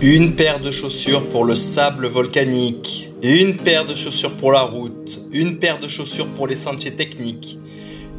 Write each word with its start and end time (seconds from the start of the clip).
Une 0.00 0.36
paire 0.36 0.60
de 0.60 0.70
chaussures 0.70 1.28
pour 1.28 1.44
le 1.44 1.56
sable 1.56 2.06
volcanique, 2.06 3.10
une 3.20 3.56
paire 3.56 3.84
de 3.84 3.96
chaussures 3.96 4.36
pour 4.36 4.52
la 4.52 4.60
route, 4.60 5.18
une 5.32 5.58
paire 5.58 5.80
de 5.80 5.88
chaussures 5.88 6.32
pour 6.34 6.46
les 6.46 6.54
sentiers 6.54 6.94
techniques, 6.94 7.58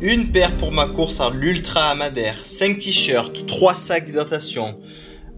une 0.01 0.29
paire 0.29 0.51
pour 0.57 0.73
ma 0.73 0.87
course 0.87 1.21
à 1.21 1.29
l'ultra 1.29 1.91
Amadère, 1.91 2.37
5 2.43 2.79
t-shirts, 2.79 3.45
3 3.47 3.75
sacs 3.75 4.05
d'hydratation, 4.05 4.77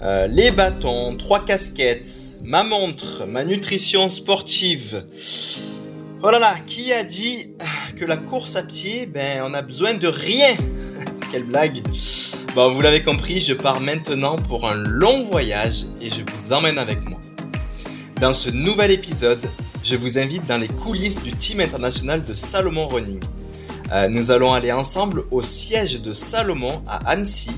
euh, 0.01 0.25
les 0.25 0.49
bâtons, 0.49 1.15
3 1.15 1.45
casquettes, 1.45 2.39
ma 2.43 2.63
montre, 2.63 3.27
ma 3.27 3.43
nutrition 3.43 4.09
sportive. 4.09 5.05
Oh 6.23 6.31
là 6.31 6.39
là, 6.39 6.55
qui 6.65 6.91
a 6.91 7.03
dit 7.03 7.53
que 7.95 8.03
la 8.03 8.17
course 8.17 8.55
à 8.55 8.63
pied, 8.63 9.05
ben 9.05 9.43
on 9.45 9.53
a 9.53 9.61
besoin 9.61 9.93
de 9.93 10.07
rien? 10.07 10.55
Quelle 11.31 11.43
blague 11.43 11.83
Bon, 12.53 12.69
vous 12.69 12.81
l'avez 12.81 13.01
compris, 13.01 13.39
je 13.39 13.53
pars 13.53 13.79
maintenant 13.79 14.35
pour 14.35 14.67
un 14.69 14.75
long 14.75 15.23
voyage 15.23 15.85
et 16.01 16.09
je 16.11 16.19
vous 16.19 16.51
emmène 16.51 16.77
avec 16.77 17.07
moi. 17.09 17.17
Dans 18.19 18.33
ce 18.33 18.49
nouvel 18.49 18.91
épisode, 18.91 19.39
je 19.85 19.95
vous 19.95 20.19
invite 20.19 20.45
dans 20.47 20.57
les 20.57 20.67
coulisses 20.67 21.23
du 21.23 21.31
team 21.31 21.61
international 21.61 22.25
de 22.25 22.33
Salomon 22.33 22.89
Running. 22.89 23.21
Euh, 23.93 24.09
nous 24.09 24.31
allons 24.31 24.51
aller 24.51 24.73
ensemble 24.73 25.23
au 25.31 25.41
siège 25.41 26.01
de 26.01 26.11
Salomon 26.11 26.83
à 26.89 26.97
Annecy, 27.09 27.51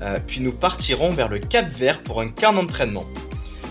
euh, 0.00 0.18
puis 0.26 0.40
nous 0.40 0.52
partirons 0.52 1.10
vers 1.12 1.28
le 1.28 1.38
Cap 1.38 1.68
Vert 1.68 2.02
pour 2.02 2.22
un 2.22 2.28
camp 2.28 2.54
d'entraînement. 2.54 3.04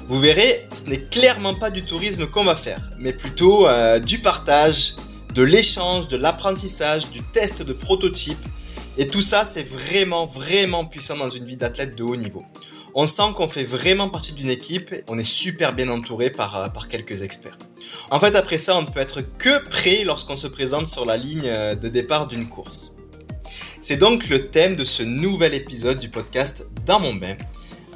Vous 0.07 0.19
verrez, 0.19 0.67
ce 0.71 0.87
n'est 0.87 1.01
clairement 1.01 1.55
pas 1.55 1.71
du 1.71 1.81
tourisme 1.81 2.27
qu'on 2.27 2.43
va 2.43 2.55
faire, 2.55 2.91
mais 2.99 3.13
plutôt 3.13 3.67
euh, 3.67 3.97
du 3.97 4.19
partage, 4.19 4.97
de 5.33 5.41
l'échange, 5.41 6.09
de 6.09 6.17
l'apprentissage, 6.17 7.09
du 7.09 7.21
test 7.21 7.63
de 7.63 7.73
prototypes 7.73 8.45
et 8.97 9.07
tout 9.07 9.21
ça, 9.21 9.45
c'est 9.45 9.63
vraiment, 9.63 10.25
vraiment 10.25 10.85
puissant 10.85 11.17
dans 11.17 11.29
une 11.29 11.45
vie 11.45 11.57
d'athlète 11.57 11.95
de 11.95 12.03
haut 12.03 12.15
niveau. 12.15 12.43
On 12.95 13.07
sent 13.07 13.33
qu'on 13.35 13.47
fait 13.47 13.63
vraiment 13.63 14.09
partie 14.09 14.33
d'une 14.33 14.49
équipe, 14.49 14.93
on 15.07 15.17
est 15.17 15.23
super 15.23 15.73
bien 15.73 15.89
entouré 15.89 16.31
par, 16.31 16.55
euh, 16.57 16.67
par 16.69 16.87
quelques 16.87 17.21
experts. 17.21 17.57
En 18.09 18.19
fait, 18.19 18.35
après 18.35 18.57
ça, 18.57 18.75
on 18.75 18.81
ne 18.81 18.87
peut 18.87 18.99
être 18.99 19.21
que 19.37 19.63
prêt 19.69 20.03
lorsqu'on 20.03 20.35
se 20.35 20.47
présente 20.47 20.87
sur 20.87 21.05
la 21.05 21.15
ligne 21.15 21.45
euh, 21.45 21.75
de 21.75 21.87
départ 21.87 22.27
d'une 22.27 22.47
course. 22.47 22.95
C'est 23.81 23.97
donc 23.97 24.27
le 24.27 24.47
thème 24.47 24.75
de 24.75 24.83
ce 24.83 25.03
nouvel 25.03 25.53
épisode 25.53 25.99
du 25.99 26.09
podcast 26.09 26.67
Dans 26.85 26.99
mon 26.99 27.13
bain, 27.13 27.37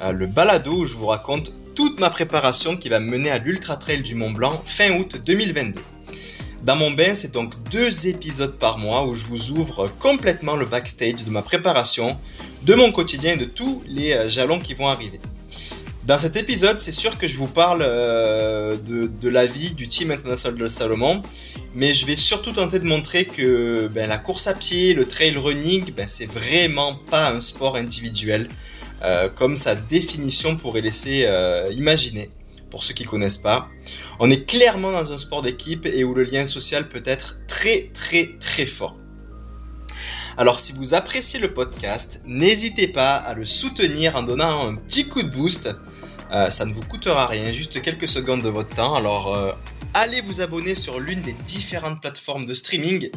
euh, 0.00 0.12
le 0.12 0.26
balado 0.26 0.72
où 0.72 0.86
je 0.86 0.94
vous 0.94 1.06
raconte 1.06 1.52
toute 1.74 1.98
ma 1.98 2.08
préparation 2.08 2.76
qui 2.76 2.88
va 2.88 3.00
me 3.00 3.10
mener 3.10 3.30
à 3.30 3.38
l'Ultra 3.38 3.76
Trail 3.76 4.02
du 4.02 4.14
Mont 4.14 4.30
Blanc 4.30 4.62
fin 4.64 4.92
août 4.92 5.16
2022. 5.16 5.80
Dans 6.64 6.76
mon 6.76 6.90
bain, 6.90 7.14
c'est 7.14 7.30
donc 7.30 7.52
deux 7.70 8.06
épisodes 8.06 8.58
par 8.58 8.78
mois 8.78 9.04
où 9.06 9.14
je 9.14 9.24
vous 9.24 9.50
ouvre 9.50 9.92
complètement 9.98 10.56
le 10.56 10.64
backstage 10.64 11.22
de 11.22 11.28
ma 11.28 11.42
préparation, 11.42 12.18
de 12.62 12.74
mon 12.74 12.90
quotidien 12.90 13.34
et 13.34 13.36
de 13.36 13.44
tous 13.44 13.82
les 13.86 14.12
euh, 14.12 14.30
jalons 14.30 14.58
qui 14.58 14.72
vont 14.72 14.88
arriver. 14.88 15.20
Dans 16.06 16.16
cet 16.16 16.36
épisode, 16.36 16.78
c'est 16.78 16.90
sûr 16.90 17.18
que 17.18 17.28
je 17.28 17.36
vous 17.36 17.48
parle 17.48 17.84
euh, 17.86 18.78
de, 18.78 19.28
la 19.28 19.44
vie 19.44 19.74
du 19.74 19.88
team 19.88 20.10
international 20.10 20.58
de 20.58 20.66
Salomon, 20.66 21.20
mais 21.74 21.92
je 21.92 22.06
vais 22.06 22.16
surtout 22.16 22.52
tenter 22.52 22.78
de 22.78 22.86
montrer 22.86 23.26
que 23.26 23.86
ben, 23.88 24.08
la 24.08 24.16
course 24.16 24.46
à 24.46 24.54
pied, 24.54 24.94
le 24.94 25.06
trail 25.06 25.36
running, 25.36 25.92
ben, 25.92 26.08
c'est 26.08 26.30
vraiment 26.30 26.94
pas 26.94 27.30
un 27.30 27.42
sport 27.42 27.76
individuel, 27.76 28.48
euh, 29.02 29.28
comme 29.28 29.56
sa 29.56 29.74
définition 29.74 30.56
pourrait 30.56 30.80
laisser 30.80 31.28
imaginer 31.72 32.30
pour 32.74 32.82
ceux 32.82 32.92
qui 32.92 33.04
connaissent 33.04 33.38
pas. 33.38 33.68
On 34.18 34.28
est 34.32 34.50
clairement 34.50 34.90
dans 34.90 35.12
un 35.12 35.16
sport 35.16 35.42
d'équipe 35.42 35.86
et 35.86 36.02
où 36.02 36.12
le 36.12 36.24
lien 36.24 36.44
social 36.44 36.88
peut 36.88 37.04
être 37.04 37.36
très 37.46 37.92
très 37.94 38.30
très 38.40 38.66
fort. 38.66 38.96
Alors 40.36 40.58
si 40.58 40.72
vous 40.72 40.92
appréciez 40.92 41.38
le 41.38 41.54
podcast, 41.54 42.20
n'hésitez 42.26 42.88
pas 42.88 43.14
à 43.14 43.34
le 43.34 43.44
soutenir 43.44 44.16
en 44.16 44.24
donnant 44.24 44.66
un 44.66 44.74
petit 44.74 45.08
coup 45.08 45.22
de 45.22 45.28
boost. 45.28 45.70
Euh, 46.32 46.50
ça 46.50 46.64
ne 46.64 46.72
vous 46.72 46.80
coûtera 46.80 47.28
rien, 47.28 47.52
juste 47.52 47.80
quelques 47.80 48.08
secondes 48.08 48.42
de 48.42 48.48
votre 48.48 48.70
temps. 48.70 48.96
Alors 48.96 49.32
euh, 49.32 49.52
allez 49.94 50.20
vous 50.22 50.40
abonner 50.40 50.74
sur 50.74 50.98
l'une 50.98 51.22
des 51.22 51.36
différentes 51.46 52.00
plateformes 52.00 52.44
de 52.44 52.54
streaming. 52.54 53.08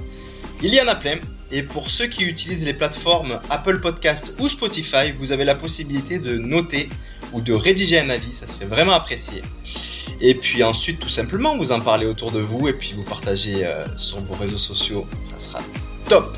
Il 0.61 0.71
y 0.71 0.79
en 0.79 0.87
a 0.87 0.93
plein. 0.93 1.17
Et 1.51 1.63
pour 1.63 1.89
ceux 1.89 2.05
qui 2.05 2.25
utilisent 2.25 2.65
les 2.65 2.75
plateformes 2.75 3.39
Apple 3.49 3.79
Podcast 3.79 4.35
ou 4.37 4.49
Spotify, 4.49 5.13
vous 5.17 5.31
avez 5.31 5.45
la 5.45 5.55
possibilité 5.55 6.19
de 6.19 6.37
noter 6.37 6.89
ou 7.33 7.41
de 7.41 7.53
rédiger 7.53 7.99
un 7.99 8.09
avis, 8.09 8.33
ça 8.33 8.47
serait 8.47 8.65
vraiment 8.65 8.93
apprécié. 8.93 9.41
Et 10.21 10.33
puis 10.33 10.63
ensuite, 10.63 10.99
tout 10.99 11.09
simplement, 11.09 11.57
vous 11.57 11.71
en 11.71 11.81
parlez 11.81 12.05
autour 12.05 12.31
de 12.31 12.39
vous 12.39 12.67
et 12.67 12.73
puis 12.73 12.93
vous 12.95 13.03
partagez 13.03 13.65
euh, 13.65 13.85
sur 13.97 14.19
vos 14.21 14.35
réseaux 14.35 14.57
sociaux, 14.57 15.05
ça 15.23 15.37
sera 15.37 15.59
top. 16.09 16.35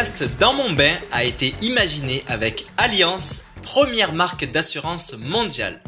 Podcast 0.00 0.24
Dans 0.38 0.54
mon 0.54 0.72
bain 0.72 0.96
a 1.12 1.24
été 1.24 1.54
imaginé 1.60 2.24
avec 2.26 2.64
Alliance, 2.78 3.42
première 3.62 4.14
marque 4.14 4.50
d'assurance 4.50 5.14
mondiale. 5.18 5.82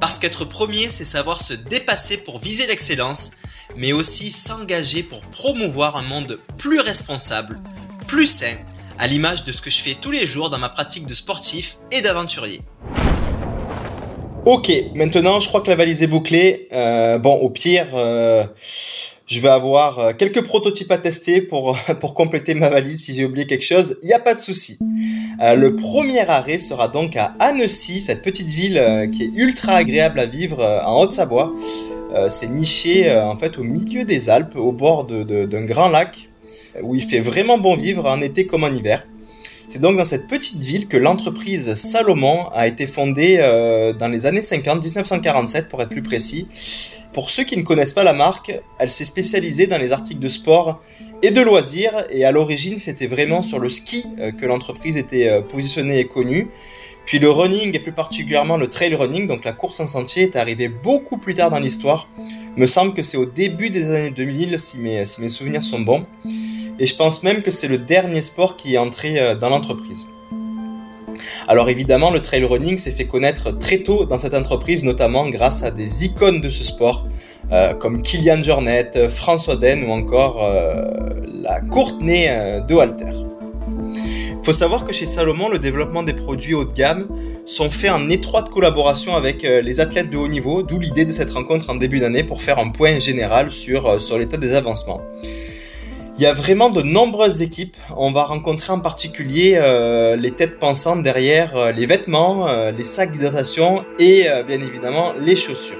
Parce 0.00 0.18
qu'être 0.18 0.46
premier, 0.46 0.88
c'est 0.88 1.04
savoir 1.04 1.42
se 1.42 1.52
dépasser 1.52 2.16
pour 2.16 2.38
viser 2.38 2.66
l'excellence, 2.66 3.32
mais 3.76 3.92
aussi 3.92 4.32
s'engager 4.32 5.02
pour 5.02 5.20
promouvoir 5.20 5.98
un 5.98 6.02
monde 6.02 6.40
plus 6.56 6.80
responsable, 6.80 7.60
plus 8.08 8.26
sain, 8.26 8.56
à 8.98 9.06
l'image 9.06 9.44
de 9.44 9.52
ce 9.52 9.60
que 9.60 9.68
je 9.68 9.82
fais 9.82 9.96
tous 10.00 10.12
les 10.12 10.26
jours 10.26 10.48
dans 10.48 10.58
ma 10.58 10.70
pratique 10.70 11.04
de 11.04 11.12
sportif 11.12 11.76
et 11.90 12.00
d'aventurier. 12.00 12.62
Ok, 14.44 14.72
maintenant 14.96 15.38
je 15.38 15.46
crois 15.46 15.60
que 15.60 15.70
la 15.70 15.76
valise 15.76 16.02
est 16.02 16.08
bouclée. 16.08 16.66
Euh, 16.72 17.16
bon, 17.16 17.34
au 17.34 17.48
pire, 17.48 17.86
euh, 17.94 18.42
je 19.24 19.38
vais 19.38 19.48
avoir 19.48 20.00
euh, 20.00 20.12
quelques 20.18 20.42
prototypes 20.42 20.90
à 20.90 20.98
tester 20.98 21.40
pour, 21.40 21.78
pour 22.00 22.12
compléter 22.12 22.54
ma 22.54 22.68
valise 22.68 23.04
si 23.04 23.14
j'ai 23.14 23.24
oublié 23.24 23.46
quelque 23.46 23.64
chose. 23.64 23.98
Il 24.02 24.08
n'y 24.08 24.14
a 24.14 24.18
pas 24.18 24.34
de 24.34 24.40
souci. 24.40 24.78
Le 25.40 25.70
premier 25.76 26.28
arrêt 26.28 26.58
sera 26.58 26.88
donc 26.88 27.16
à 27.16 27.34
Annecy, 27.38 28.00
cette 28.00 28.22
petite 28.22 28.48
ville 28.48 29.10
qui 29.12 29.24
est 29.24 29.30
ultra 29.34 29.74
agréable 29.74 30.18
à 30.20 30.26
vivre 30.26 30.62
en 30.84 31.00
Haute-Savoie. 31.00 31.52
c'est 32.28 32.48
niché 32.48 33.12
en 33.12 33.36
fait 33.36 33.58
au 33.58 33.64
milieu 33.64 34.04
des 34.04 34.30
Alpes, 34.30 34.54
au 34.54 34.70
bord 34.70 35.04
d'un 35.04 35.24
de, 35.24 35.64
grand 35.64 35.88
lac, 35.88 36.28
où 36.82 36.94
il 36.94 37.02
fait 37.02 37.18
vraiment 37.18 37.58
bon 37.58 37.74
vivre 37.74 38.08
en 38.08 38.20
été 38.20 38.46
comme 38.46 38.62
en 38.62 38.68
hiver. 38.68 39.04
C'est 39.72 39.78
donc 39.78 39.96
dans 39.96 40.04
cette 40.04 40.26
petite 40.26 40.60
ville 40.60 40.86
que 40.86 40.98
l'entreprise 40.98 41.76
Salomon 41.76 42.46
a 42.52 42.68
été 42.68 42.86
fondée 42.86 43.38
dans 43.98 44.08
les 44.08 44.26
années 44.26 44.42
50, 44.42 44.84
1947 44.84 45.70
pour 45.70 45.80
être 45.80 45.88
plus 45.88 46.02
précis, 46.02 46.46
pour 47.14 47.30
ceux 47.30 47.44
qui 47.44 47.56
ne 47.56 47.62
connaissent 47.62 47.94
pas 47.94 48.04
la 48.04 48.12
marque, 48.12 48.52
elle 48.78 48.90
s'est 48.90 49.06
spécialisée 49.06 49.66
dans 49.66 49.78
les 49.78 49.92
articles 49.92 50.20
de 50.20 50.28
sport 50.28 50.82
et 51.22 51.30
de 51.30 51.40
loisirs 51.40 52.04
et 52.10 52.26
à 52.26 52.32
l'origine 52.32 52.76
c'était 52.76 53.06
vraiment 53.06 53.40
sur 53.40 53.58
le 53.60 53.70
ski 53.70 54.04
euh, 54.18 54.30
que 54.30 54.44
l'entreprise 54.44 54.98
était 54.98 55.30
euh, 55.30 55.40
positionnée 55.40 56.00
et 56.00 56.06
connue. 56.06 56.48
Puis 57.06 57.18
le 57.18 57.30
running 57.30 57.74
et 57.74 57.78
plus 57.78 57.92
particulièrement 57.92 58.58
le 58.58 58.68
trail 58.68 58.94
running, 58.94 59.26
donc 59.26 59.42
la 59.42 59.52
course 59.52 59.80
en 59.80 59.86
sentier, 59.86 60.24
est 60.24 60.36
arrivé 60.36 60.68
beaucoup 60.68 61.16
plus 61.16 61.34
tard 61.34 61.48
dans 61.48 61.58
l'histoire. 61.58 62.08
Me 62.58 62.66
semble 62.66 62.92
que 62.92 63.02
c'est 63.02 63.16
au 63.16 63.24
début 63.24 63.70
des 63.70 63.90
années 63.90 64.10
2000 64.10 64.58
si 64.58 64.80
mes, 64.80 65.06
si 65.06 65.22
mes 65.22 65.30
souvenirs 65.30 65.64
sont 65.64 65.80
bons. 65.80 66.04
Et 66.78 66.86
je 66.86 66.96
pense 66.96 67.22
même 67.22 67.42
que 67.42 67.50
c'est 67.50 67.68
le 67.68 67.78
dernier 67.78 68.22
sport 68.22 68.56
qui 68.56 68.74
est 68.74 68.78
entré 68.78 69.18
euh, 69.18 69.34
dans 69.34 69.48
l'entreprise. 69.48 70.08
Alors 71.48 71.68
évidemment, 71.68 72.10
le 72.10 72.20
trail 72.20 72.44
running 72.44 72.78
s'est 72.78 72.92
fait 72.92 73.06
connaître 73.06 73.50
très 73.50 73.78
tôt 73.78 74.04
dans 74.04 74.18
cette 74.18 74.34
entreprise, 74.34 74.84
notamment 74.84 75.28
grâce 75.28 75.62
à 75.62 75.70
des 75.70 76.04
icônes 76.04 76.40
de 76.40 76.48
ce 76.48 76.64
sport, 76.64 77.06
euh, 77.50 77.74
comme 77.74 78.02
Kylian 78.02 78.42
Jornet, 78.42 79.08
François 79.08 79.56
Den 79.56 79.84
ou 79.84 79.92
encore 79.92 80.42
euh, 80.42 80.84
la 81.42 81.60
Courtenay 81.60 82.26
euh, 82.28 82.60
de 82.60 82.74
Walter. 82.74 83.12
Il 83.78 84.44
faut 84.44 84.52
savoir 84.52 84.84
que 84.84 84.92
chez 84.92 85.06
Salomon, 85.06 85.48
le 85.48 85.58
développement 85.58 86.02
des 86.02 86.14
produits 86.14 86.54
haut 86.54 86.64
de 86.64 86.72
gamme 86.72 87.06
sont 87.46 87.70
faits 87.70 87.92
en 87.92 88.08
étroite 88.08 88.50
collaboration 88.50 89.14
avec 89.14 89.42
les 89.42 89.80
athlètes 89.80 90.10
de 90.10 90.16
haut 90.16 90.26
niveau, 90.26 90.64
d'où 90.64 90.80
l'idée 90.80 91.04
de 91.04 91.12
cette 91.12 91.30
rencontre 91.30 91.70
en 91.70 91.76
début 91.76 92.00
d'année 92.00 92.24
pour 92.24 92.42
faire 92.42 92.58
un 92.58 92.70
point 92.70 92.98
général 92.98 93.52
sur, 93.52 94.02
sur 94.02 94.18
l'état 94.18 94.38
des 94.38 94.52
avancements. 94.52 95.00
Il 96.18 96.22
y 96.22 96.26
a 96.26 96.34
vraiment 96.34 96.68
de 96.68 96.82
nombreuses 96.82 97.40
équipes. 97.40 97.76
On 97.96 98.12
va 98.12 98.24
rencontrer 98.24 98.70
en 98.70 98.80
particulier 98.80 99.54
euh, 99.56 100.14
les 100.14 100.30
têtes 100.30 100.58
pensantes 100.58 101.02
derrière 101.02 101.56
euh, 101.56 101.72
les 101.72 101.86
vêtements, 101.86 102.48
euh, 102.48 102.70
les 102.70 102.84
sacs 102.84 103.12
d'hydratation 103.12 103.82
et 103.98 104.26
bien 104.46 104.60
évidemment 104.60 105.14
les 105.18 105.36
chaussures. 105.36 105.78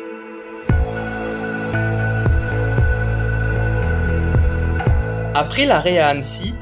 Après 5.34 5.66
l'arrêt 5.66 5.98
à 5.98 6.08
Annecy, 6.08 6.54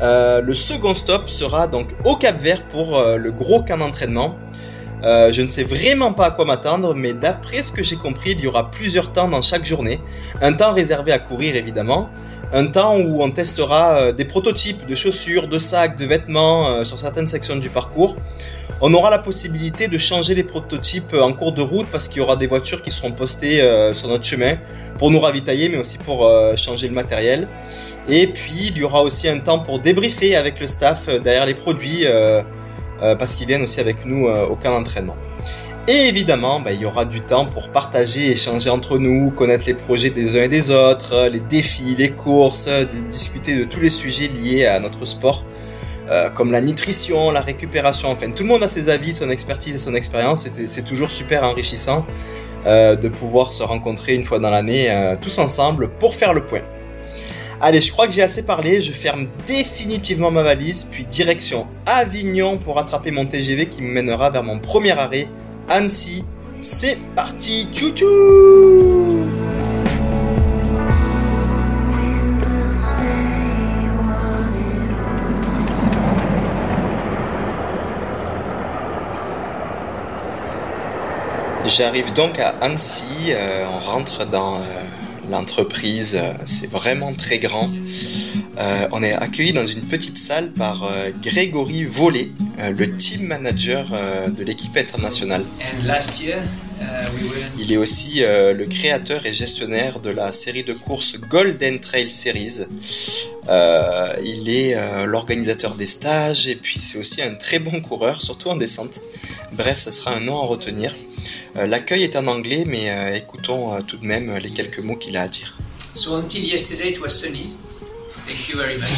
le 0.00 0.54
second 0.54 0.94
stop 0.94 1.28
sera 1.28 1.66
donc 1.66 1.88
au 2.06 2.16
Cap 2.16 2.40
Vert 2.40 2.62
pour 2.68 3.02
le 3.02 3.30
gros 3.30 3.62
camp 3.62 3.78
d'entraînement. 3.78 4.36
Je 5.02 5.42
ne 5.42 5.48
sais 5.48 5.64
vraiment 5.64 6.12
pas 6.12 6.26
à 6.26 6.30
quoi 6.30 6.44
m'attendre, 6.44 6.94
mais 6.94 7.12
d'après 7.12 7.62
ce 7.62 7.72
que 7.72 7.82
j'ai 7.82 7.96
compris, 7.96 8.32
il 8.32 8.40
y 8.40 8.46
aura 8.46 8.70
plusieurs 8.70 9.12
temps 9.12 9.28
dans 9.28 9.42
chaque 9.42 9.64
journée. 9.64 10.00
Un 10.40 10.52
temps 10.52 10.72
réservé 10.72 11.12
à 11.12 11.18
courir 11.18 11.56
évidemment, 11.56 12.10
un 12.52 12.66
temps 12.66 12.96
où 12.96 13.22
on 13.22 13.30
testera 13.30 13.98
euh, 13.98 14.12
des 14.12 14.24
prototypes 14.24 14.86
de 14.86 14.94
chaussures, 14.94 15.48
de 15.48 15.58
sacs, 15.58 15.96
de 15.96 16.06
vêtements 16.06 16.68
euh, 16.68 16.84
sur 16.84 16.98
certaines 16.98 17.26
sections 17.26 17.56
du 17.56 17.68
parcours. 17.68 18.16
On 18.80 18.94
aura 18.94 19.10
la 19.10 19.18
possibilité 19.18 19.88
de 19.88 19.98
changer 19.98 20.34
les 20.34 20.44
prototypes 20.44 21.14
en 21.14 21.32
cours 21.32 21.52
de 21.52 21.62
route 21.62 21.86
parce 21.90 22.06
qu'il 22.06 22.18
y 22.18 22.20
aura 22.20 22.36
des 22.36 22.46
voitures 22.46 22.82
qui 22.82 22.92
seront 22.92 23.10
postées 23.10 23.58
sur 23.92 24.06
notre 24.06 24.22
chemin 24.22 24.54
pour 25.00 25.10
nous 25.10 25.18
ravitailler, 25.18 25.68
mais 25.68 25.78
aussi 25.78 25.98
pour 25.98 26.30
changer 26.54 26.86
le 26.86 26.94
matériel. 26.94 27.48
Et 28.08 28.28
puis 28.28 28.68
il 28.68 28.78
y 28.78 28.84
aura 28.84 29.02
aussi 29.02 29.28
un 29.28 29.40
temps 29.40 29.58
pour 29.58 29.80
débriefer 29.80 30.36
avec 30.36 30.60
le 30.60 30.68
staff 30.68 31.08
derrière 31.08 31.44
les 31.44 31.54
produits 31.54 32.06
euh, 33.02 33.14
parce 33.14 33.36
qu'ils 33.36 33.46
viennent 33.46 33.62
aussi 33.62 33.80
avec 33.80 34.04
nous 34.04 34.26
euh, 34.26 34.46
au 34.46 34.56
camp 34.56 34.72
d'entraînement. 34.72 35.16
Et 35.90 36.06
évidemment, 36.06 36.60
bah, 36.60 36.72
il 36.72 36.82
y 36.82 36.84
aura 36.84 37.06
du 37.06 37.22
temps 37.22 37.46
pour 37.46 37.70
partager, 37.70 38.30
échanger 38.30 38.68
entre 38.68 38.98
nous, 38.98 39.30
connaître 39.30 39.64
les 39.66 39.72
projets 39.72 40.10
des 40.10 40.36
uns 40.36 40.42
et 40.42 40.48
des 40.48 40.70
autres, 40.70 41.14
euh, 41.14 41.28
les 41.30 41.40
défis, 41.40 41.94
les 41.96 42.10
courses, 42.10 42.68
discuter 43.08 43.56
de 43.56 43.64
tous 43.64 43.80
les 43.80 43.88
sujets 43.88 44.28
liés 44.28 44.66
à 44.66 44.80
notre 44.80 45.06
sport, 45.06 45.44
comme 46.34 46.52
la 46.52 46.60
nutrition, 46.62 47.30
la 47.30 47.40
récupération. 47.40 48.10
Enfin, 48.10 48.30
tout 48.30 48.42
le 48.42 48.48
monde 48.48 48.62
a 48.62 48.68
ses 48.68 48.90
avis, 48.90 49.14
son 49.14 49.30
expertise 49.30 49.74
et 49.74 49.78
son 49.78 49.94
expérience. 49.94 50.46
C'est 50.66 50.84
toujours 50.84 51.10
super 51.10 51.44
enrichissant 51.44 52.06
de 52.64 53.08
pouvoir 53.08 53.52
se 53.52 53.62
rencontrer 53.62 54.14
une 54.14 54.24
fois 54.24 54.38
dans 54.38 54.48
l'année 54.48 54.88
tous 55.20 55.38
ensemble 55.38 55.90
pour 55.98 56.14
faire 56.14 56.32
le 56.32 56.46
point. 56.46 56.62
Allez, 57.60 57.82
je 57.82 57.92
crois 57.92 58.06
que 58.06 58.12
j'ai 58.14 58.22
assez 58.22 58.46
parlé, 58.46 58.80
je 58.80 58.92
ferme 58.92 59.26
définitivement 59.46 60.30
ma 60.30 60.42
valise, 60.42 60.84
puis 60.84 61.04
direction 61.04 61.66
Avignon 61.84 62.56
pour 62.56 62.76
rattraper 62.76 63.10
mon 63.10 63.26
TGV 63.26 63.66
qui 63.66 63.82
me 63.82 63.92
mènera 63.92 64.30
vers 64.30 64.44
mon 64.44 64.58
premier 64.58 64.92
arrêt, 64.92 65.28
Annecy. 65.68 66.24
C'est 66.60 66.98
parti, 67.14 67.68
tchou 67.72 67.94
J'arrive 81.68 82.14
donc 82.14 82.38
à 82.38 82.54
Annecy, 82.62 83.04
euh, 83.28 83.66
on 83.70 83.78
rentre 83.78 84.24
dans 84.26 84.56
euh, 84.56 84.60
l'entreprise, 85.30 86.18
euh, 86.18 86.32
c'est 86.46 86.70
vraiment 86.70 87.12
très 87.12 87.38
grand. 87.38 87.70
On 88.90 89.02
est 89.02 89.12
accueilli 89.12 89.52
dans 89.52 89.66
une 89.66 89.82
petite 89.82 90.18
salle 90.18 90.50
par 90.50 90.88
Grégory 91.22 91.84
Vollet, 91.84 92.30
le 92.58 92.96
team 92.96 93.26
manager 93.26 93.86
de 94.28 94.42
l'équipe 94.44 94.76
internationale. 94.76 95.44
Il 97.58 97.72
est 97.72 97.76
aussi 97.76 98.20
le 98.20 98.64
créateur 98.66 99.26
et 99.26 99.32
gestionnaire 99.32 100.00
de 100.00 100.10
la 100.10 100.32
série 100.32 100.64
de 100.64 100.72
courses 100.72 101.20
Golden 101.20 101.80
Trail 101.80 102.10
Series. 102.10 102.62
il 104.24 104.48
est 104.48 104.76
l'organisateur 105.06 105.74
des 105.74 105.86
stages 105.86 106.48
et 106.48 106.56
puis 106.56 106.80
c'est 106.80 106.98
aussi 106.98 107.22
un 107.22 107.34
très 107.34 107.58
bon 107.58 107.80
coureur, 107.80 108.22
surtout 108.22 108.48
en 108.48 108.56
descente. 108.56 109.00
Bref, 109.52 109.78
ça 109.78 109.90
sera 109.90 110.14
un 110.14 110.20
nom 110.20 110.38
à 110.40 110.46
retenir. 110.46 110.94
Euh, 111.56 111.66
l'accueil 111.66 112.04
est 112.04 112.16
en 112.16 112.26
anglais, 112.26 112.64
mais 112.66 112.90
euh, 112.90 113.14
écoutons 113.14 113.74
euh, 113.74 113.80
tout 113.80 113.96
de 113.96 114.04
même 114.04 114.36
les 114.36 114.50
quelques 114.50 114.80
mots 114.80 114.96
qu'il 114.96 115.16
a 115.16 115.22
à 115.22 115.28
dire. 115.28 115.56
So 115.94 116.16
until 116.16 116.44
yesterday 116.44 116.90
it 116.90 117.00
was 117.00 117.08
sunny. 117.08 117.56
Thank 118.26 118.50
you 118.50 118.58
very 118.58 118.76
much. 118.76 118.88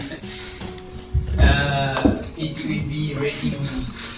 it 2.38 2.56
will 2.64 2.82
be 2.88 3.14
raining 3.18 3.58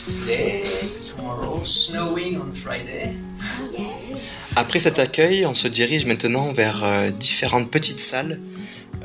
today, 0.06 0.62
tomorrow, 1.04 1.64
snowing 1.64 2.40
on 2.40 2.50
Friday. 2.52 3.14
Après 4.56 4.78
cet 4.78 4.98
accueil, 4.98 5.46
on 5.46 5.54
se 5.54 5.68
dirige 5.68 6.06
maintenant 6.06 6.52
vers 6.52 7.12
différentes 7.12 7.70
petites 7.70 8.00
salles 8.00 8.40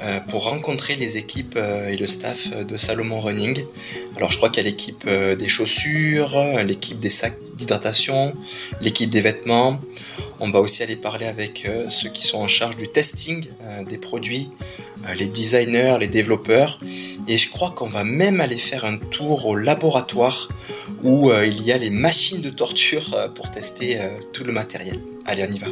euh, 0.01 0.19
pour 0.19 0.45
rencontrer 0.45 0.95
les 0.95 1.17
équipes 1.17 1.55
euh, 1.55 1.87
et 1.89 1.95
le 1.95 2.07
staff 2.07 2.49
de 2.49 2.75
Salomon 2.75 3.21
Running. 3.21 3.63
Alors 4.17 4.31
je 4.31 4.37
crois 4.37 4.49
qu'il 4.49 4.63
y 4.63 4.67
a 4.67 4.69
l'équipe 4.69 5.03
euh, 5.07 5.35
des 5.35 5.47
chaussures, 5.47 6.37
l'équipe 6.65 6.99
des 6.99 7.09
sacs 7.09 7.37
d'hydratation, 7.55 8.33
l'équipe 8.81 9.09
des 9.09 9.21
vêtements. 9.21 9.79
On 10.41 10.49
va 10.49 10.59
aussi 10.59 10.83
aller 10.83 10.97
parler 10.97 11.25
avec 11.25 11.69
ceux 11.89 12.09
qui 12.09 12.21
sont 12.21 12.39
en 12.39 12.49
charge 12.49 12.75
du 12.75 12.87
testing 12.87 13.45
des 13.87 13.97
produits, 13.97 14.49
les 15.15 15.27
designers, 15.27 15.97
les 15.99 16.07
développeurs. 16.07 16.79
Et 17.27 17.37
je 17.37 17.49
crois 17.51 17.71
qu'on 17.71 17.87
va 17.87 18.03
même 18.03 18.41
aller 18.41 18.57
faire 18.57 18.85
un 18.85 18.97
tour 18.97 19.45
au 19.45 19.55
laboratoire 19.55 20.49
où 21.03 21.31
il 21.31 21.63
y 21.63 21.71
a 21.71 21.77
les 21.77 21.89
machines 21.89 22.41
de 22.41 22.49
torture 22.49 23.31
pour 23.33 23.49
tester 23.51 23.99
tout 24.33 24.43
le 24.43 24.51
matériel. 24.51 24.99
Allez, 25.25 25.47
on 25.49 25.51
y 25.51 25.59
va. 25.59 25.67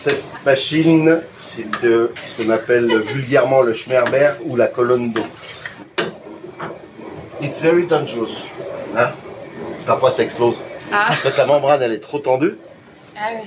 cette 0.00 0.22
machine, 0.46 1.20
c'est 1.38 1.66
ce 1.74 2.08
qu'on 2.36 2.50
appelle 2.50 3.00
vulgairement 3.00 3.60
le 3.60 3.74
Schmerber 3.74 4.32
ou 4.44 4.56
la 4.56 4.66
colonne 4.66 5.12
d'eau. 5.12 5.26
It's 7.42 7.60
very 7.60 7.86
dangerous. 7.86 8.46
Hein? 8.96 9.10
Parfois 9.86 10.12
ça 10.12 10.22
explose. 10.22 10.56
Ah. 10.92 11.10
Quand 11.22 11.36
la 11.36 11.46
membrane 11.46 11.82
elle 11.82 11.92
est 11.92 12.00
trop 12.00 12.18
tendue 12.18 12.56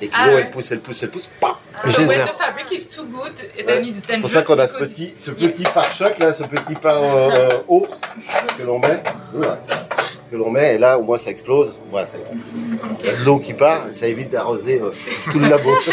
et 0.02 0.08
que 0.08 0.14
Ah 0.16 0.28
l'eau 0.28 0.34
ouais. 0.36 0.42
elle 0.42 0.50
pousse, 0.50 0.72
elle 0.72 0.80
pousse, 0.80 1.04
elle 1.04 1.10
pousse, 1.10 1.30
pam 1.40 1.52
So 1.90 2.02
when 2.02 2.08
the 2.08 2.34
fabric 2.38 2.72
is 2.72 2.86
too 2.88 3.06
good, 3.08 3.34
then 3.66 3.86
it's 3.86 3.98
C'est 4.08 4.20
pour 4.20 4.30
ça 4.30 4.42
qu'on 4.44 4.58
a 4.60 4.68
ce 4.68 4.78
petit, 4.78 5.14
ce 5.18 5.32
petit 5.32 5.64
pare-choc 5.64 6.18
là, 6.20 6.34
ce 6.34 6.44
petit 6.44 6.76
pare 6.76 7.02
euh, 7.04 7.50
eau 7.68 7.88
que 8.58 8.64
l'on 8.64 8.80
met, 8.80 9.02
voilà, 9.34 9.60
que 10.32 10.36
l'on 10.36 10.50
met 10.52 10.76
et 10.76 10.78
là 10.78 10.98
au 10.98 11.04
moins 11.04 11.18
ça 11.18 11.30
explose. 11.32 11.76
Voilà, 11.90 12.08
ça- 12.08 12.18
il 13.02 13.06
y 13.06 13.10
a 13.10 13.16
de 13.16 13.24
l'eau 13.26 13.40
qui 13.40 13.54
part, 13.54 13.82
ça 13.92 14.08
évite 14.08 14.30
d'arroser 14.30 14.80
euh, 14.82 14.92
tout 15.32 15.40
le 15.40 15.50
labo. 15.50 15.72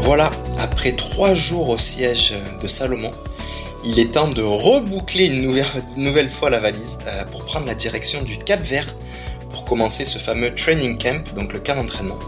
Voilà, 0.00 0.30
après 0.60 0.92
trois 0.92 1.34
jours 1.34 1.68
au 1.70 1.78
siège 1.78 2.34
de 2.60 2.66
Salomon, 2.66 3.12
il 3.84 3.98
est 3.98 4.12
temps 4.12 4.28
de 4.28 4.42
reboucler 4.42 5.26
une 5.26 5.40
nouvelle, 5.96 6.30
fois 6.30 6.50
la 6.50 6.60
valise 6.60 6.98
euh, 7.06 7.24
pour 7.24 7.44
prendre 7.44 7.66
la 7.66 7.74
direction 7.74 8.22
du 8.22 8.38
Cap 8.38 8.62
Vert 8.62 8.86
pour 9.50 9.64
commencer 9.64 10.04
ce 10.04 10.18
fameux 10.18 10.54
training 10.54 10.96
camp, 10.96 11.34
donc 11.34 11.52
le 11.52 11.60
camp 11.60 11.76
d'entraînement. 11.76 12.18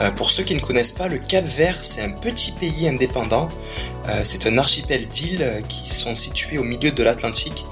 Euh, 0.00 0.10
pour 0.10 0.30
ceux 0.30 0.42
qui 0.42 0.54
ne 0.54 0.60
connaissent 0.60 0.92
pas, 0.92 1.08
le 1.08 1.18
Cap 1.18 1.44
Vert, 1.46 1.78
c'est 1.82 2.02
un 2.02 2.10
petit 2.10 2.52
pays 2.52 2.86
indépendant. 2.86 3.48
Euh, 4.08 4.20
c'est 4.24 4.46
un 4.46 4.58
archipel 4.58 5.08
d'îles 5.08 5.62
qui 5.68 5.88
sont 5.88 6.14
situées 6.14 6.58
au 6.58 6.64
milieu 6.64 6.90
de 6.90 7.02
l'Atlantique. 7.02 7.64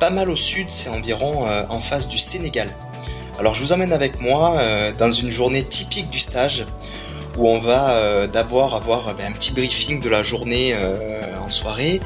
Pas 0.00 0.10
mal 0.10 0.28
au 0.28 0.36
sud, 0.36 0.66
c'est 0.68 0.88
environ 0.88 1.46
en 1.70 1.80
face 1.80 2.08
du 2.08 2.18
Sénégal. 2.18 2.68
Alors 3.38 3.54
je 3.54 3.62
vous 3.62 3.72
emmène 3.72 3.92
avec 3.92 4.20
moi 4.20 4.60
dans 4.98 5.10
une 5.10 5.30
journée 5.30 5.62
typique 5.64 6.10
du 6.10 6.18
stage 6.18 6.66
où 7.38 7.48
on 7.48 7.58
va 7.58 8.26
d'abord 8.26 8.74
avoir 8.74 9.14
ben, 9.14 9.28
un 9.28 9.32
petit 9.32 9.52
briefing 9.52 10.00
de 10.00 10.10
la 10.10 10.22
journée 10.22 10.76
en 11.42 11.48
soirée. 11.48 12.00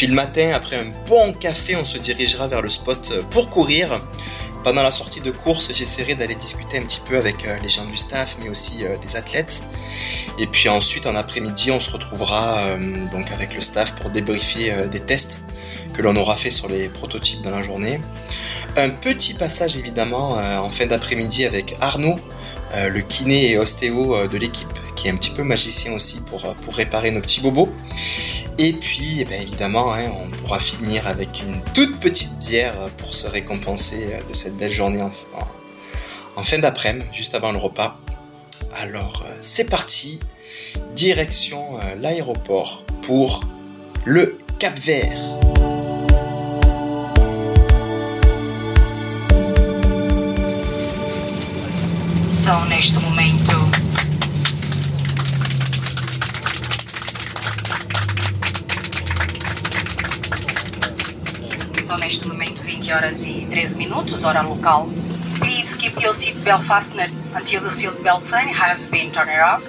Puis 0.00 0.06
le 0.06 0.14
matin, 0.14 0.52
après 0.54 0.76
un 0.76 0.86
bon 1.06 1.34
café, 1.34 1.76
on 1.76 1.84
se 1.84 1.98
dirigera 1.98 2.48
vers 2.48 2.62
le 2.62 2.70
spot 2.70 3.10
euh, 3.12 3.22
pour 3.30 3.50
courir. 3.50 4.00
Pendant 4.64 4.82
la 4.82 4.92
sortie 4.92 5.20
de 5.20 5.30
course, 5.30 5.74
j'essaierai 5.74 6.14
d'aller 6.14 6.36
discuter 6.36 6.78
un 6.78 6.84
petit 6.84 7.02
peu 7.06 7.18
avec 7.18 7.44
euh, 7.44 7.58
les 7.62 7.68
gens 7.68 7.84
du 7.84 7.98
staff, 7.98 8.36
mais 8.42 8.48
aussi 8.48 8.82
euh, 8.82 8.96
les 9.02 9.16
athlètes. 9.16 9.64
Et 10.38 10.46
puis 10.46 10.70
ensuite, 10.70 11.04
en 11.04 11.14
après-midi, 11.16 11.70
on 11.70 11.80
se 11.80 11.90
retrouvera 11.90 12.78
donc 13.12 13.30
avec 13.30 13.54
le 13.54 13.60
staff 13.60 13.94
pour 13.96 14.08
débriefer 14.08 14.72
des 14.90 15.00
tests 15.00 15.42
que 15.92 16.00
l'on 16.00 16.16
aura 16.16 16.34
fait 16.34 16.50
sur 16.50 16.70
les 16.70 16.88
prototypes 16.88 17.42
dans 17.42 17.50
la 17.50 17.60
journée. 17.60 18.00
Un 18.78 18.88
petit 18.88 19.34
passage 19.34 19.76
évidemment 19.76 20.30
en 20.30 20.70
fin 20.70 20.86
d'après-midi 20.86 21.44
avec 21.44 21.76
Arnaud, 21.82 22.18
le 22.74 23.00
kiné 23.00 23.50
et 23.50 23.58
ostéo 23.58 24.28
de 24.28 24.38
l'équipe, 24.38 24.72
qui 24.96 25.08
est 25.08 25.10
un 25.10 25.16
petit 25.16 25.30
peu 25.30 25.42
magicien 25.42 25.92
aussi 25.92 26.22
pour, 26.22 26.54
pour 26.54 26.74
réparer 26.74 27.10
nos 27.10 27.20
petits 27.20 27.42
bobos. 27.42 27.70
Et 28.62 28.74
puis, 28.74 29.20
eh 29.20 29.24
ben, 29.24 29.40
évidemment, 29.40 29.90
hein, 29.94 30.12
on 30.12 30.28
pourra 30.28 30.58
finir 30.58 31.08
avec 31.08 31.40
une 31.40 31.62
toute 31.72 31.98
petite 31.98 32.38
bière 32.40 32.74
pour 32.98 33.14
se 33.14 33.26
récompenser 33.26 34.10
euh, 34.12 34.20
de 34.28 34.34
cette 34.34 34.58
belle 34.58 34.70
journée 34.70 35.00
en, 35.00 36.42
fin 36.42 36.58
d'après-midi, 36.58 37.06
juste 37.10 37.34
avant 37.34 37.52
le 37.52 37.58
repas. 37.58 37.98
Alors, 38.76 39.24
euh, 39.26 39.34
c'est 39.40 39.70
parti, 39.70 40.20
direction 40.94 41.78
euh, 41.78 41.94
l'aéroport 42.02 42.84
pour 43.00 43.44
le 44.04 44.36
Cap 44.58 44.78
Vert. 44.78 45.40
Neste 62.10 62.26
momento 62.26 62.60
20 62.64 62.92
horas 62.92 63.24
e 63.24 63.46
13 63.48 63.76
minutos, 63.76 64.24
hora 64.24 64.42
local. 64.42 64.88
Please 65.38 65.76
keep 65.76 65.96
your 66.02 66.12
seatbelt 66.12 66.64
fastener 66.66 67.08
until 67.36 67.60
the 67.62 67.70
seatbelt 67.70 68.24
sign 68.24 68.48
has 68.48 68.88
been 68.90 69.12
turned 69.12 69.30
off. 69.40 69.62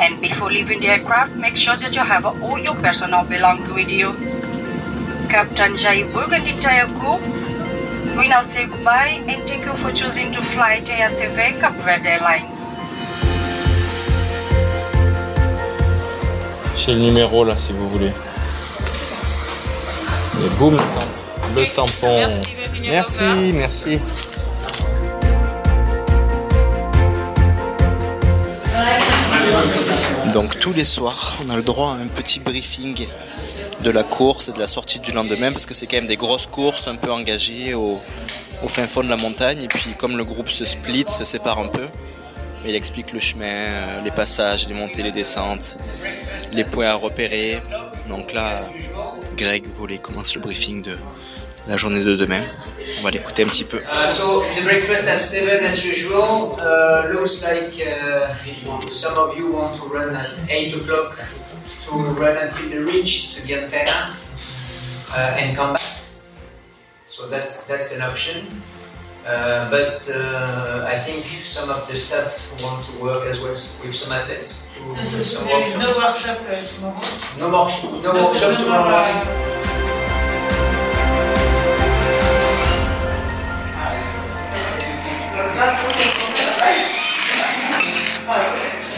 And 0.00 0.18
before 0.22 0.50
leaving 0.50 0.80
the 0.80 0.88
aircraft, 0.88 1.36
make 1.36 1.56
sure 1.56 1.76
that 1.76 1.94
you 1.94 2.00
have 2.02 2.24
all 2.24 2.58
your 2.58 2.74
personal 2.76 3.24
belongings 3.24 3.74
with 3.74 3.90
you. 3.90 4.14
Captain 5.28 5.76
Jai 5.76 6.04
Burgundy 6.14 6.50
entire 6.52 6.86
crew, 6.96 7.18
we 8.16 8.26
now 8.26 8.40
say 8.40 8.64
goodbye 8.66 9.20
and 9.28 9.42
thank 9.46 9.62
you 9.66 9.74
for 9.84 9.92
choosing 9.92 10.32
to 10.32 10.40
fly 10.40 10.80
TSV 10.80 11.60
Cape 11.60 11.76
Verde 11.84 12.06
Airlines. 12.06 12.74
J'ai 16.74 16.94
le 16.94 17.00
numéro 17.00 17.44
là 17.44 17.54
si 17.54 17.74
vous 17.74 17.86
voulez. 17.90 18.12
Et 20.42 20.48
boum, 20.58 20.74
tam- 20.74 21.19
le 21.54 21.66
tampon. 21.74 22.28
Merci, 22.82 23.22
Merci. 23.54 24.00
Donc 30.32 30.58
tous 30.60 30.72
les 30.72 30.84
soirs, 30.84 31.36
on 31.44 31.50
a 31.50 31.56
le 31.56 31.62
droit 31.62 31.92
à 31.92 31.96
un 31.96 32.06
petit 32.06 32.38
briefing 32.40 33.06
de 33.82 33.90
la 33.90 34.04
course 34.04 34.48
et 34.48 34.52
de 34.52 34.58
la 34.58 34.66
sortie 34.66 35.00
du 35.00 35.12
lendemain 35.12 35.50
parce 35.50 35.66
que 35.66 35.74
c'est 35.74 35.86
quand 35.86 35.96
même 35.96 36.06
des 36.06 36.16
grosses 36.16 36.46
courses 36.46 36.86
un 36.86 36.96
peu 36.96 37.10
engagées 37.10 37.74
au, 37.74 37.98
au 38.62 38.68
fin 38.68 38.86
fond 38.86 39.02
de 39.02 39.08
la 39.08 39.16
montagne 39.16 39.62
et 39.62 39.68
puis 39.68 39.94
comme 39.98 40.16
le 40.16 40.24
groupe 40.24 40.50
se 40.50 40.64
split, 40.64 41.06
se 41.08 41.24
sépare 41.24 41.58
un 41.58 41.66
peu, 41.66 41.86
il 42.66 42.74
explique 42.74 43.12
le 43.12 43.20
chemin, 43.20 43.46
euh, 43.46 44.02
les 44.02 44.10
passages, 44.10 44.68
les 44.68 44.74
montées, 44.74 45.02
les 45.02 45.12
descentes, 45.12 45.78
les 46.52 46.64
points 46.64 46.88
à 46.88 46.94
repérer. 46.94 47.62
Donc 48.08 48.32
là, 48.32 48.60
Greg 49.36 49.66
voulait 49.76 49.98
commence 49.98 50.34
le 50.34 50.40
briefing 50.40 50.82
de 50.82 50.96
la 51.70 51.76
journée 51.76 52.02
de 52.04 52.16
demain. 52.16 52.42
On 52.98 53.02
va 53.02 53.10
l'écouter 53.10 53.44
un 53.44 53.46
petit 53.46 53.64
peu. 53.64 53.78
Uh, 53.78 54.06
so 54.06 54.42
the 54.56 54.62
breakfast 54.64 55.08
at 55.08 55.20
7 55.20 55.64
as 55.64 55.84
usual. 55.86 56.56
Uh, 56.60 57.12
looks 57.14 57.44
like 57.44 57.72
uh, 57.80 58.34
some 58.90 59.16
of 59.16 59.36
you 59.38 59.52
want 59.52 59.72
to 59.78 59.86
run 59.86 60.14
at 60.14 60.40
8 60.50 60.74
o'clock 60.74 61.16
to 61.86 61.94
run 62.20 62.36
until 62.36 62.68
the 62.70 62.80
ridge 62.92 63.34
to 63.34 63.42
the 63.46 63.54
antenna 63.54 64.10
uh, 65.16 65.36
and 65.38 65.56
come 65.56 65.72
back. 65.72 65.80
So 67.06 67.26
that's 67.28 67.66
that's 67.66 67.94
an 67.96 68.02
option. 68.02 68.46
Uh, 69.26 69.70
but 69.70 70.10
uh, 70.16 70.86
I 70.88 70.96
think 70.98 71.22
some 71.44 71.70
of 71.70 71.86
the 71.88 71.94
staff 71.94 72.50
want 72.64 72.82
to 72.86 73.04
work 73.04 73.26
as 73.26 73.38
well 73.40 73.50
with 73.52 73.94
some 73.94 74.12
athletes 74.12 74.74
to 74.96 75.02
some 75.02 75.46
There 75.46 75.62
is 75.62 75.76
no 75.78 75.88
workshops. 75.98 76.82
workshop 76.82 76.96
uh, 77.38 77.38
tomorrow. 77.38 77.38
No, 77.38 77.46
work- 77.56 78.02
no 78.02 78.26
workshop 78.26 78.58
tomorrow 78.58 78.90
morning. 78.90 79.59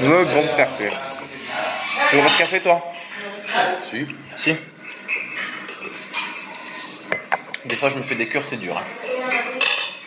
Le 0.02 0.25
bon 0.35 0.56
café. 0.56 0.88
Tu 2.11 2.16
veux 2.16 2.23
un 2.23 2.28
café 2.38 2.61
toi 2.61 2.92
Si. 3.80 4.06
Si. 4.35 4.56
Des 7.64 7.76
fois 7.76 7.90
je 7.90 7.97
me 7.99 8.02
fais 8.02 8.14
des 8.16 8.26
cures, 8.28 8.42
c'est 8.44 8.56
dur. 8.56 8.76
hein. 8.76 8.82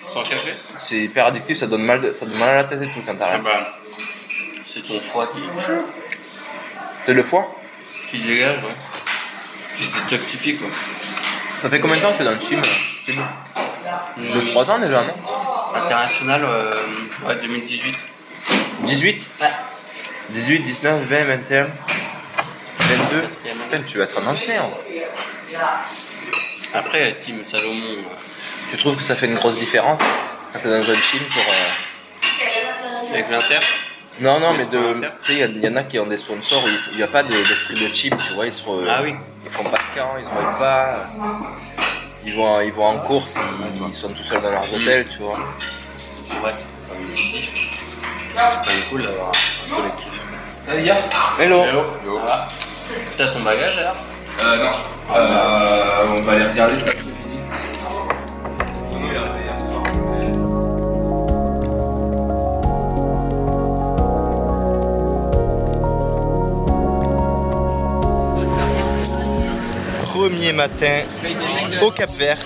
Sans 0.10 0.24
café 0.24 0.52
C'est 0.78 0.98
hyper 0.98 1.28
addictif, 1.28 1.58
ça 1.60 1.68
donne 1.68 1.84
mal, 1.84 2.02
de- 2.02 2.14
ça 2.14 2.26
donne 2.26 2.40
mal 2.40 2.50
à 2.50 2.56
la 2.58 2.64
tête 2.66 2.84
et 2.84 2.88
tout 2.88 3.02
quand 3.06 3.14
Ah 3.20 3.24
t'arrêtes. 3.26 3.44
bah, 3.44 3.56
c'est 4.66 4.86
ton 4.88 5.00
foie 5.02 5.28
qui, 5.28 5.40
C'est 7.06 7.14
le 7.14 7.24
foie 7.24 7.56
qui 8.12 8.20
dégage, 8.20 8.58
ouais. 8.58 8.76
Qui 9.78 9.84
se 9.84 9.96
détoxifie, 10.10 10.58
quoi. 10.58 10.68
Ça 11.62 11.70
fait 11.70 11.80
combien 11.80 11.98
de 11.98 12.02
temps 12.02 12.12
que 12.14 12.18
t'es 12.20 12.24
dans 12.24 12.32
le 12.32 12.38
team 12.40 12.62
Team 13.06 13.16
Mmh. 14.18 14.30
2-3 14.30 14.72
ans 14.72 14.80
déjà, 14.80 15.04
non? 15.04 15.14
International, 15.76 16.44
euh, 16.44 16.74
ouais, 17.28 17.36
2018. 17.42 17.96
18 18.82 19.22
18, 20.30 20.60
19, 20.60 21.02
20, 21.04 21.24
21, 21.26 21.68
22. 22.80 23.22
Quatrième 23.22 23.62
année. 23.62 23.70
Putain, 23.70 23.84
tu 23.88 23.98
vas 23.98 24.04
être 24.06 24.20
un 24.22 24.28
ancien. 24.28 24.64
en 24.64 24.70
vrai. 24.70 25.08
Après, 26.74 27.16
Team 27.20 27.42
Salomon, 27.46 27.74
euh, 27.74 28.02
Tu 28.70 28.78
trouves 28.78 28.96
que 28.98 29.04
ça 29.04 29.16
fait 29.16 29.28
une 29.28 29.36
grosse 29.36 29.58
différence 29.58 30.02
quand 30.52 30.60
t'es 30.60 30.70
dans 30.70 30.90
un 30.90 30.94
team 30.94 31.22
pour. 31.32 31.44
euh, 31.44 33.14
avec 33.14 33.30
l'Inter? 33.30 33.60
Non, 34.22 34.40
non, 34.40 34.54
mais 34.54 34.66
de. 34.66 35.02
Tu 35.24 35.34
sais, 35.34 35.40
il 35.50 35.60
y 35.64 35.68
en 35.68 35.76
a 35.76 35.84
qui 35.84 36.00
ont 36.00 36.06
des 36.08 36.18
sponsors 36.18 36.64
où 36.64 36.68
il 36.92 36.98
n'y 36.98 37.04
a 37.04 37.08
pas 37.08 37.24
de- 37.24 37.34
d'esprit 37.44 37.76
de 37.76 37.88
team, 37.88 38.16
tu 38.18 38.34
vois. 38.34 38.46
Ils, 38.48 38.54
se 38.54 38.64
re- 38.64 38.86
Ah 38.90 39.02
oui. 39.04 39.16
ils 39.44 39.50
font 39.50 39.64
pas 39.64 39.78
de 39.78 40.00
camp, 40.00 40.16
ils 40.18 40.26
se 40.26 40.30
voient 40.30 40.56
pas. 40.58 41.10
Ils 42.26 42.34
vont, 42.36 42.60
ils 42.62 42.72
vont 42.74 42.88
en 42.88 43.00
course, 43.00 43.38
ils, 43.76 43.88
ils 43.88 43.94
sont 43.94 44.10
tout 44.10 44.24
seuls 44.24 44.42
dans 44.42 44.52
leurs 44.52 44.74
hôtels, 44.74 45.08
tu 45.10 45.20
vois. 45.20 45.38
Ouais, 46.44 46.52
c'est 46.54 46.66
quand 46.90 46.98
même. 47.00 47.16
C'est 47.16 48.34
quand 48.36 48.66
même 48.68 48.84
cool 48.90 49.04
d'avoir 49.04 49.28
un 49.30 49.76
collectif. 49.76 50.15
Hello 50.68 51.64
Hello. 51.64 51.84
Ça 52.20 52.26
va 52.26 52.48
T'as 53.18 53.28
ton 53.28 53.42
bagage 53.42 53.78
alors 53.78 53.96
Euh, 54.44 54.58
non. 54.58 54.72
Euh, 55.16 56.18
on 56.18 56.22
va 56.22 56.32
aller 56.34 56.46
regarder 56.46 56.76
cet 56.76 56.88
après-midi. 56.90 57.16
Renaud, 58.92 59.08
il 59.10 59.14
est 59.14 59.18
arrivé 59.18 59.44
hier 59.46 59.60
soir. 59.60 59.84
Premier 70.04 70.54
matin 70.54 71.02
au 71.82 71.92
Cap 71.92 72.12
Vert. 72.16 72.38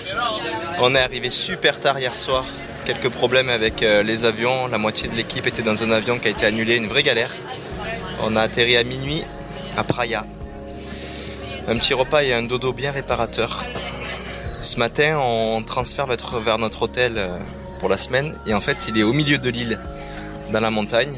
On 0.80 0.94
est 0.94 0.98
arrivé 0.98 1.30
super 1.30 1.78
tard 1.78 1.98
hier 1.98 2.16
soir. 2.16 2.44
Quelques 2.86 3.08
problèmes 3.10 3.48
avec 3.50 3.82
euh, 3.82 4.02
les 4.02 4.24
avions. 4.24 4.66
La 4.68 4.78
moitié 4.78 5.08
de 5.08 5.14
l'équipe 5.14 5.46
était 5.46 5.62
dans 5.62 5.84
un 5.84 5.90
avion 5.92 6.18
qui 6.18 6.28
a 6.28 6.30
été 6.30 6.46
annulé. 6.46 6.76
Une 6.76 6.88
vraie 6.88 7.02
galère. 7.02 7.30
On 8.22 8.36
a 8.36 8.42
atterri 8.42 8.76
à 8.76 8.84
minuit 8.84 9.22
à 9.76 9.84
Praia. 9.84 10.24
Un 11.68 11.76
petit 11.78 11.94
repas 11.94 12.22
et 12.22 12.34
un 12.34 12.42
dodo 12.42 12.72
bien 12.72 12.90
réparateur. 12.90 13.64
Ce 14.60 14.78
matin, 14.78 15.18
on 15.18 15.62
transfère 15.62 16.06
vers 16.06 16.58
notre 16.58 16.82
hôtel 16.82 17.14
euh, 17.16 17.38
pour 17.78 17.88
la 17.88 17.96
semaine. 17.96 18.34
Et 18.46 18.54
en 18.54 18.60
fait, 18.60 18.86
il 18.88 18.98
est 18.98 19.02
au 19.02 19.12
milieu 19.12 19.38
de 19.38 19.48
l'île, 19.48 19.78
dans 20.52 20.60
la 20.60 20.70
montagne. 20.70 21.14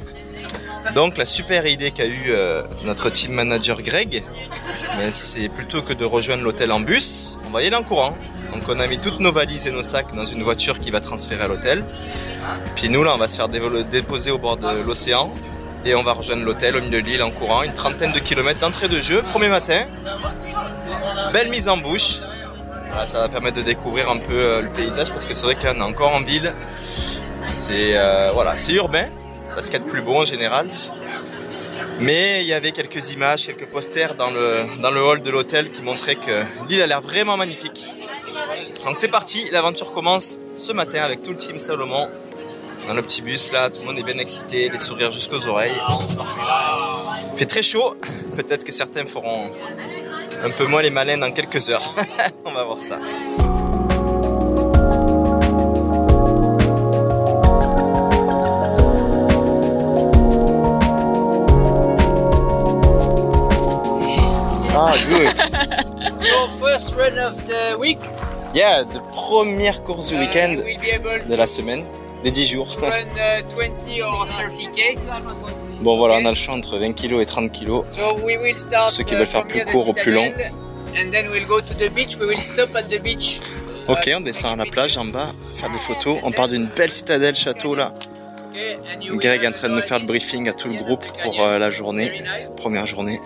Donc, 0.94 1.16
la 1.16 1.24
super 1.24 1.66
idée 1.66 1.90
qu'a 1.90 2.06
eu 2.06 2.26
euh, 2.28 2.62
notre 2.84 3.10
team 3.10 3.32
manager 3.32 3.82
Greg, 3.82 4.22
c'est 5.10 5.48
plutôt 5.48 5.82
que 5.82 5.92
de 5.92 6.04
rejoindre 6.04 6.44
l'hôtel 6.44 6.70
en 6.70 6.80
bus, 6.80 7.38
on 7.46 7.50
va 7.50 7.62
y 7.62 7.66
aller 7.66 7.76
en 7.76 7.82
courant. 7.82 8.16
Donc 8.52 8.64
on 8.68 8.78
a 8.78 8.86
mis 8.86 8.98
toutes 8.98 9.20
nos 9.20 9.32
valises 9.32 9.66
et 9.66 9.70
nos 9.70 9.82
sacs 9.82 10.14
dans 10.14 10.26
une 10.26 10.42
voiture 10.42 10.78
qui 10.78 10.90
va 10.90 11.00
transférer 11.00 11.44
à 11.44 11.48
l'hôtel. 11.48 11.82
Puis 12.76 12.88
nous 12.90 13.02
là 13.02 13.12
on 13.14 13.18
va 13.18 13.28
se 13.28 13.36
faire 13.36 13.48
déposer 13.48 14.30
au 14.30 14.38
bord 14.38 14.58
de 14.58 14.82
l'océan 14.82 15.32
et 15.84 15.94
on 15.94 16.02
va 16.02 16.12
rejoindre 16.12 16.44
l'hôtel 16.44 16.76
au 16.76 16.80
milieu 16.80 17.02
de 17.02 17.06
l'île 17.06 17.22
en 17.22 17.30
courant, 17.30 17.62
une 17.62 17.74
trentaine 17.74 18.12
de 18.12 18.18
kilomètres 18.18 18.60
d'entrée 18.60 18.88
de 18.88 19.00
jeu, 19.00 19.22
premier 19.22 19.48
matin. 19.48 19.84
Belle 21.32 21.48
mise 21.48 21.68
en 21.68 21.76
bouche. 21.76 22.20
Ça 23.06 23.20
va 23.20 23.28
permettre 23.28 23.56
de 23.56 23.62
découvrir 23.62 24.10
un 24.10 24.18
peu 24.18 24.34
euh, 24.34 24.60
le 24.60 24.68
paysage 24.68 25.10
parce 25.10 25.26
que 25.26 25.32
c'est 25.32 25.46
vrai 25.46 25.54
qu'on 25.54 25.78
est 25.78 25.82
encore 25.82 26.14
en 26.14 26.20
ville. 26.20 26.52
C'est 27.44 27.96
euh, 27.96 28.30
voilà, 28.34 28.56
c'est 28.58 28.74
urbain, 28.74 29.06
parce 29.54 29.70
qu'il 29.70 29.78
y 29.78 29.82
a 29.82 29.84
de 29.84 29.90
plus 29.90 30.02
beau 30.02 30.16
en 30.16 30.26
général. 30.26 30.68
Mais 32.00 32.42
il 32.42 32.46
y 32.46 32.52
avait 32.52 32.72
quelques 32.72 33.12
images, 33.12 33.46
quelques 33.46 33.66
posters 33.66 34.14
dans 34.14 34.30
le, 34.30 34.66
dans 34.82 34.90
le 34.90 35.02
hall 35.02 35.22
de 35.22 35.30
l'hôtel 35.30 35.70
qui 35.70 35.82
montraient 35.82 36.16
que 36.16 36.42
l'île 36.68 36.82
a 36.82 36.86
l'air 36.86 37.00
vraiment 37.00 37.36
magnifique. 37.36 37.86
Donc 38.84 38.98
c'est 38.98 39.08
parti, 39.08 39.48
l'aventure 39.50 39.92
commence 39.92 40.38
ce 40.54 40.72
matin 40.72 41.02
avec 41.02 41.22
tout 41.22 41.30
le 41.30 41.36
team 41.36 41.58
Salomon. 41.58 42.08
Dans 42.86 42.94
le 42.94 43.02
petit 43.02 43.22
bus 43.22 43.52
là, 43.52 43.70
tout 43.70 43.80
le 43.80 43.86
monde 43.86 43.98
est 43.98 44.02
bien 44.02 44.18
excité, 44.18 44.68
les 44.68 44.78
sourires 44.78 45.12
jusqu'aux 45.12 45.46
oreilles. 45.46 45.80
Il 47.32 47.38
fait 47.38 47.46
très 47.46 47.62
chaud, 47.62 47.96
peut-être 48.36 48.64
que 48.64 48.72
certains 48.72 49.06
feront 49.06 49.50
un 50.44 50.50
peu 50.50 50.66
moins 50.66 50.82
les 50.82 50.90
malins 50.90 51.18
dans 51.18 51.32
quelques 51.32 51.70
heures. 51.70 51.94
On 52.44 52.50
va 52.52 52.64
voir 52.64 52.78
ça. 52.80 52.98
Ah, 64.74 64.94
good. 65.08 65.38
So 66.22 66.48
first 66.58 66.96
run 66.96 67.18
of 67.18 67.36
the 67.46 67.76
week, 67.78 67.98
Yes, 68.54 68.90
the 68.90 69.00
première 69.14 69.82
course 69.82 70.08
du 70.08 70.16
uh, 70.16 70.18
week-end 70.18 70.56
de 71.26 71.34
la 71.34 71.46
semaine, 71.46 71.84
des 72.22 72.30
10 72.30 72.46
jours. 72.46 72.76
to 72.76 72.82
run 72.82 73.06
uh, 73.16 73.42
20 73.42 74.00
or 74.02 74.26
30k. 74.26 74.98
Bon 75.80 75.96
voilà, 75.96 76.16
on 76.16 76.24
a 76.24 76.30
le 76.30 76.36
choix 76.36 76.54
entre 76.54 76.78
20 76.78 76.92
kg 76.92 77.20
et 77.20 77.26
30 77.26 77.52
kg. 77.52 77.82
So 77.90 78.16
we 78.22 78.36
will 78.38 78.58
start 78.58 78.90
Ceux 78.90 79.04
qui 79.04 79.14
uh, 79.14 79.18
veulent 79.18 79.26
faire 79.26 79.44
plus 79.44 79.64
court 79.64 79.88
ou 79.88 79.92
plus 79.92 80.12
long. 80.12 80.26
citadel, 80.26 80.52
And 80.94 81.10
then 81.10 81.30
we'll 81.30 81.46
go 81.46 81.60
to 81.60 81.74
the 81.74 81.90
beach. 81.92 82.16
We 82.18 82.26
will 82.26 82.40
stop 82.40 82.68
at 82.76 82.82
the 82.82 83.00
beach. 83.02 83.40
Ok, 83.88 84.10
on 84.14 84.20
descend 84.20 84.52
à 84.52 84.64
la 84.64 84.70
plage 84.70 84.96
en 84.96 85.06
bas, 85.06 85.32
faire 85.52 85.70
des 85.70 85.78
photos. 85.78 86.18
On 86.22 86.30
part 86.30 86.48
d'une 86.48 86.66
belle 86.66 86.90
citadelle 86.90 87.34
château 87.34 87.74
là. 87.74 87.92
Greg 89.14 89.42
est 89.42 89.48
en 89.48 89.52
train 89.52 89.70
de 89.70 89.74
nous 89.74 89.80
faire 89.80 89.98
le 89.98 90.06
briefing 90.06 90.48
à 90.48 90.52
tout 90.52 90.68
le 90.68 90.76
groupe 90.76 91.04
pour 91.22 91.40
euh, 91.40 91.58
la 91.58 91.70
journée, 91.70 92.10
première 92.58 92.86
journée. 92.86 93.18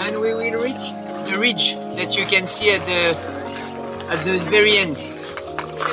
And 0.00 0.20
we 0.20 0.32
will 0.32 0.54
reach 0.54 0.92
the 1.26 1.36
ridge 1.36 1.74
that 1.96 2.16
you 2.16 2.24
can 2.26 2.46
see 2.46 2.70
at 2.70 2.80
the 2.86 3.37
at 4.10 4.18
the 4.24 4.38
very 4.50 4.78
end. 4.78 4.96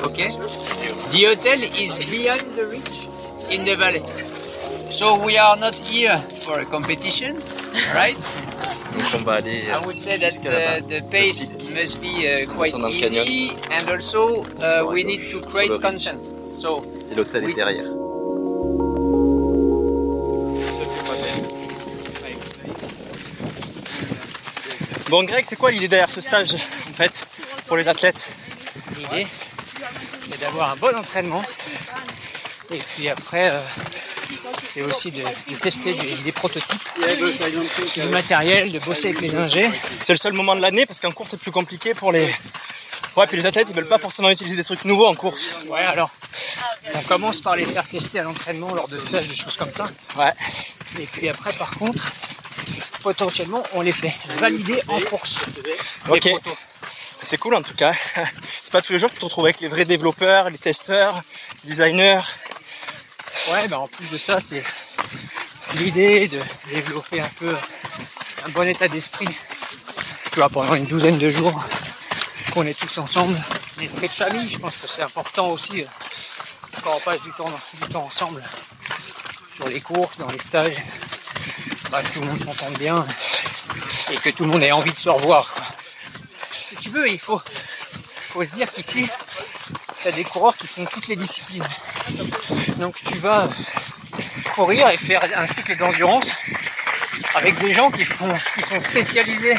Okay. 0.03 0.29
The 1.11 1.23
hotel 1.25 1.59
is 1.77 1.99
beyond 2.09 2.41
the 2.55 2.65
ridge 2.65 3.07
in 3.51 3.65
the 3.65 3.75
valley. 3.75 4.03
So 4.89 5.23
we 5.25 5.37
are 5.37 5.57
not 5.57 5.75
here 5.75 6.17
for 6.17 6.59
a 6.59 6.65
competition, 6.65 7.35
right? 7.93 8.17
Donc 8.95 9.13
on 9.13 9.23
va 9.23 9.35
aller. 9.35 9.71
I 9.71 9.85
would 9.85 9.97
say 9.97 10.17
that 10.17 10.39
uh, 10.45 10.79
the 10.87 11.01
pace 11.11 11.51
must 11.73 12.01
be 12.01 12.27
uh, 12.27 12.45
quite 12.55 12.73
easy, 12.93 13.51
and 13.71 13.89
also 13.89 14.45
uh, 14.61 14.85
we 14.89 15.03
need 15.03 15.21
to 15.31 15.41
create 15.41 15.81
content. 15.81 16.23
So 16.51 16.81
Et 17.11 17.15
l'hôtel 17.15 17.49
est 17.49 17.53
derrière. 17.53 17.89
Bon 25.09 25.23
Greg, 25.23 25.45
c'est 25.47 25.55
quoi 25.55 25.71
l'idée 25.71 25.87
derrière 25.87 26.09
ce 26.09 26.19
stage 26.21 26.55
en 26.55 26.93
fait? 26.93 27.27
Pour 27.67 27.77
les 27.77 27.87
athlètes 27.87 28.31
L'idée, 28.97 29.27
c'est 30.29 30.39
d'avoir 30.39 30.71
un 30.71 30.75
bon 30.75 30.95
entraînement. 30.95 31.43
Et 32.71 32.77
puis 32.77 33.09
après, 33.09 33.49
euh, 33.49 33.59
c'est 34.65 34.81
aussi 34.81 35.11
de, 35.11 35.21
de 35.21 35.55
tester 35.55 35.93
des, 35.93 36.15
des 36.15 36.31
prototypes, 36.31 36.89
du 37.95 38.07
matériel, 38.09 38.71
de 38.71 38.79
bosser 38.79 39.09
avec 39.09 39.21
les 39.21 39.35
ingés. 39.35 39.69
C'est 40.01 40.13
le 40.13 40.17
seul 40.17 40.33
moment 40.33 40.55
de 40.55 40.61
l'année 40.61 40.85
parce 40.85 40.99
qu'en 40.99 41.11
course 41.11 41.31
c'est 41.31 41.39
plus 41.39 41.51
compliqué 41.51 41.93
pour 41.93 42.11
les. 42.11 42.33
Ouais, 43.15 43.27
puis 43.27 43.37
les 43.37 43.45
athlètes 43.45 43.67
ils 43.69 43.75
veulent 43.75 43.87
pas 43.87 43.99
forcément 43.99 44.29
utiliser 44.29 44.57
des 44.57 44.63
trucs 44.63 44.83
nouveaux 44.85 45.07
en 45.07 45.13
course. 45.13 45.57
Ouais, 45.67 45.85
alors, 45.85 46.09
on 46.93 47.01
commence 47.01 47.41
par 47.41 47.55
les 47.55 47.65
faire 47.65 47.87
tester 47.87 48.19
à 48.19 48.23
l'entraînement 48.23 48.73
lors 48.73 48.87
de 48.87 48.99
stages, 48.99 49.27
des 49.27 49.35
choses 49.35 49.57
comme 49.57 49.71
ça. 49.71 49.85
Ouais. 50.17 50.33
Et 50.99 51.05
puis 51.05 51.29
après, 51.29 51.53
par 51.53 51.71
contre, 51.71 52.11
potentiellement, 53.03 53.63
on 53.73 53.81
les 53.81 53.91
fait 53.93 54.13
valider 54.37 54.81
en 54.87 54.99
course. 55.01 55.37
Ok. 56.09 56.29
protos. 56.29 56.57
C'est 57.25 57.37
cool 57.37 57.55
en 57.55 57.63
tout 57.63 57.73
cas. 57.73 57.91
C'est 58.63 58.71
pas 58.71 58.83
tous 58.83 58.93
les 58.93 58.99
jours 58.99 59.09
que 59.09 59.15
tu 59.15 59.19
te 59.19 59.25
retrouves 59.25 59.45
avec 59.45 59.59
les 59.59 59.67
vrais 59.67 59.83
développeurs, 59.83 60.51
les 60.51 60.59
testeurs, 60.59 61.23
designers. 61.63 62.21
Ouais, 63.51 63.67
bah 63.67 63.79
en 63.79 63.87
plus 63.87 64.11
de 64.11 64.17
ça, 64.17 64.39
c'est 64.39 64.63
l'idée 65.77 66.27
de 66.27 66.39
développer 66.69 67.21
un 67.21 67.29
peu 67.39 67.55
un 68.45 68.49
bon 68.49 68.67
état 68.67 68.87
d'esprit. 68.87 69.27
Tu 70.31 70.35
vois, 70.39 70.49
pendant 70.49 70.75
une 70.75 70.85
douzaine 70.85 71.17
de 71.17 71.31
jours, 71.31 71.63
qu'on 72.53 72.65
est 72.67 72.79
tous 72.79 72.97
ensemble. 72.99 73.35
L'esprit 73.79 74.07
de 74.07 74.13
famille, 74.13 74.47
je 74.47 74.59
pense 74.59 74.77
que 74.77 74.87
c'est 74.87 75.01
important 75.01 75.49
aussi 75.49 75.81
euh, 75.81 75.85
quand 76.83 76.95
on 76.95 76.99
passe 76.99 77.21
du 77.23 77.31
temps, 77.31 77.51
du 77.81 77.89
temps 77.89 78.05
ensemble 78.05 78.43
sur 79.55 79.67
les 79.67 79.81
courses, 79.81 80.17
dans 80.17 80.29
les 80.29 80.39
stages. 80.39 80.77
Bah, 81.89 82.03
que 82.03 82.13
tout 82.13 82.21
le 82.21 82.27
monde 82.27 82.43
s'entende 82.43 82.77
bien 82.77 83.03
et 84.11 84.15
que 84.15 84.29
tout 84.29 84.43
le 84.43 84.51
monde 84.51 84.61
ait 84.61 84.71
envie 84.71 84.93
de 84.93 84.99
se 84.99 85.09
revoir. 85.09 85.54
Veux, 86.95 87.09
il 87.09 87.19
faut, 87.19 87.41
faut 88.29 88.43
se 88.43 88.51
dire 88.51 88.71
qu'ici, 88.71 89.09
tu 90.01 90.07
as 90.07 90.11
des 90.11 90.23
coureurs 90.23 90.55
qui 90.57 90.67
font 90.67 90.85
toutes 90.85 91.07
les 91.07 91.15
disciplines. 91.15 91.65
Donc 92.77 92.95
tu 93.03 93.15
vas 93.17 93.47
courir 94.53 94.89
et 94.89 94.97
faire 94.97 95.21
un 95.35 95.47
cycle 95.47 95.75
d'endurance 95.77 96.31
avec 97.33 97.57
des 97.59 97.73
gens 97.73 97.91
qui, 97.91 98.05
font, 98.05 98.33
qui 98.55 98.61
sont 98.61 98.79
spécialisés 98.79 99.57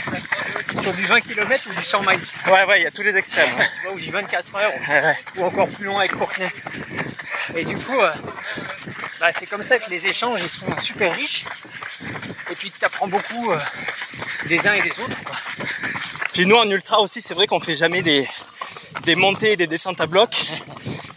sur 0.80 0.92
du 0.92 1.04
20 1.06 1.20
km 1.20 1.64
ou 1.70 1.74
du 1.74 1.82
100 1.84 2.00
miles. 2.02 2.20
Ouais, 2.46 2.64
ouais, 2.64 2.80
il 2.80 2.84
y 2.84 2.86
a 2.86 2.90
tous 2.90 3.02
les 3.02 3.16
extrêmes. 3.16 3.48
Tu 3.80 3.86
vois, 3.86 3.94
ou 3.94 4.00
du 4.00 4.10
24 4.10 4.54
heures 4.54 4.72
Ouais, 4.88 5.02
ouais. 5.02 5.16
ou 5.36 5.44
encore 5.44 5.68
plus 5.68 5.84
loin 5.84 6.00
avec 6.00 6.12
Courtenay. 6.16 6.50
Et 7.54 7.64
du 7.64 7.76
coup, 7.76 7.98
euh, 8.00 8.10
bah, 9.20 9.30
c'est 9.36 9.46
comme 9.46 9.62
ça 9.62 9.78
que 9.78 9.88
les 9.90 10.06
échanges 10.06 10.40
ils 10.42 10.48
sont 10.48 10.66
super 10.80 11.14
riches. 11.14 11.44
Et 12.50 12.54
puis 12.54 12.70
tu 12.70 12.84
apprends 12.84 13.08
beaucoup 13.08 13.50
euh, 13.52 13.58
des 14.46 14.66
uns 14.68 14.74
et 14.74 14.82
des 14.82 14.90
autres. 14.90 15.16
Puis 16.36 16.44
nous 16.44 16.56
en 16.56 16.68
ultra 16.68 17.00
aussi, 17.00 17.22
c'est 17.22 17.32
vrai 17.32 17.46
qu'on 17.46 17.60
fait 17.60 17.76
jamais 17.76 18.02
des, 18.02 18.28
des 19.04 19.14
montées 19.14 19.52
et 19.52 19.56
des 19.56 19.66
descentes 19.66 20.02
à 20.02 20.06
bloc. 20.06 20.44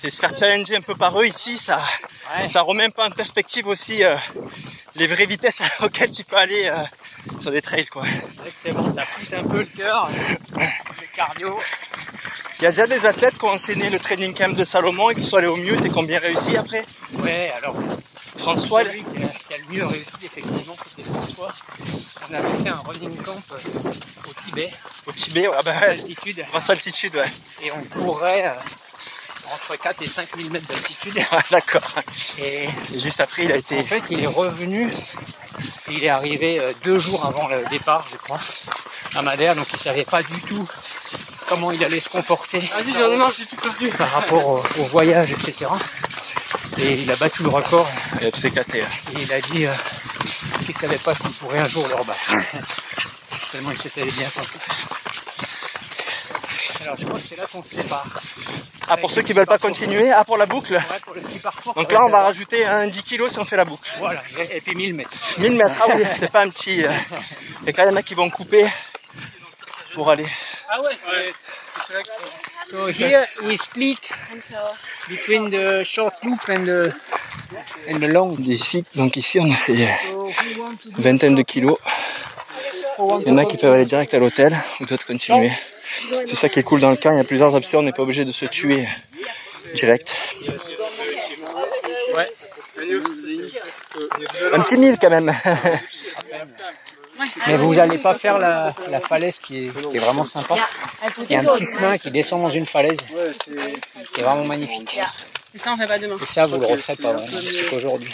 Et 0.01 0.09
se 0.09 0.21
faire 0.21 0.33
challenger 0.33 0.77
un 0.77 0.81
peu 0.81 0.95
par 0.95 1.19
eux 1.19 1.25
ici, 1.25 1.57
ça, 1.57 1.77
Ouais. 2.38 2.47
ça 2.47 2.61
remet 2.61 2.85
un 2.85 2.89
peu 2.89 3.01
en 3.01 3.09
perspective 3.09 3.67
aussi 3.67 4.01
euh, 4.03 4.15
les 4.95 5.07
vraies 5.07 5.25
vitesses 5.25 5.61
auxquelles 5.83 6.11
tu 6.11 6.23
peux 6.23 6.38
aller 6.38 6.67
euh, 6.67 6.75
sur 7.41 7.51
les 7.51 7.62
trails. 7.62 7.88
Quoi. 7.88 8.03
Exactement, 8.45 8.93
ça 8.93 9.03
pousse 9.03 9.34
un 9.34 9.43
peu 9.43 9.58
le 9.60 9.65
cœur, 9.65 10.10
le 10.55 11.15
cardio. 11.15 11.60
Il 12.60 12.63
y 12.63 12.67
a 12.67 12.69
déjà 12.69 12.88
des 12.88 13.05
athlètes 13.05 13.38
qui 13.38 13.43
ont 13.43 13.49
enseigné 13.49 13.89
le 13.89 13.99
training 13.99 14.34
camp 14.34 14.55
de 14.55 14.63
Salomon 14.63 15.10
et 15.10 15.15
qui 15.15 15.23
sont 15.23 15.36
allés 15.36 15.47
au 15.47 15.58
mieux 15.58 15.75
et 15.84 15.89
qui 15.89 15.97
ont 15.97 16.03
bien 16.03 16.19
réussi 16.19 16.55
après. 16.55 16.86
Ouais, 17.13 17.51
alors 17.58 17.75
François, 18.38 18.84
celui 18.84 19.03
qui 19.03 19.23
a, 19.23 19.32
a 19.77 19.88
réussi 19.88 20.12
effectivement, 20.23 20.75
c'était 20.88 21.08
François. 21.10 21.53
On 22.29 22.34
avait 22.34 22.55
fait 22.63 22.69
un 22.69 22.82
running 22.86 23.15
camp 23.17 23.39
euh, 23.51 23.89
au 24.27 24.34
Tibet, 24.45 24.71
au 25.05 25.12
Tibet, 25.12 25.47
ouais, 25.47 25.55
bah, 25.63 25.73
altitude, 25.89 26.43
François 26.49 26.73
altitude, 26.73 27.15
ouais. 27.15 27.27
et 27.63 27.71
on 27.71 27.82
courait 27.84 28.45
euh, 28.47 29.53
entre 29.53 29.79
4 29.82 30.01
et 30.01 30.08
5 30.08 30.27
000 30.38 30.49
mètres 30.49 30.67
d'altitude. 30.67 31.13
Ouais, 31.32 31.43
D'accord. 31.51 31.91
Et 32.39 32.67
Et 32.93 32.99
juste 32.99 33.19
après, 33.19 33.45
il 33.45 33.51
a 33.51 33.58
été. 33.58 33.79
en 33.79 33.86
fait, 33.86 34.03
il 34.10 34.23
est 34.23 34.27
revenu, 34.27 34.91
il 35.89 36.03
est 36.03 36.10
arrivé 36.10 36.60
euh, 36.60 36.73
deux 36.84 36.99
jours 36.99 37.25
avant 37.25 37.47
le 37.47 37.63
départ, 37.69 38.05
je 38.12 38.17
crois, 38.17 38.39
à 39.15 39.21
Madère, 39.21 39.55
donc 39.55 39.67
il 39.71 39.79
savait 39.79 40.05
pas 40.05 40.23
du 40.23 40.39
tout 40.41 40.67
comment 41.47 41.71
il 41.71 41.84
allait 41.84 41.99
se 41.99 42.10
comporter 42.10 42.60
Vas-y, 42.60 42.93
j'en 42.93 43.12
ai 43.12 43.17
marre, 43.17 43.32
j'ai 43.32 43.45
tout 43.45 43.55
perdu. 43.55 43.89
par 43.89 44.12
rapport 44.12 44.47
au, 44.47 44.58
au 44.79 44.84
voyage, 44.86 45.32
etc. 45.32 45.65
Et 46.82 46.94
il 46.94 47.12
a 47.12 47.15
battu 47.15 47.44
le 47.44 47.50
record. 47.50 47.88
Il 48.22 48.28
a 48.28 48.32
tout 48.32 48.46
éclaté. 48.46 48.82
ouais. 48.82 48.88
Et 49.18 49.22
il 49.22 49.34
a 49.34 49.42
dit 49.42 49.65
euh, 49.65 49.72
qu'il 50.65 50.76
savait 50.78 50.98
pas 50.98 51.13
s'il 51.15 51.32
pourrait 51.32 51.60
un 51.60 51.68
jour 51.68 51.88
le 51.88 51.96
rebattre. 51.96 52.20
Tellement 53.52 53.72
il 53.72 53.78
s'était 53.78 54.04
bien 54.06 54.30
senti. 54.30 54.58
Alors 56.82 56.96
je 56.98 57.06
crois 57.06 57.20
que 57.20 57.28
c'est 57.28 57.36
là 57.36 57.46
qu'on 57.52 57.63
se 57.63 57.76
sépare. 57.76 58.06
Ah, 58.88 58.98
pour 58.98 59.12
ceux 59.12 59.22
qui 59.22 59.34
veulent 59.34 59.46
pas 59.46 59.58
continuer, 59.60 60.12
ah, 60.12 60.24
pour 60.24 60.38
la 60.38 60.46
boucle. 60.46 60.74
Ouais, 60.74 61.00
pour 61.04 61.13
le 61.13 61.22
petit 61.22 61.39
parcours. 61.39 61.74
Donc 61.76 61.92
là, 61.92 62.04
on 62.06 62.10
va 62.10 62.24
rajouter 62.24 62.65
un 62.65 62.88
10 62.88 63.04
kilos 63.04 63.32
si 63.34 63.39
on 63.39 63.46
fait 63.46 63.58
la 63.58 63.65
boucle. 63.65 63.88
Voilà, 64.00 64.22
et 64.52 64.62
puis 64.62 64.74
1000 64.74 64.96
mètres. 64.96 65.12
1000 65.38 65.54
mètres, 65.54 65.76
ah 65.82 65.86
oui, 65.96 66.04
c'est 66.20 66.32
pas 66.32 66.42
un 66.42 66.50
petit. 66.50 66.84
euh, 66.86 66.92
Il 67.62 67.68
y 67.68 67.70
a 67.70 67.74
quand 67.74 67.82
même 67.84 67.89
des 67.92 67.96
mecs 67.96 68.06
qui 68.06 68.15
vont 68.15 68.30
couper 68.32 68.65
pour 69.94 70.10
aller. 70.10 70.26
Ah 70.71 70.82
ouais, 70.82 70.91
c'est 70.95 71.34
c'est 71.88 71.93
là 71.93 72.03
que 72.03 72.10
c'est. 72.10 72.71
So 72.71 72.88
here 72.89 73.25
we 73.43 73.58
split 73.58 73.97
between 75.10 75.49
the 75.49 75.84
short 75.84 76.13
loop 76.23 76.47
and 76.47 76.65
the, 76.65 76.93
and 77.91 77.99
the 77.99 78.08
long. 78.08 78.36
Donc 78.95 79.17
ici, 79.17 79.39
on 79.39 79.51
a 79.51 79.55
fait 79.55 79.73
une 79.73 80.32
vingtaine 80.97 81.34
de 81.34 81.41
kilos. 81.41 81.77
Il 83.21 83.29
y 83.29 83.32
en 83.32 83.38
a 83.38 83.45
qui 83.45 83.58
peuvent 83.58 83.73
aller 83.73 83.86
direct 83.86 84.13
à 84.13 84.19
l'hôtel 84.19 84.55
ou 84.79 84.86
d'autres 84.86 85.08
continuer. 85.08 85.51
C'est 86.25 86.39
ça 86.39 86.49
qui 86.49 86.60
est 86.60 86.63
cool 86.63 86.82
dans 86.82 86.91
le 86.91 86.97
camp, 86.97 87.12
il 87.12 87.17
y 87.17 87.21
a 87.21 87.23
plusieurs 87.23 87.55
options, 87.55 87.79
on 87.79 87.84
n'est 87.84 87.91
pas 87.91 88.03
obligé 88.03 88.23
de 88.23 88.32
se 88.32 88.45
tuer 88.45 88.88
direct. 89.73 90.13
Un 94.53 94.62
petit 94.62 94.77
mille 94.77 94.97
quand 95.01 95.10
même. 95.10 95.34
Mais 97.47 97.58
vous 97.58 97.75
n'allez 97.75 97.97
pas 97.97 98.13
faire 98.13 98.38
la, 98.38 98.73
la 98.89 98.99
falaise 98.99 99.39
qui 99.39 99.67
est, 99.67 99.89
qui 99.89 99.97
est 99.97 99.99
vraiment 99.99 100.25
sympa. 100.25 100.56
Il 101.30 101.34
y 101.34 101.36
a 101.36 101.39
un 101.39 101.43
petit 101.43 101.65
chemin 101.65 101.97
qui 101.97 102.12
descend 102.12 102.41
dans 102.41 102.49
une 102.49 102.65
falaise 102.65 102.99
qui 103.02 104.19
est 104.19 104.23
vraiment 104.23 104.45
magnifique. 104.45 104.99
Et 105.54 105.58
ça, 105.58 105.71
on 105.73 105.78
fait 105.78 105.88
pas 105.88 105.97
demain. 105.97 106.15
Et 106.21 106.25
ça, 106.25 106.45
vous 106.45 106.60
le 106.60 106.67
referez 106.67 106.95
pas 106.95 107.13
vraiment, 107.13 107.28
c'est 107.28 107.69
qu'aujourd'hui. 107.69 108.13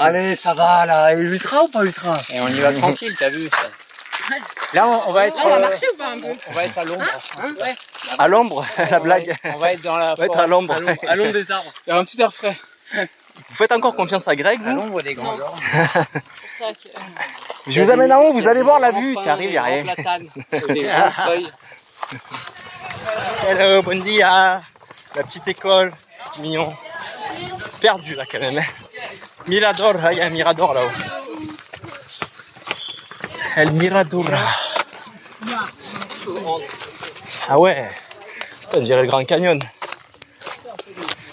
Allez, 0.00 0.34
ça 0.42 0.54
va 0.54 0.86
là. 0.86 1.14
Ultra 1.14 1.64
ou 1.64 1.68
pas 1.68 1.84
ultra? 1.84 2.16
Et 2.32 2.40
on 2.40 2.48
y 2.48 2.60
va 2.60 2.72
tranquille, 2.72 3.14
t'as 3.18 3.28
vu 3.28 3.48
ça. 3.48 4.36
Là, 4.74 4.86
on, 4.86 5.12
va 5.12 5.26
être, 5.26 5.40
On 5.44 5.48
va 5.48 5.56
euh, 5.56 5.60
marcher 5.60 5.86
ou 5.92 5.96
pas 5.96 6.10
un 6.10 6.20
peu? 6.20 6.28
on 6.48 6.52
va 6.52 6.64
être 6.64 6.78
à 6.78 6.84
l'ombre. 6.84 7.04
Ouais. 7.60 7.74
À 8.18 8.28
l'ombre, 8.28 8.66
la 8.90 9.00
blague. 9.00 9.36
On 9.44 9.58
va 9.58 9.72
être 9.72 9.82
dans 9.82 9.96
la 9.96 10.12
On 10.12 10.14
va 10.14 10.26
être 10.26 10.38
à 10.38 10.46
l'ombre. 10.46 10.76
À 11.08 11.16
l'ombre 11.16 11.32
des 11.32 11.50
arbres. 11.50 11.72
Il 11.86 11.90
y 11.90 11.92
a 11.92 11.98
un 11.98 12.04
petit 12.04 12.20
air 12.20 12.32
frais. 12.32 12.56
Vous 13.48 13.54
faites 13.54 13.72
encore 13.72 13.94
confiance 13.96 14.26
à 14.28 14.36
Greg, 14.36 14.60
vous 14.62 14.74
l'ombre 14.74 15.02
des 15.02 15.14
grands 15.14 15.38
arbres. 15.38 15.58
C'est 15.62 16.64
ça 16.64 16.72
que. 16.72 16.88
Je 17.70 17.80
vous 17.82 17.90
amène 17.90 18.12
en 18.12 18.20
haut, 18.22 18.32
vous 18.32 18.46
allez 18.46 18.62
voir 18.62 18.80
la 18.80 18.92
vue. 18.92 19.16
Tu 19.22 19.28
arrives, 19.28 19.50
il 19.50 19.52
n'y 19.52 19.58
a 19.58 19.62
rien. 19.62 19.84
Hello, 23.46 23.82
bon 23.82 24.02
dia. 24.02 24.62
La 25.16 25.22
petite 25.24 25.48
école, 25.48 25.92
mignon. 26.40 26.72
Perdu 27.80 28.14
là 28.14 28.24
quand 28.30 28.38
même. 28.40 28.58
hein. 28.58 28.64
Mirador, 29.46 29.94
ah, 30.04 30.12
il 30.12 30.18
y 30.18 30.20
a 30.20 30.26
un 30.26 30.30
mirador 30.30 30.74
là-haut. 30.74 30.90
El 33.56 33.72
Mirador. 33.72 34.26
Ah 37.48 37.58
ouais, 37.58 37.90
on 38.76 38.80
dirait 38.80 39.02
le 39.02 39.08
Grand 39.08 39.24
Canyon. 39.24 39.58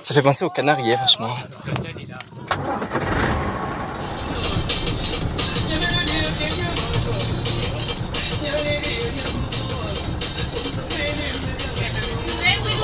Ça 0.08 0.14
fait 0.14 0.22
penser 0.22 0.46
aux 0.46 0.50
Canaries, 0.50 0.94
hein, 0.94 1.00
vachement. 1.02 1.36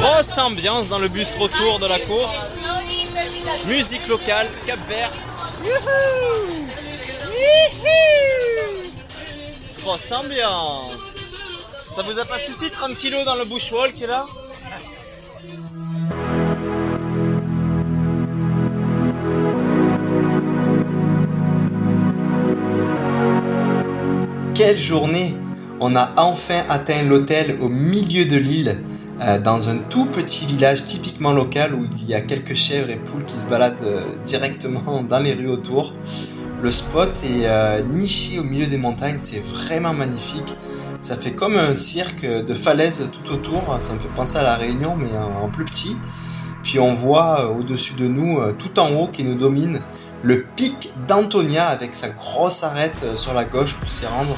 Grosse 0.02 0.38
ambiance 0.38 0.90
dans 0.90 1.00
le 1.00 1.08
bus 1.08 1.34
retour 1.40 1.80
de 1.80 1.88
la 1.88 1.98
course. 2.00 2.60
Musique 3.68 4.06
locale, 4.10 4.50
Cap 4.68 4.80
Vert. 4.90 5.12
Grosse 9.82 10.12
ambiance. 10.12 10.94
Ça 11.90 12.02
vous 12.02 12.20
a 12.20 12.26
pas 12.26 12.38
suffi 12.38 12.70
30 12.70 12.98
kilos 12.98 13.24
dans 13.24 13.36
le 13.36 13.46
bushwalk 13.46 13.98
là? 14.02 14.26
Quelle 24.66 24.78
journée 24.78 25.36
On 25.82 25.94
a 25.98 26.14
enfin 26.16 26.64
atteint 26.70 27.04
l'hôtel 27.04 27.58
au 27.60 27.68
milieu 27.68 28.24
de 28.24 28.38
l'île, 28.38 28.78
euh, 29.20 29.38
dans 29.38 29.68
un 29.68 29.80
tout 29.80 30.06
petit 30.06 30.46
village 30.46 30.86
typiquement 30.86 31.34
local 31.34 31.76
où 31.76 31.86
il 32.00 32.08
y 32.08 32.14
a 32.14 32.22
quelques 32.22 32.56
chèvres 32.56 32.90
et 32.90 32.96
poules 32.96 33.26
qui 33.26 33.38
se 33.38 33.46
baladent 33.46 33.84
euh, 33.84 34.04
directement 34.24 35.04
dans 35.04 35.20
les 35.20 35.34
rues 35.34 35.50
autour. 35.50 35.94
Le 36.62 36.72
spot 36.72 37.10
est 37.26 37.46
euh, 37.46 37.82
niché 37.82 38.40
au 38.40 38.46
milieu 38.46 38.66
des 38.66 38.78
montagnes, 38.78 39.18
c'est 39.18 39.44
vraiment 39.44 39.94
magnifique. 39.94 40.56
Ça 41.02 41.18
fait 41.18 41.34
comme 41.34 41.58
un 41.58 41.76
cirque 41.76 42.26
de 42.26 42.54
falaises 42.54 43.10
tout 43.12 43.34
autour, 43.34 43.78
ça 43.82 43.92
me 43.92 44.00
fait 44.00 44.14
penser 44.16 44.38
à 44.38 44.44
la 44.44 44.56
Réunion 44.56 44.96
mais 44.96 45.12
en, 45.18 45.50
plus 45.50 45.66
petit. 45.66 45.98
Puis 46.62 46.80
on 46.80 46.96
voit 46.96 47.52
au-dessus 47.52 47.96
de 47.96 48.08
nous, 48.08 48.40
tout 48.58 48.80
en 48.80 48.92
haut 48.94 49.10
qui 49.10 49.26
nous 49.26 49.36
domine, 49.36 49.82
le 50.22 50.46
pic 50.56 50.94
d'Antonia 51.06 51.68
avec 51.68 51.94
sa 51.94 52.08
grosse 52.08 52.64
arête 52.64 53.18
sur 53.18 53.34
la 53.34 53.44
gauche 53.44 53.76
pour 53.76 53.92
s'y 53.92 54.06
rendre. 54.06 54.38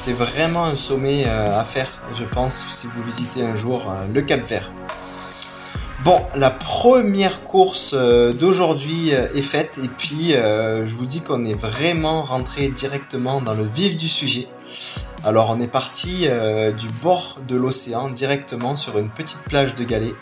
C'est 0.00 0.14
vraiment 0.14 0.64
un 0.64 0.76
sommet 0.76 1.24
euh, 1.26 1.60
à 1.60 1.62
faire, 1.62 2.00
je 2.14 2.24
pense, 2.24 2.64
si 2.70 2.86
vous 2.86 3.02
visitez 3.02 3.44
un 3.44 3.54
jour 3.54 3.82
euh, 3.86 4.06
le 4.10 4.22
Cap 4.22 4.40
Vert. 4.46 4.72
Bon, 6.04 6.24
la 6.34 6.48
première 6.48 7.44
course 7.44 7.94
euh, 7.94 8.32
d'aujourd'hui 8.32 9.10
est 9.10 9.42
faite 9.42 9.78
et 9.84 9.88
puis 9.88 10.30
je 10.30 10.94
vous 10.94 11.04
dis 11.04 11.20
qu'on 11.20 11.44
est 11.44 11.52
vraiment 11.54 12.22
rentré 12.22 12.70
directement 12.70 13.42
dans 13.42 13.52
le 13.52 13.64
vif 13.64 13.98
du 13.98 14.08
sujet. 14.08 14.48
Alors 15.22 15.50
on 15.50 15.60
est 15.60 15.68
parti 15.68 16.26
du 16.78 16.88
bord 17.02 17.36
de 17.46 17.56
l'océan 17.56 18.08
directement 18.08 18.76
sur 18.76 18.96
une 18.96 19.10
petite 19.10 19.42
plage 19.42 19.74
de 19.74 19.84
galets. 19.84 20.14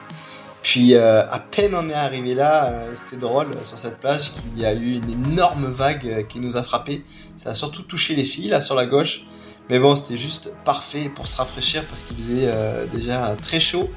Puis 0.62 0.96
à 0.96 1.38
peine 1.52 1.76
on 1.76 1.88
est 1.88 1.94
arrivé 1.94 2.34
là, 2.34 2.82
c'était 2.94 3.16
drôle 3.16 3.52
sur 3.62 3.78
cette 3.78 4.00
plage 4.00 4.32
qu'il 4.32 4.60
y 4.60 4.66
a 4.66 4.74
eu 4.74 4.96
une 4.96 5.08
énorme 5.08 5.66
vague 5.66 6.26
qui 6.26 6.40
nous 6.40 6.56
a 6.56 6.64
frappé. 6.64 7.04
Ça 7.36 7.50
a 7.50 7.54
surtout 7.54 7.82
touché 7.82 8.16
les 8.16 8.24
filles 8.24 8.48
là 8.48 8.60
sur 8.60 8.74
la 8.74 8.86
gauche. 8.86 9.22
Mais 9.70 9.78
bon, 9.78 9.94
c'était 9.96 10.16
juste 10.16 10.54
parfait 10.64 11.10
pour 11.14 11.28
se 11.28 11.36
rafraîchir 11.36 11.84
parce 11.86 12.02
qu'il 12.02 12.16
faisait 12.16 12.44
euh, 12.46 12.86
déjà 12.86 13.36
très 13.40 13.60
chaud 13.60 13.90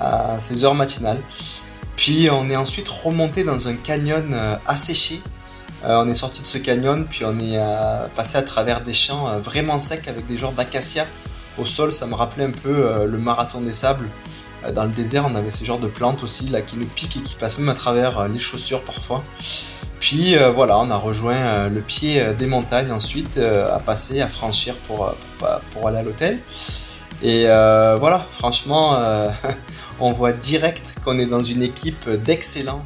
à 0.00 0.38
ces 0.40 0.64
heures 0.64 0.74
matinales. 0.74 1.20
Puis 1.96 2.28
on 2.30 2.48
est 2.48 2.56
ensuite 2.56 2.88
remonté 2.88 3.44
dans 3.44 3.68
un 3.68 3.74
canyon 3.74 4.32
euh, 4.32 4.56
asséché. 4.66 5.20
Euh, 5.84 6.02
on 6.02 6.08
est 6.08 6.14
sorti 6.14 6.40
de 6.42 6.46
ce 6.46 6.58
canyon, 6.58 7.06
puis 7.08 7.24
on 7.24 7.38
est 7.40 7.58
passé 8.14 8.38
à 8.38 8.42
travers 8.42 8.82
des 8.82 8.94
champs 8.94 9.38
vraiment 9.38 9.78
secs 9.78 10.06
avec 10.08 10.26
des 10.26 10.36
genres 10.36 10.52
d'acacia 10.52 11.06
au 11.58 11.66
sol. 11.66 11.92
Ça 11.92 12.06
me 12.06 12.14
rappelait 12.14 12.44
un 12.44 12.52
peu 12.52 13.04
le 13.04 13.18
marathon 13.18 13.60
des 13.60 13.72
sables. 13.72 14.08
Dans 14.74 14.84
le 14.84 14.90
désert, 14.90 15.26
on 15.28 15.34
avait 15.34 15.50
ces 15.50 15.64
genres 15.64 15.80
de 15.80 15.88
plantes 15.88 16.22
aussi 16.22 16.46
là 16.48 16.62
qui 16.62 16.76
nous 16.76 16.86
piquent 16.86 17.16
et 17.16 17.20
qui 17.20 17.34
passent 17.34 17.58
même 17.58 17.68
à 17.68 17.74
travers 17.74 18.28
les 18.28 18.38
chaussures 18.38 18.84
parfois. 18.84 19.24
Puis 20.02 20.34
euh, 20.34 20.50
voilà, 20.50 20.80
on 20.80 20.90
a 20.90 20.96
rejoint 20.96 21.36
euh, 21.36 21.68
le 21.68 21.80
pied 21.80 22.20
euh, 22.20 22.32
des 22.32 22.48
montagnes 22.48 22.90
ensuite 22.90 23.38
à 23.38 23.78
passer, 23.78 24.20
à 24.20 24.26
franchir 24.26 24.74
pour, 24.88 25.14
pour, 25.70 25.86
aller 25.86 25.98
à 25.98 26.02
l'hôtel. 26.02 26.40
Et 27.22 27.44
voilà, 27.44 28.26
franchement, 28.28 28.98
on 30.00 30.10
voit 30.10 30.32
direct 30.32 30.96
qu'on 31.04 31.20
est 31.20 31.26
dans 31.26 31.42
une 31.42 31.62
équipe 31.62 32.10
d'excellents 32.10 32.82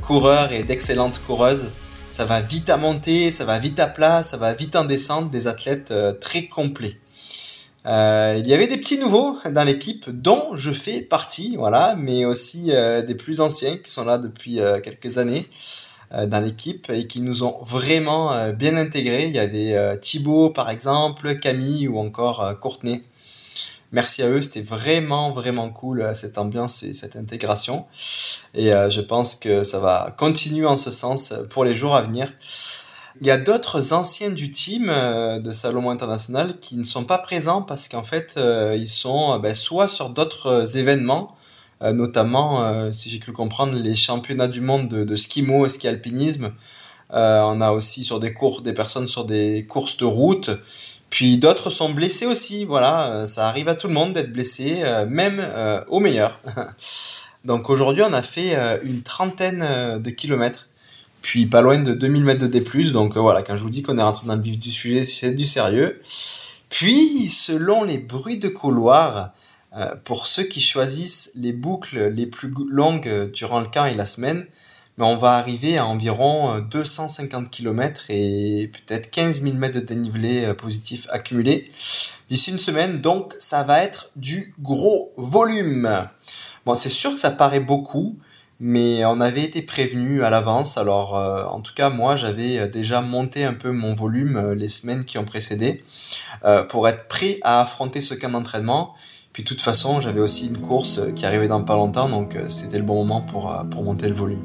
coureurs 0.00 0.52
et 0.52 0.62
d'excellentes 0.62 1.20
coureuses. 1.26 1.72
Ça 2.12 2.24
va 2.24 2.40
vite 2.40 2.70
à 2.70 2.76
monter, 2.76 3.32
ça 3.32 3.44
va 3.44 3.58
vite 3.58 3.80
à 3.80 3.88
plat, 3.88 4.22
ça 4.22 4.36
va 4.36 4.52
vite 4.52 4.76
en 4.76 4.84
descente, 4.84 5.30
des 5.30 5.48
athlètes 5.48 5.92
très 6.20 6.44
complets. 6.44 6.96
Il 7.84 8.46
y 8.46 8.54
avait 8.54 8.68
des 8.68 8.76
petits 8.76 8.98
nouveaux 8.98 9.36
dans 9.50 9.64
l'équipe 9.64 10.08
dont 10.08 10.54
je 10.54 10.70
fais 10.70 11.00
partie, 11.00 11.56
voilà, 11.56 11.96
mais 11.98 12.24
aussi 12.24 12.66
des 13.06 13.14
plus 13.16 13.40
anciens 13.40 13.78
qui 13.78 13.90
sont 13.90 14.04
là 14.04 14.18
depuis 14.18 14.60
quelques 14.84 15.18
années 15.18 15.48
dans 16.12 16.40
l'équipe 16.40 16.90
et 16.90 17.06
qui 17.06 17.20
nous 17.20 17.42
ont 17.42 17.58
vraiment 17.62 18.32
euh, 18.32 18.52
bien 18.52 18.76
intégrés. 18.76 19.26
Il 19.26 19.34
y 19.34 19.38
avait 19.38 19.74
euh, 19.74 19.96
Thibaut 19.96 20.50
par 20.50 20.70
exemple, 20.70 21.38
Camille 21.38 21.88
ou 21.88 21.98
encore 21.98 22.42
euh, 22.42 22.54
Courtenay. 22.54 23.02
Merci 23.92 24.22
à 24.22 24.28
eux, 24.28 24.42
c'était 24.42 24.62
vraiment 24.62 25.30
vraiment 25.30 25.70
cool 25.70 26.02
euh, 26.02 26.12
cette 26.12 26.38
ambiance 26.38 26.82
et 26.82 26.92
cette 26.92 27.16
intégration. 27.16 27.86
Et 28.54 28.72
euh, 28.72 28.90
je 28.90 29.00
pense 29.00 29.36
que 29.36 29.62
ça 29.62 29.78
va 29.78 30.14
continuer 30.18 30.66
en 30.66 30.76
ce 30.76 30.90
sens 30.90 31.32
euh, 31.32 31.44
pour 31.44 31.64
les 31.64 31.74
jours 31.74 31.94
à 31.94 32.02
venir. 32.02 32.32
Il 33.20 33.26
y 33.26 33.30
a 33.30 33.38
d'autres 33.38 33.92
anciens 33.92 34.30
du 34.30 34.50
team 34.50 34.90
euh, 34.90 35.38
de 35.38 35.50
Salomon 35.52 35.90
International 35.90 36.58
qui 36.58 36.76
ne 36.76 36.84
sont 36.84 37.04
pas 37.04 37.18
présents 37.18 37.62
parce 37.62 37.88
qu'en 37.88 38.02
fait 38.02 38.34
euh, 38.36 38.76
ils 38.76 38.88
sont 38.88 39.32
euh, 39.32 39.38
ben, 39.38 39.54
soit 39.54 39.88
sur 39.88 40.10
d'autres 40.10 40.46
euh, 40.48 40.64
événements, 40.64 41.34
euh, 41.82 41.92
notamment 41.92 42.62
euh, 42.62 42.90
si 42.90 43.10
j'ai 43.10 43.18
cru 43.18 43.32
comprendre 43.32 43.74
les 43.74 43.94
championnats 43.94 44.48
du 44.48 44.60
monde 44.60 44.88
de, 44.88 45.16
skimo 45.16 45.66
et 45.66 45.68
ski 45.68 45.88
alpinisme. 45.88 46.52
Euh, 47.12 47.40
on 47.42 47.60
a 47.60 47.70
aussi 47.70 48.02
sur 48.02 48.18
des 48.18 48.32
courses 48.32 48.62
des 48.62 48.72
personnes 48.72 49.06
sur 49.06 49.24
des 49.24 49.66
courses 49.68 49.96
de 49.96 50.04
route. 50.04 50.50
Puis 51.10 51.38
d'autres 51.38 51.70
sont 51.70 51.90
blessés 51.90 52.26
aussi. 52.26 52.64
Voilà, 52.64 53.26
ça 53.26 53.48
arrive 53.48 53.68
à 53.68 53.74
tout 53.74 53.88
le 53.88 53.94
monde 53.94 54.12
d'être 54.12 54.32
blessé, 54.32 54.82
même 55.08 55.40
au 55.88 56.00
meilleur. 56.00 56.40
Donc 57.44 57.70
aujourd'hui 57.70 58.02
on 58.02 58.12
a 58.12 58.22
fait 58.22 58.56
une 58.82 59.02
trentaine 59.02 60.00
de 60.00 60.10
kilomètres 60.10 60.68
puis 61.22 61.46
pas 61.46 61.60
loin 61.60 61.78
de 61.78 61.92
2000 61.92 62.22
mètres 62.22 62.40
de 62.40 62.46
D+, 62.46 62.62
donc 62.92 63.16
voilà, 63.16 63.42
quand 63.42 63.56
je 63.56 63.62
vous 63.62 63.70
dis 63.70 63.82
qu'on 63.82 63.98
est 63.98 64.02
rentré 64.02 64.28
dans 64.28 64.36
le 64.36 64.42
vif 64.42 64.60
du 64.60 64.70
sujet, 64.70 65.02
c'est 65.02 65.32
du 65.32 65.44
sérieux. 65.44 65.98
Puis, 66.68 67.26
selon 67.26 67.82
les 67.82 67.98
bruits 67.98 68.38
de 68.38 68.48
couloir, 68.48 69.32
pour 70.04 70.26
ceux 70.26 70.44
qui 70.44 70.60
choisissent 70.60 71.32
les 71.36 71.52
boucles 71.52 72.08
les 72.08 72.26
plus 72.26 72.52
longues 72.70 73.08
euh, 73.08 73.26
durant 73.26 73.60
le 73.60 73.66
camp 73.66 73.84
et 73.84 73.94
la 73.94 74.06
semaine, 74.06 74.46
mais 74.96 75.04
on 75.04 75.16
va 75.16 75.32
arriver 75.32 75.76
à 75.76 75.86
environ 75.86 76.54
euh, 76.54 76.60
250 76.60 77.50
km 77.50 78.06
et 78.08 78.70
peut-être 78.72 79.10
15 79.10 79.42
000 79.42 79.54
mètres 79.56 79.74
de 79.74 79.84
dénivelé 79.84 80.44
euh, 80.44 80.54
positif 80.54 81.06
accumulé 81.10 81.70
d'ici 82.28 82.50
une 82.50 82.58
semaine, 82.58 83.00
donc 83.00 83.34
ça 83.38 83.62
va 83.62 83.82
être 83.82 84.10
du 84.16 84.54
gros 84.60 85.12
volume. 85.16 86.08
Bon, 86.64 86.74
c'est 86.74 86.88
sûr 86.88 87.12
que 87.12 87.20
ça 87.20 87.30
paraît 87.30 87.60
beaucoup, 87.60 88.16
mais 88.58 89.04
on 89.04 89.20
avait 89.20 89.42
été 89.42 89.62
prévenu 89.62 90.24
à 90.24 90.30
l'avance. 90.30 90.78
Alors, 90.78 91.16
euh, 91.16 91.44
en 91.44 91.60
tout 91.60 91.74
cas, 91.74 91.90
moi, 91.90 92.16
j'avais 92.16 92.58
euh, 92.58 92.68
déjà 92.68 93.00
monté 93.00 93.44
un 93.44 93.52
peu 93.52 93.70
mon 93.70 93.94
volume 93.94 94.36
euh, 94.36 94.54
les 94.54 94.68
semaines 94.68 95.04
qui 95.04 95.18
ont 95.18 95.24
précédé 95.24 95.84
euh, 96.44 96.62
pour 96.62 96.88
être 96.88 97.06
prêt 97.08 97.38
à 97.42 97.60
affronter 97.60 98.00
ce 98.00 98.14
camp 98.14 98.30
d'entraînement. 98.30 98.94
Puis, 99.36 99.42
de 99.42 99.48
toute 99.50 99.60
façon, 99.60 100.00
j'avais 100.00 100.20
aussi 100.22 100.46
une 100.48 100.56
course 100.56 100.96
euh, 100.96 101.12
qui 101.12 101.26
arrivait 101.26 101.46
dans 101.46 101.62
pas 101.62 101.74
longtemps, 101.74 102.08
donc 102.08 102.36
euh, 102.36 102.48
c'était 102.48 102.78
le 102.78 102.84
bon 102.84 102.94
moment 102.94 103.20
pour, 103.20 103.52
euh, 103.52 103.64
pour 103.64 103.82
monter 103.82 104.08
le 104.08 104.14
volume. 104.14 104.40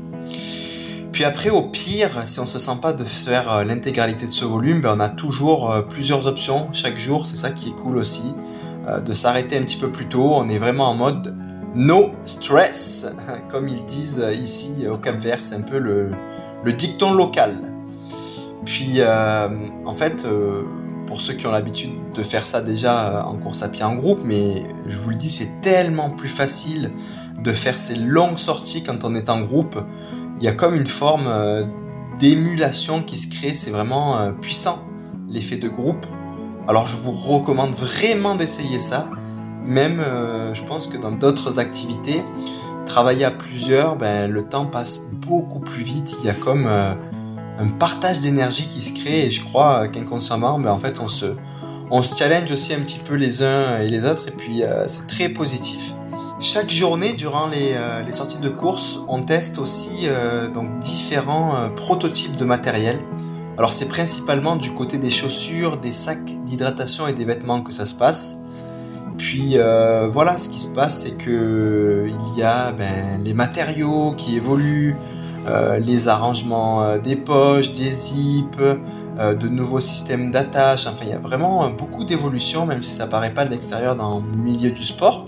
Puis 1.13 1.23
après, 1.23 1.49
au 1.49 1.61
pire, 1.61 2.09
si 2.25 2.41
on 2.41 2.45
se 2.45 2.59
sent 2.59 2.77
pas 2.81 2.91
de 2.91 3.05
faire 3.05 3.63
l'intégralité 3.63 4.25
de 4.25 4.31
ce 4.31 4.43
volume, 4.43 4.81
ben, 4.81 4.95
on 4.97 4.99
a 4.99 5.07
toujours 5.07 5.73
plusieurs 5.89 6.27
options 6.27 6.67
chaque 6.73 6.97
jour. 6.97 7.25
C'est 7.25 7.37
ça 7.37 7.51
qui 7.51 7.69
est 7.69 7.75
cool 7.75 7.95
aussi, 7.95 8.35
de 9.05 9.13
s'arrêter 9.13 9.57
un 9.57 9.61
petit 9.61 9.77
peu 9.77 9.89
plus 9.89 10.07
tôt. 10.07 10.29
On 10.33 10.49
est 10.49 10.57
vraiment 10.57 10.89
en 10.89 10.95
mode 10.95 11.37
no 11.73 12.11
stress, 12.25 13.05
comme 13.49 13.69
ils 13.69 13.85
disent 13.85 14.25
ici 14.37 14.87
au 14.91 14.97
Cap 14.97 15.21
Vert. 15.21 15.39
C'est 15.41 15.55
un 15.55 15.61
peu 15.61 15.79
le, 15.79 16.11
dicton 16.73 17.13
local. 17.13 17.53
Puis, 18.65 18.99
en 19.03 19.93
fait, 19.93 20.25
pour 21.11 21.19
ceux 21.19 21.33
qui 21.33 21.45
ont 21.45 21.51
l'habitude 21.51 21.91
de 22.13 22.23
faire 22.23 22.47
ça 22.47 22.61
déjà 22.61 23.09
euh, 23.09 23.23
en 23.23 23.35
course 23.35 23.63
à 23.63 23.67
pied 23.67 23.83
en 23.83 23.95
groupe, 23.95 24.21
mais 24.23 24.63
je 24.87 24.97
vous 24.97 25.09
le 25.09 25.17
dis, 25.17 25.29
c'est 25.29 25.59
tellement 25.59 26.09
plus 26.09 26.29
facile 26.29 26.89
de 27.43 27.51
faire 27.51 27.77
ces 27.77 27.95
longues 27.95 28.37
sorties 28.37 28.81
quand 28.81 29.03
on 29.03 29.13
est 29.13 29.29
en 29.29 29.41
groupe. 29.41 29.77
Il 30.37 30.43
y 30.45 30.47
a 30.47 30.53
comme 30.53 30.73
une 30.73 30.87
forme 30.87 31.25
euh, 31.27 31.65
d'émulation 32.17 33.03
qui 33.03 33.17
se 33.17 33.27
crée, 33.29 33.53
c'est 33.53 33.71
vraiment 33.71 34.19
euh, 34.19 34.31
puissant 34.31 34.87
l'effet 35.27 35.57
de 35.57 35.67
groupe. 35.67 36.05
Alors 36.69 36.87
je 36.87 36.95
vous 36.95 37.11
recommande 37.11 37.71
vraiment 37.71 38.35
d'essayer 38.35 38.79
ça. 38.79 39.09
Même, 39.65 40.01
je 40.53 40.63
pense 40.63 40.87
que 40.87 40.97
dans 40.97 41.11
d'autres 41.11 41.59
activités, 41.59 42.23
travailler 42.85 43.25
à 43.25 43.31
plusieurs, 43.31 43.97
ben, 43.97 44.31
le 44.31 44.43
temps 44.47 44.65
passe 44.65 45.11
beaucoup 45.11 45.59
plus 45.59 45.83
vite. 45.83 46.15
Il 46.19 46.25
y 46.25 46.29
a 46.29 46.33
comme 46.33 46.69
un 47.61 47.69
partage 47.69 48.19
d'énergie 48.21 48.67
qui 48.67 48.81
se 48.81 48.93
crée 48.93 49.27
et 49.27 49.31
je 49.31 49.41
crois 49.41 49.83
euh, 49.83 49.87
qu'inconsciemment, 49.87 50.59
ben, 50.59 50.71
en 50.71 50.79
fait, 50.79 50.99
on 50.99 51.07
se, 51.07 51.35
on 51.91 52.01
se 52.01 52.15
challenge 52.15 52.51
aussi 52.51 52.73
un 52.73 52.79
petit 52.79 52.97
peu 52.99 53.15
les 53.15 53.43
uns 53.43 53.79
et 53.79 53.87
les 53.87 54.05
autres 54.05 54.27
et 54.29 54.31
puis 54.31 54.63
euh, 54.63 54.87
c'est 54.87 55.07
très 55.07 55.29
positif. 55.29 55.93
Chaque 56.39 56.71
journée, 56.71 57.13
durant 57.13 57.47
les, 57.47 57.73
euh, 57.75 58.01
les 58.01 58.11
sorties 58.11 58.39
de 58.39 58.49
course, 58.49 58.99
on 59.07 59.21
teste 59.21 59.59
aussi 59.59 60.07
donc 60.55 60.79
différents 60.79 61.69
prototypes 61.75 62.35
de 62.35 62.45
matériel. 62.45 62.99
Alors 63.59 63.73
c'est 63.73 63.89
principalement 63.89 64.55
du 64.55 64.71
côté 64.73 64.97
des 64.97 65.11
chaussures, 65.11 65.77
des 65.77 65.91
sacs 65.91 66.43
d'hydratation 66.43 67.07
et 67.07 67.13
des 67.13 67.25
vêtements 67.25 67.61
que 67.61 67.71
ça 67.71 67.85
se 67.85 67.93
passe. 67.93 68.37
Puis 69.19 69.57
voilà, 70.11 70.39
ce 70.39 70.49
qui 70.49 70.57
se 70.57 70.69
passe, 70.69 71.03
c'est 71.03 71.15
que 71.15 72.07
il 72.09 72.39
y 72.39 72.41
a 72.41 72.71
ben, 72.71 73.23
les 73.23 73.35
matériaux 73.35 74.15
qui 74.17 74.35
évoluent, 74.35 74.95
euh, 75.47 75.79
les 75.79 76.07
arrangements 76.07 76.83
euh, 76.83 76.97
des 76.99 77.15
poches, 77.15 77.71
des 77.71 77.89
zips, 77.89 78.59
euh, 78.59 79.33
de 79.33 79.47
nouveaux 79.47 79.79
systèmes 79.79 80.29
d'attache. 80.29 80.85
Enfin, 80.85 81.03
il 81.03 81.09
y 81.09 81.13
a 81.13 81.17
vraiment 81.17 81.69
beaucoup 81.71 82.03
d'évolution, 82.03 82.65
même 82.67 82.83
si 82.83 82.91
ça 82.91 83.07
paraît 83.07 83.33
pas 83.33 83.45
de 83.45 83.49
l'extérieur 83.49 83.95
dans 83.95 84.19
le 84.19 84.37
milieu 84.37 84.71
du 84.71 84.83
sport. 84.83 85.25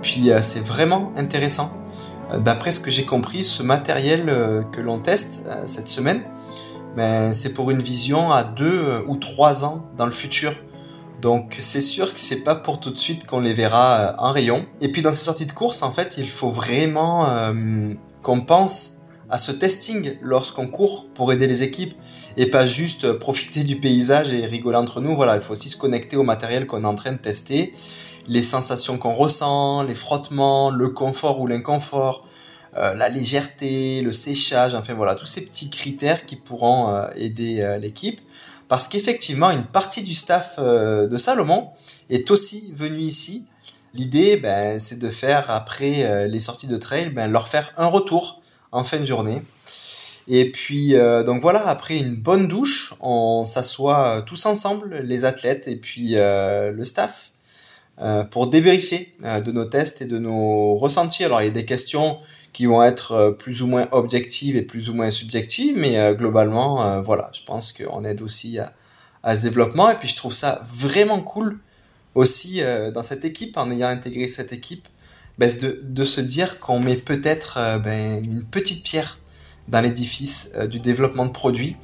Puis 0.00 0.30
c'est 0.40 0.64
vraiment 0.64 1.12
intéressant. 1.16 1.72
D'après 2.38 2.72
ce 2.72 2.80
que 2.80 2.90
j'ai 2.90 3.04
compris, 3.04 3.44
ce 3.44 3.62
matériel 3.62 4.26
que 4.72 4.80
l'on 4.80 4.98
teste 4.98 5.42
cette 5.64 5.86
semaine, 5.86 6.22
ben, 6.96 7.32
c'est 7.32 7.54
pour 7.54 7.70
une 7.70 7.80
vision 7.80 8.32
à 8.32 8.42
deux 8.42 8.82
ou 9.06 9.16
trois 9.16 9.64
ans 9.64 9.86
dans 9.96 10.06
le 10.06 10.10
futur. 10.10 10.52
Donc 11.20 11.56
c'est 11.60 11.80
sûr 11.80 12.12
que 12.12 12.18
c'est 12.18 12.42
pas 12.42 12.56
pour 12.56 12.80
tout 12.80 12.90
de 12.90 12.98
suite 12.98 13.26
qu'on 13.28 13.38
les 13.38 13.54
verra 13.54 14.16
en 14.18 14.32
rayon. 14.32 14.66
Et 14.80 14.90
puis 14.90 15.02
dans 15.02 15.12
ces 15.12 15.24
sorties 15.24 15.46
de 15.46 15.52
course, 15.52 15.84
en 15.84 15.92
fait, 15.92 16.16
il 16.18 16.28
faut 16.28 16.50
vraiment 16.50 17.28
qu'on 18.22 18.40
pense 18.40 19.01
à 19.32 19.38
ce 19.38 19.50
testing 19.50 20.18
lorsqu'on 20.20 20.68
court 20.68 21.08
pour 21.14 21.32
aider 21.32 21.46
les 21.46 21.62
équipes 21.62 21.94
et 22.36 22.46
pas 22.46 22.66
juste 22.66 23.14
profiter 23.14 23.64
du 23.64 23.80
paysage 23.80 24.30
et 24.30 24.44
rigoler 24.44 24.76
entre 24.76 25.00
nous. 25.00 25.16
Voilà, 25.16 25.36
il 25.36 25.40
faut 25.40 25.52
aussi 25.52 25.70
se 25.70 25.78
connecter 25.78 26.18
au 26.18 26.22
matériel 26.22 26.66
qu'on 26.66 26.84
est 26.84 26.86
en 26.86 26.94
train 26.94 27.12
de 27.12 27.18
tester, 27.18 27.72
les 28.28 28.42
sensations 28.42 28.98
qu'on 28.98 29.14
ressent, 29.14 29.84
les 29.84 29.94
frottements, 29.94 30.70
le 30.70 30.90
confort 30.90 31.40
ou 31.40 31.46
l'inconfort, 31.46 32.28
euh, 32.76 32.94
la 32.94 33.08
légèreté, 33.08 34.02
le 34.02 34.12
séchage, 34.12 34.74
enfin 34.74 34.92
voilà, 34.92 35.14
tous 35.14 35.26
ces 35.26 35.46
petits 35.46 35.70
critères 35.70 36.26
qui 36.26 36.36
pourront 36.36 36.94
euh, 36.94 37.08
aider 37.16 37.62
euh, 37.62 37.78
l'équipe. 37.78 38.20
Parce 38.68 38.86
qu'effectivement, 38.86 39.50
une 39.50 39.64
partie 39.64 40.02
du 40.02 40.14
staff 40.14 40.58
de 40.58 41.16
Salomon 41.18 41.70
est 42.08 42.30
aussi 42.30 42.72
venu 42.74 43.00
ici. 43.00 43.44
L'idée, 43.92 44.36
ben, 44.36 44.78
c'est 44.78 44.98
de 44.98 45.08
faire, 45.10 45.50
après 45.50 46.26
les 46.26 46.40
sorties 46.40 46.68
de 46.68 46.78
trail, 46.78 47.10
ben, 47.10 47.30
leur 47.30 47.48
faire 47.48 47.70
un 47.76 47.86
retour 47.86 48.41
en 48.72 48.84
fin 48.84 48.98
de 48.98 49.04
journée. 49.04 49.42
Et 50.28 50.50
puis, 50.50 50.94
euh, 50.94 51.22
donc 51.24 51.42
voilà, 51.42 51.66
après 51.66 51.98
une 51.98 52.14
bonne 52.14 52.48
douche, 52.48 52.94
on 53.00 53.44
s'assoit 53.44 54.08
euh, 54.08 54.20
tous 54.22 54.46
ensemble, 54.46 54.98
les 54.98 55.24
athlètes 55.24 55.66
et 55.68 55.76
puis 55.76 56.12
euh, 56.16 56.70
le 56.70 56.84
staff, 56.84 57.30
pour 58.32 58.48
débriefer 58.48 59.14
de 59.22 59.52
nos 59.52 59.64
tests 59.64 60.02
et 60.02 60.06
de 60.06 60.18
nos 60.18 60.74
ressentis. 60.74 61.22
Alors, 61.22 61.40
il 61.40 61.44
y 61.44 61.48
a 61.48 61.52
des 61.52 61.64
questions 61.64 62.18
qui 62.52 62.66
vont 62.66 62.82
être 62.82 63.36
plus 63.38 63.62
ou 63.62 63.68
moins 63.68 63.86
objectives 63.92 64.56
et 64.56 64.62
plus 64.62 64.90
ou 64.90 64.94
moins 64.94 65.10
subjectives, 65.10 65.76
mais 65.76 66.12
globalement, 66.14 67.00
voilà, 67.02 67.30
je 67.32 67.42
pense 67.46 67.70
qu'on 67.70 68.02
aide 68.02 68.20
aussi 68.20 68.58
à, 68.58 68.72
à 69.22 69.36
ce 69.36 69.44
développement. 69.44 69.88
Et 69.88 69.94
puis, 69.94 70.08
je 70.08 70.16
trouve 70.16 70.32
ça 70.32 70.62
vraiment 70.66 71.20
cool 71.20 71.60
aussi 72.16 72.60
dans 72.92 73.04
cette 73.04 73.24
équipe, 73.24 73.56
en 73.56 73.70
ayant 73.70 73.88
intégré 73.88 74.26
cette 74.26 74.52
équipe, 74.52 74.88
ben, 75.42 75.50
de, 75.82 76.04
se 76.04 76.20
dire 76.20 76.60
qu'on 76.60 76.78
met 76.78 76.94
peut-être 76.94 77.56
euh, 77.58 77.78
ben, 77.78 78.22
une 78.22 78.44
petite 78.44 78.84
pierre 78.84 79.18
dans 79.66 79.80
l'édifice 79.80 80.52
euh, 80.54 80.68
du 80.68 80.78
développement 80.78 81.26
de 81.26 81.32
produits, 81.32 81.76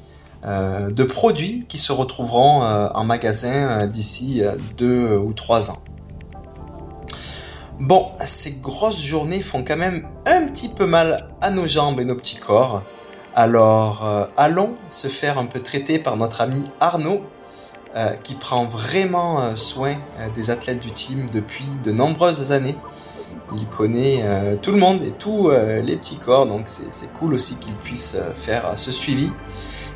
euh, 0.45 0.91
de 0.91 1.03
produits 1.03 1.65
qui 1.67 1.77
se 1.77 1.91
retrouveront 1.91 2.61
en 2.61 3.03
magasin 3.03 3.85
d'ici 3.85 4.43
deux 4.77 5.17
ou 5.17 5.33
trois 5.33 5.71
ans. 5.71 5.83
Bon, 7.81 8.07
ces 8.23 8.53
grosses 8.53 9.01
journées 9.01 9.41
font 9.41 9.65
quand 9.65 9.75
même 9.75 10.07
un 10.25 10.47
petit 10.47 10.69
peu 10.69 10.85
mal 10.85 11.27
à 11.41 11.49
nos 11.49 11.67
jambes 11.67 11.99
et 11.99 12.05
nos 12.05 12.15
petits 12.15 12.37
corps. 12.37 12.83
Alors, 13.35 14.29
allons 14.37 14.73
se 14.87 15.09
faire 15.09 15.37
un 15.37 15.47
peu 15.47 15.59
traiter 15.59 15.99
par 15.99 16.15
notre 16.15 16.39
ami 16.39 16.63
Arnaud, 16.79 17.23
qui 18.23 18.35
prend 18.35 18.65
vraiment 18.65 19.57
soin 19.57 19.95
des 20.33 20.49
athlètes 20.49 20.79
du 20.79 20.91
team 20.91 21.29
depuis 21.29 21.67
de 21.83 21.91
nombreuses 21.91 22.53
années. 22.53 22.77
Il 23.55 23.65
connaît 23.67 24.21
euh, 24.23 24.55
tout 24.61 24.71
le 24.71 24.77
monde 24.77 25.03
et 25.03 25.11
tous 25.11 25.49
euh, 25.49 25.81
les 25.81 25.97
petits 25.97 26.17
corps, 26.17 26.45
donc 26.45 26.63
c'est 26.65 27.11
cool 27.13 27.33
aussi 27.33 27.57
qu'il 27.57 27.73
puisse 27.73 28.15
euh, 28.15 28.33
faire 28.33 28.73
ce 28.75 28.91
suivi. 28.91 29.31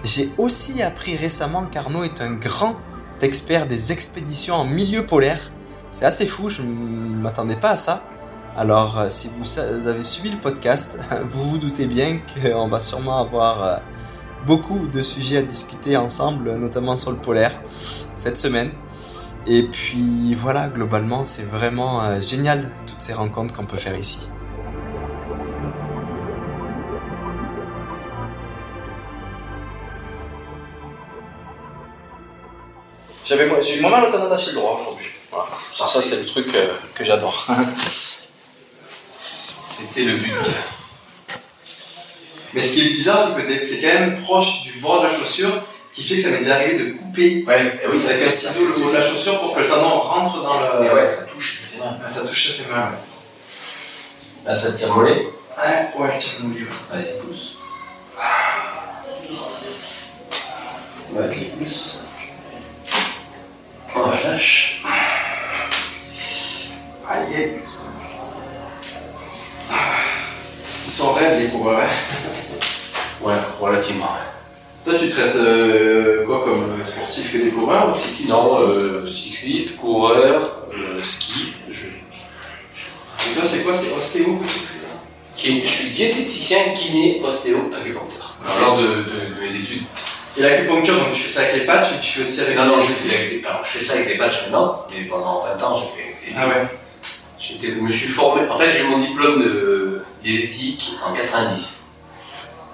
J'ai 0.04 0.32
aussi 0.38 0.82
appris 0.82 1.16
récemment 1.16 1.66
qu'Arnaud 1.66 2.04
est 2.04 2.22
un 2.22 2.34
grand 2.34 2.76
expert 3.22 3.68
des 3.68 3.92
expéditions 3.92 4.56
en 4.56 4.66
milieu 4.66 5.06
polaire. 5.06 5.52
C'est 5.92 6.06
assez 6.06 6.26
fou, 6.26 6.50
je 6.50 6.64
ne 6.64 7.22
m'attendais 7.22 7.56
pas 7.56 7.72
à 7.72 7.78
ça. 7.78 8.04
Alors, 8.58 9.06
si 9.10 9.30
vous, 9.38 9.60
avez 9.88 10.04
suivi 10.04 10.32
le 10.32 10.40
podcast, 10.40 11.00
vous 11.30 11.52
vous 11.52 11.58
doutez 11.58 11.86
bien 11.86 12.20
qu'on 12.20 12.68
va 12.68 12.80
sûrement 12.80 13.20
avoir 13.20 13.82
beaucoup 14.46 14.88
de 14.88 15.02
sujets 15.02 15.38
à 15.38 15.42
discuter 15.42 15.96
ensemble, 15.96 16.56
notamment 16.58 16.96
sur 16.96 17.12
le 17.12 17.18
polaire, 17.18 17.60
cette 18.16 18.38
semaine. 18.38 18.72
Et 19.46 19.64
puis 19.64 20.34
voilà, 20.36 20.68
globalement, 20.68 21.26
c'est 21.26 21.44
vraiment 21.44 22.02
euh, 22.02 22.22
génial 22.22 22.72
toutes 22.88 23.02
ces 23.02 23.14
rencontres 23.14 23.54
qu'on 23.54 23.66
peut 23.66 23.76
faire 23.76 23.98
ici. 23.98 24.30
J'avais, 33.26 33.50
j'ai 33.62 33.80
eu 33.80 33.82
moins 33.82 33.92
mal 33.92 34.06
au 34.06 34.12
tendon 34.12 34.30
d'Achille 34.30 34.54
droit 34.54 34.80
aujourd'hui. 34.82 35.08
Voilà. 35.32 35.50
Ça, 35.74 36.02
c'est 36.02 36.18
le 36.18 36.26
truc 36.26 36.48
euh, 36.56 36.68
que 36.96 37.04
j'adore. 37.04 37.48
C'était 39.62 40.06
le 40.06 40.16
but. 40.16 40.32
Mais 42.54 42.62
ce 42.62 42.74
qui 42.74 42.82
est 42.88 42.92
bizarre, 42.92 43.20
c'est 43.36 43.44
que 43.44 43.66
c'est 43.66 43.82
quand 43.82 44.00
même 44.00 44.22
proche 44.22 44.64
du 44.64 44.80
bord 44.80 45.02
de 45.02 45.08
la 45.08 45.14
chaussure, 45.14 45.52
ce 45.94 46.02
qui 46.02 46.08
fait 46.08 46.16
que 46.16 46.22
ça 46.22 46.30
m'est 46.30 46.40
déjà 46.40 46.56
arrivé 46.56 46.78
de 46.80 46.92
couper 46.98 47.44
Ouais, 47.48 47.80
et 47.84 47.88
oui, 47.88 48.00
ça 48.00 48.10
avec 48.14 48.28
un 48.28 48.32
ciseau 48.32 48.66
le 48.66 48.84
haut 48.84 48.90
de 48.90 48.94
la 48.96 49.02
chaussure 49.04 49.40
pour 49.40 49.56
que 49.56 49.60
le 49.62 49.68
tendon 49.68 50.00
rentre 50.00 50.42
dans 50.42 50.60
le. 50.80 50.86
Et 50.86 50.92
ouais, 50.94 51.08
ça 51.08 51.24
touche, 51.24 51.62
c'est 51.72 51.78
vrai. 51.78 51.90
Ah, 52.04 52.10
ça 52.10 52.22
touche, 52.22 52.48
ça 52.58 52.64
fait 52.64 52.72
mal. 52.72 52.94
Là, 54.46 54.56
ça 54.56 54.72
tire 54.72 54.94
mollet. 54.96 55.28
Ouais, 55.58 55.90
ouais, 56.00 56.14
le 56.14 56.20
tire 56.20 56.34
mon 56.44 56.56
livre. 56.56 56.74
Vas-y, 56.92 57.20
pousse. 57.22 57.58
Vas-y, 61.12 61.46
pousse. 61.58 62.06
Oh 63.96 64.08
la 64.10 64.32
vache. 64.32 64.82
Aïe. 67.08 67.62
Ils 70.86 70.92
sont 70.92 71.14
raides 71.14 71.40
les 71.44 71.48
coureurs. 71.50 71.82
hein. 71.82 71.88
Ouais, 73.22 73.36
relativement. 73.60 74.10
Toi, 74.84 74.96
tu 75.00 75.08
traites 75.08 75.36
euh, 75.36 76.26
quoi 76.26 76.44
comme 76.44 76.84
sportif 76.84 77.36
et 77.36 77.40
des 77.40 77.52
coureurs 77.52 77.90
ou 77.90 77.96
cycliste 77.96 78.34
Non, 78.34 78.44
euh, 78.68 79.08
cycliste, 79.08 79.78
coureur, 79.80 80.68
euh, 80.74 81.02
ski. 81.04 81.54
Je... 81.70 81.86
Et 81.86 83.34
toi, 83.36 83.44
c'est 83.46 83.64
quoi 83.64 83.74
C'est 83.74 83.96
ostéo 83.96 84.42
Je 85.36 85.66
suis 85.66 85.90
diététicien, 85.92 86.58
kiné, 86.76 87.22
ostéo, 87.24 87.72
acupuncteur. 87.74 88.36
Ah. 88.46 88.60
Lors 88.60 88.78
de, 88.78 89.06
mes 89.42 89.56
études. 89.56 89.84
Et 90.36 90.42
l'acupuncture, 90.42 90.96
donc 90.96 91.14
tu 91.14 91.22
fais 91.22 91.30
ça 91.30 91.42
avec 91.42 91.54
les 91.56 91.66
patchs 91.66 91.92
ou 91.92 92.02
tu 92.02 92.10
fais 92.10 92.22
aussi 92.24 92.42
avec 92.42 92.58
Non, 92.58 92.66
non, 92.66 92.80
je 92.82 92.92
fais, 92.92 93.42
je 93.64 93.68
fais 93.70 93.80
ça 93.80 93.94
avec 93.94 94.08
des 94.08 94.18
patchs 94.18 94.44
maintenant, 94.44 94.86
mais 94.92 95.06
pendant 95.06 95.44
20 95.44 95.64
ans, 95.64 95.76
j'ai 95.80 95.96
fait 95.96 96.10
avec 96.10 96.26
des. 96.26 96.34
Ah 96.36 96.48
ouais 96.48 96.68
je 97.40 97.72
me 97.82 97.92
suis 97.92 98.08
formé. 98.08 98.48
En 98.50 98.58
fait, 98.58 98.72
j'ai 98.72 98.84
mon 98.84 99.00
diplôme 99.00 99.44
de 99.44 100.02
diététique 100.22 100.94
en 101.06 101.14
90. 101.14 101.90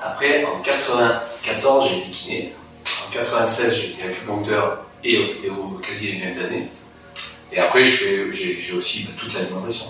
Après, 0.01 0.45
en 0.45 0.61
80 0.61 1.21
14, 1.55 1.91
été 1.91 2.09
kiné. 2.09 2.53
En 3.07 3.11
96, 3.11 3.75
j'étais 3.75 4.07
acupuncteur 4.07 4.85
et 5.03 5.17
ostéo 5.19 5.79
quasi 5.85 6.13
les 6.13 6.19
mêmes 6.19 6.45
années. 6.45 6.67
Et 7.51 7.59
après, 7.59 7.83
j'ai 7.83 8.73
aussi 8.75 9.03
bah, 9.03 9.11
toute 9.17 9.33
l'alimentation. 9.33 9.85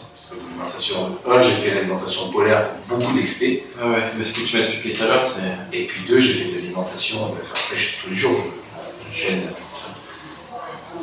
Un, 1.27 1.41
j'ai 1.41 1.51
fait 1.51 1.75
l'alimentation 1.75 2.29
polaire 2.29 2.69
pour 2.87 2.97
beaucoup 2.97 3.13
d'expé. 3.13 3.63
Ah 3.81 3.89
ouais, 3.89 4.03
mais 4.17 4.23
ce 4.23 4.39
que 4.39 4.45
tu 4.45 4.57
m'as 4.57 4.63
expliqué 4.63 4.93
tout 4.93 5.03
à 5.03 5.07
l'heure, 5.07 5.27
c'est. 5.27 5.77
Et 5.77 5.85
puis 5.85 6.01
deux, 6.07 6.19
j'ai 6.19 6.33
fait 6.33 6.49
de 6.51 6.55
l'alimentation, 6.55 7.19
bah, 7.19 7.41
après, 7.49 7.75
tous 8.03 8.09
les 8.09 8.15
jours, 8.15 8.39
je. 9.11 9.27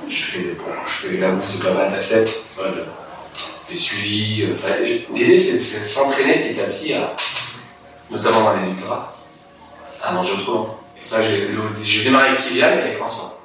Je 0.08 0.22
fais, 0.22 0.56
je 0.86 0.92
fais 0.92 1.16
la 1.16 1.30
bouffe 1.30 1.58
de 1.58 1.62
pas 1.64 1.74
mal 1.74 1.90
d'athlètes, 1.90 2.30
des 3.68 3.76
suivis. 3.76 4.44
Euh, 4.44 4.98
l'idée, 5.12 5.38
c'est 5.38 5.80
de 5.80 5.84
s'entraîner 5.84 6.34
petit 6.34 6.60
à 6.60 6.64
petit, 6.64 6.92
à, 6.92 7.12
notamment 8.10 8.44
dans 8.44 8.52
les 8.60 8.68
ultras, 8.68 9.15
à 10.06 10.12
manger 10.12 10.32
autrement. 10.34 10.78
Et 11.00 11.04
ça, 11.04 11.18
j'ai 11.82 12.02
démarré 12.04 12.28
avec 12.30 12.40
Kylian 12.40 12.68
et 12.68 12.80
avec 12.80 12.96
François. 12.96 13.38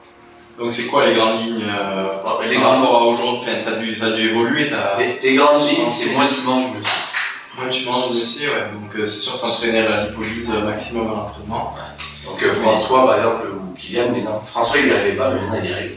Donc 0.59 0.71
c'est 0.73 0.87
quoi 0.87 1.05
les 1.07 1.15
grandes 1.15 1.41
lignes 1.43 1.65
euh, 1.67 2.07
les 2.47 2.55
grandes- 2.57 2.83
aujourd'hui, 2.85 3.49
t'as 3.65 3.71
dû, 3.77 3.97
t'as 3.99 4.11
dû 4.11 4.29
évoluer. 4.29 4.69
Les, 4.99 5.19
les 5.31 5.35
grandes 5.35 5.67
lignes, 5.67 5.87
c'est 5.87 6.11
moins 6.11 6.27
tu 6.27 6.41
manges, 6.45 6.65
mieux 6.75 6.81
c'est. 6.83 7.59
Moi, 7.61 7.69
tu 7.69 7.85
manges 7.85 8.11
aussi, 8.11 8.47
ouais. 8.47 8.69
Donc 8.73 8.95
euh, 8.95 9.05
c'est 9.05 9.21
sûr 9.21 9.35
s'entraîner 9.37 9.79
à 9.79 9.89
la 9.89 10.03
lipolyse 10.05 10.51
euh, 10.55 10.61
maximum 10.65 11.07
à 11.11 11.15
l'entraînement. 11.15 11.75
Donc 12.25 12.41
euh, 12.43 12.51
François, 12.53 13.05
par 13.07 13.17
exemple, 13.17 13.47
ou 13.47 13.73
Kylian, 13.75 14.09
mais 14.13 14.21
non, 14.21 14.39
François, 14.45 14.77
il 14.79 14.85
n'y 14.85 14.91
arrivait 14.91 15.15
pas, 15.17 15.29
mais 15.31 15.41
maintenant, 15.41 15.59
il 15.63 15.69
y 15.69 15.73
arrive. 15.73 15.95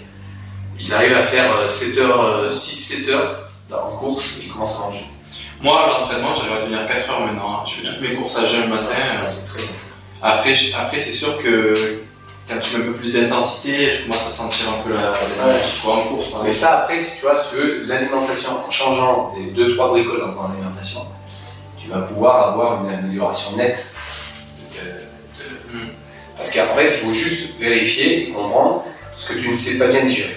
Ils 0.81 0.95
arrivent 0.95 1.17
à 1.17 1.23
faire 1.23 1.51
7h, 1.67 2.49
6-7 2.51 3.11
heures 3.11 3.41
en 3.73 3.97
course, 3.97 4.41
ils 4.45 4.49
commencent 4.51 4.77
à 4.77 4.87
manger. 4.87 5.05
Moi, 5.61 5.83
à 5.85 5.87
l'entraînement, 6.01 6.35
j'arrive 6.35 6.53
à 6.53 6.65
tenir 6.65 6.87
4 6.87 7.11
heures 7.11 7.21
maintenant. 7.21 7.61
hein. 7.61 7.65
Je 7.67 7.73
fais 7.81 7.89
toutes 7.89 8.01
mes 8.09 8.15
courses 8.15 8.37
à 8.37 8.47
jeun 8.47 8.63
le 8.63 8.69
matin. 8.69 8.83
Ça, 8.83 8.95
ça, 8.95 9.25
euh. 9.25 9.27
c'est 9.27 9.49
très 9.55 9.63
bien. 9.63 9.73
Après, 10.25 10.55
je- 10.55 10.75
après 10.77 10.99
c'est 10.99 11.13
sûr 11.13 11.37
que 11.43 11.75
quand 12.49 12.59
tu 12.61 12.77
mets 12.77 12.85
un 12.85 12.87
peu 12.89 12.93
plus 12.95 13.15
d'intensité, 13.15 13.93
je 13.93 14.03
commence 14.05 14.27
à 14.27 14.31
sentir 14.31 14.67
un 14.71 14.83
peu 14.87 14.95
la, 14.95 15.03
la 15.03 15.09
Ouais. 15.53 15.61
quoi, 15.83 15.95
en 15.97 16.01
course. 16.03 16.29
Mais 16.45 16.53
ça, 16.53 16.81
après, 16.81 16.99
tu 17.01 17.23
vois, 17.23 17.37
si 17.37 17.51
tu 17.51 17.57
veux, 17.57 17.83
l'alimentation, 17.85 18.51
en 18.67 18.71
changeant 18.71 19.33
des 19.37 19.51
2-3 19.53 19.89
bricoles 19.91 20.21
dans 20.21 20.33
ton 20.33 20.51
alimentation, 20.53 21.01
tu 21.77 21.89
vas 21.89 22.01
pouvoir 22.01 22.49
avoir 22.53 22.85
une 22.85 22.91
amélioration 22.91 23.57
nette. 23.57 23.87
de- 24.75 24.81
de- 25.79 25.85
Mm. 25.85 25.89
Parce 26.37 26.51
qu'en 26.53 26.75
fait, 26.75 26.85
il 26.85 27.07
faut 27.07 27.13
juste 27.13 27.59
vérifier 27.61 28.29
et 28.29 28.33
comprendre 28.33 28.85
ce 29.17 29.29
que 29.33 29.39
tu 29.39 29.49
ne 29.49 29.55
sais 29.55 29.79
pas 29.79 29.87
bien 29.89 30.03
digérer. 30.03 30.37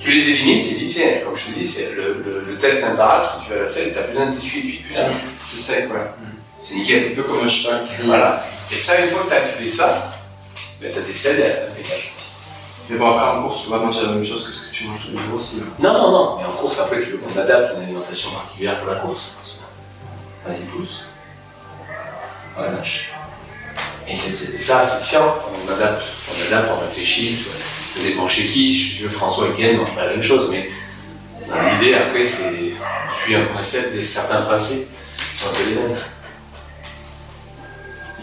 Tu 0.00 0.10
les 0.10 0.30
élimines, 0.30 0.60
c'est 0.60 0.74
vite 0.74 0.92
fait. 0.96 1.22
Comme 1.24 1.36
je 1.36 1.44
te 1.52 1.58
dis, 1.58 1.66
c'est 1.66 1.94
le, 1.94 2.22
le- 2.24 2.44
le 2.48 2.54
test 2.56 2.82
imparable, 2.84 3.24
si 3.24 3.44
tu 3.44 3.50
vas 3.52 3.58
à 3.58 3.60
la 3.62 3.66
selle, 3.68 3.92
tu 3.92 3.98
as 3.98 4.02
besoin 4.02 4.26
de 4.26 4.34
t'essuyer. 4.34 4.82
Putain, 4.88 5.08
C'est 5.48 5.60
sec, 5.60 5.92
ouais. 5.92 6.10
C'est 6.60 6.74
nickel. 6.76 7.12
Un 7.12 7.14
peu 7.16 7.22
comme 7.22 7.44
un 7.44 7.48
cheval. 7.48 7.86
Voilà. 8.04 8.44
Et 8.72 8.76
ça, 8.76 8.98
une 9.00 9.08
fois 9.08 9.24
que 9.24 9.34
tu 9.34 9.62
fais 9.62 9.68
ça, 9.68 10.10
ben, 10.80 10.90
tu 10.90 10.98
as 10.98 11.02
des 11.02 11.14
selles 11.14 11.42
impeccable. 11.70 12.02
Mais 12.88 12.96
bon, 12.98 13.10
après, 13.10 13.28
en 13.28 13.42
course, 13.42 13.64
tu 13.64 13.70
vas 13.70 13.78
manger 13.78 14.02
la 14.02 14.12
même 14.12 14.24
chose 14.24 14.46
que 14.46 14.52
ce 14.52 14.66
que 14.68 14.74
tu 14.74 14.86
manges 14.86 15.00
tous 15.06 15.12
les 15.12 15.18
jours 15.18 15.34
aussi. 15.34 15.62
Non, 15.78 15.92
non, 15.92 16.10
non, 16.10 16.36
mais 16.38 16.44
en 16.46 16.52
course, 16.52 16.80
après, 16.80 17.00
tu, 17.00 17.16
on 17.22 17.38
adapte 17.38 17.76
une 17.76 17.82
alimentation 17.84 18.30
particulière 18.30 18.78
pour 18.78 18.88
la 18.88 18.96
course. 18.96 19.32
Vas-y, 20.46 20.64
pousse. 20.66 21.04
Voilà, 22.56 22.72
lâche. 22.72 23.12
Et 24.08 24.14
ça, 24.14 24.82
c'est 24.84 25.00
différent. 25.00 25.36
On 25.66 25.72
adapte, 25.72 26.02
on 26.28 26.46
adapte, 26.46 26.70
on 26.76 26.80
réfléchit. 26.80 27.36
tu 27.36 27.44
vois. 27.44 27.54
Ça 27.88 28.00
dépend 28.00 28.26
chez 28.26 28.46
qui. 28.46 28.98
Veux, 29.02 29.08
François 29.08 29.48
et 29.48 29.52
Ken 29.52 29.76
mangent 29.76 29.94
pas 29.94 30.06
la 30.06 30.10
même 30.12 30.22
chose, 30.22 30.48
mais 30.50 30.70
l'idée, 31.72 31.94
après, 31.94 32.24
c'est 32.24 32.72
on 33.06 33.12
suit 33.12 33.36
un 33.36 33.44
précepte 33.44 33.94
et 33.94 34.02
certains 34.02 34.40
principes 34.42 34.88
qui 35.30 35.36
sont 35.36 35.50
un 35.50 35.52
peu 35.52 35.64
les 35.68 35.74
mêmes. 35.74 35.96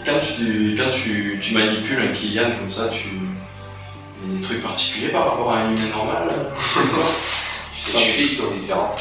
Quand 0.06 0.18
tu, 0.18 0.74
quand 0.78 0.90
tu, 0.90 1.38
tu 1.40 1.54
manipules 1.54 2.00
un 2.02 2.12
Kylian 2.12 2.50
comme 2.58 2.70
ça, 2.70 2.88
tu. 2.88 3.08
Il 4.22 4.32
y 4.32 4.36
a 4.36 4.38
des 4.38 4.44
trucs 4.44 4.62
particuliers 4.62 5.08
par 5.08 5.30
rapport 5.30 5.52
à 5.52 5.58
un 5.60 5.70
humain 5.70 5.88
normal 5.96 6.28
Ses 7.70 7.98
chevilles 7.98 8.28
sont 8.28 8.52
différentes. 8.54 8.98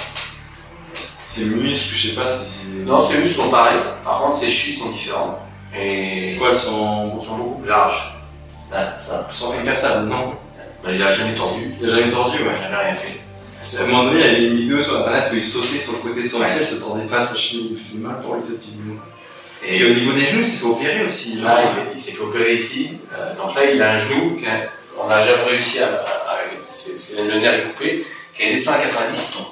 Ses 1.25 1.45
muscles, 1.45 1.95
je 1.95 2.07
sais 2.09 2.15
pas 2.15 2.25
si 2.27 2.49
c'est. 2.49 2.85
Non, 2.85 2.99
ses 3.01 3.17
muscles 3.19 3.41
sont 3.41 3.49
pareils. 3.49 3.81
Par 4.03 4.19
contre, 4.21 4.37
ses 4.37 4.49
chevilles 4.49 4.77
sont 4.77 4.89
différentes. 4.89 5.37
Et 5.77 6.25
C'est 6.27 6.35
quoi, 6.37 6.49
elles 6.49 6.55
sont, 6.55 7.11
elles 7.15 7.21
sont 7.25 7.37
beaucoup 7.37 7.59
plus 7.61 7.69
larges? 7.69 8.13
Là, 8.71 8.95
ça. 8.97 9.25
Elles 9.27 9.35
sont 9.35 9.53
incassables, 9.59 10.07
non? 10.07 10.33
Bah, 10.83 10.89
il 10.93 11.03
a 11.03 11.11
jamais 11.11 11.35
tordu. 11.35 11.73
Il 11.81 11.89
a 11.89 11.95
jamais 11.95 12.09
tordu, 12.09 12.37
ouais. 12.37 12.53
Il 12.65 12.71
n'a 12.71 12.79
rien 12.79 12.93
fait. 12.93 13.19
À 13.77 13.83
un 13.83 13.87
moment 13.87 14.03
donné, 14.05 14.19
il 14.21 14.25
y 14.25 14.29
avait 14.29 14.47
une 14.47 14.55
vidéo 14.55 14.81
sur 14.81 14.97
internet 14.99 15.29
où 15.31 15.35
il 15.35 15.43
sautait 15.43 15.79
sur 15.79 15.93
le 15.93 16.09
côté 16.09 16.23
de 16.23 16.27
son 16.27 16.39
Ouais. 16.39 16.47
pied, 16.47 16.57
il 16.61 16.65
se 16.67 16.75
tordait 16.75 17.05
pas 17.07 17.19
sa 17.21 17.35
cheville, 17.37 17.67
il 17.71 17.77
faisait 17.77 18.07
mal 18.07 18.21
pour 18.21 18.37
cette 18.41 18.61
vidéo. 18.61 18.97
Et 19.65 19.83
au 19.85 19.93
niveau 19.93 20.13
des 20.13 20.21
genoux, 20.25 20.39
il 20.41 20.45
s'est 20.45 20.57
fait 20.59 20.65
opérer 20.65 21.03
aussi. 21.05 21.41
Là, 21.41 21.61
il, 21.93 21.97
il 21.97 22.01
s'est 22.01 22.11
fait 22.11 22.21
opérer 22.21 22.53
ici. 22.53 22.97
Euh, 23.13 23.35
donc 23.35 23.53
là, 23.55 23.65
il 23.65 23.81
a 23.81 23.91
un 23.93 23.97
genou 23.97 24.39
qu'on 24.95 25.07
n'a 25.07 25.19
jamais 25.19 25.43
réussi 25.49 25.79
à. 25.79 25.85
à- 25.87 26.39
le 27.27 27.39
nerf 27.39 27.53
est 27.55 27.63
coupé. 27.63 28.05
Quand 28.37 28.43
il 28.45 28.51
descend 28.51 28.75
à 28.75 28.79
90, 28.79 29.29
il 29.33 29.37
tombe. 29.37 29.47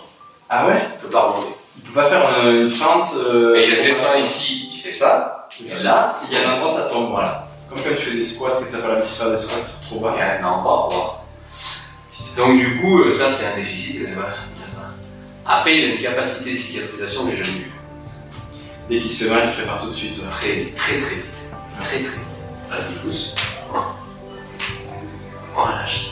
Ah 0.50 0.68
ouais? 0.68 0.76
Il 0.96 1.02
peut 1.02 1.10
pas 1.10 1.22
remonter. 1.32 1.54
Il 1.78 1.82
peut 1.92 2.00
pas 2.02 2.08
faire 2.10 2.42
une, 2.46 2.62
une 2.62 2.70
feinte. 2.70 3.10
euh, 3.28 3.60
il 3.68 3.84
descend 3.84 4.20
ici, 4.20 4.70
il 4.74 4.78
fait 4.80 4.92
ça. 4.92 5.48
Et 5.66 5.84
là, 5.84 6.16
Il 6.30 6.38
y 6.38 6.42
a 6.42 6.48
un 6.50 6.54
endroit, 6.56 6.72
ça 6.72 6.84
tombe. 6.84 7.10
voilà. 7.12 7.48
Comme 7.70 7.80
quand 7.82 7.90
tu 7.90 8.02
fais 8.04 8.16
des 8.16 8.24
squats 8.24 8.52
que 8.52 8.72
t'as 8.72 8.78
pas 8.78 8.88
l'habitude 8.90 9.12
de 9.12 9.18
faire 9.18 9.32
des 9.32 9.38
squats 9.38 9.60
trop 9.90 10.00
bas. 10.00 10.14
Il 10.16 10.20
y 10.20 10.22
a 10.22 10.40
un 10.40 10.44
endroit, 10.52 10.84
revoir. 10.84 11.24
Donc 12.38 12.56
du 12.56 12.78
coup, 12.80 13.02
euh, 13.04 13.12
ça, 13.12 13.28
c'est 13.30 13.48
un 13.48 13.56
déficit. 13.58 14.08
voilà, 14.14 14.30
a. 14.30 15.58
Après, 15.60 15.76
il 15.78 15.84
a 15.84 15.88
une 15.96 16.02
capacité 16.02 16.54
de 16.54 16.58
cicatrisation 16.58 17.26
que 17.26 17.32
j'ai 17.36 17.44
jamais 17.44 17.58
vue. 17.58 17.72
Dès 18.90 19.02
qu'il 19.02 19.12
se 19.12 19.26
fait 19.26 19.30
mal, 19.30 19.44
il 19.44 19.50
se 19.50 19.62
répare 19.62 19.82
tout 19.82 19.90
de 19.90 19.94
suite. 19.94 20.18
Très, 20.30 20.64
très, 20.64 21.00
très 21.00 21.16
vite. 21.16 21.26
Très, 21.80 21.86
très 21.86 21.98
vite. 21.98 22.20
Voilà, 22.70 22.84
du 22.86 22.96
pouce. 23.00 23.36
On 25.56 25.62
relâche. 25.62 26.12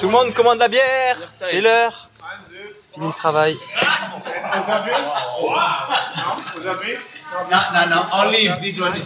Tout 0.00 0.06
le 0.06 0.12
monde 0.12 0.34
commande 0.34 0.58
la 0.58 0.68
bière 0.68 1.16
C'est 1.32 1.60
l'heure 1.60 2.08
Fini 2.92 3.06
le 3.06 3.12
travail. 3.12 3.56
No, 7.50 7.58
no, 7.72 7.86
no. 7.88 8.02
Only 8.12 8.46
if 8.46 8.60
this 8.60 8.80
one 8.80 8.92
is 8.96 9.04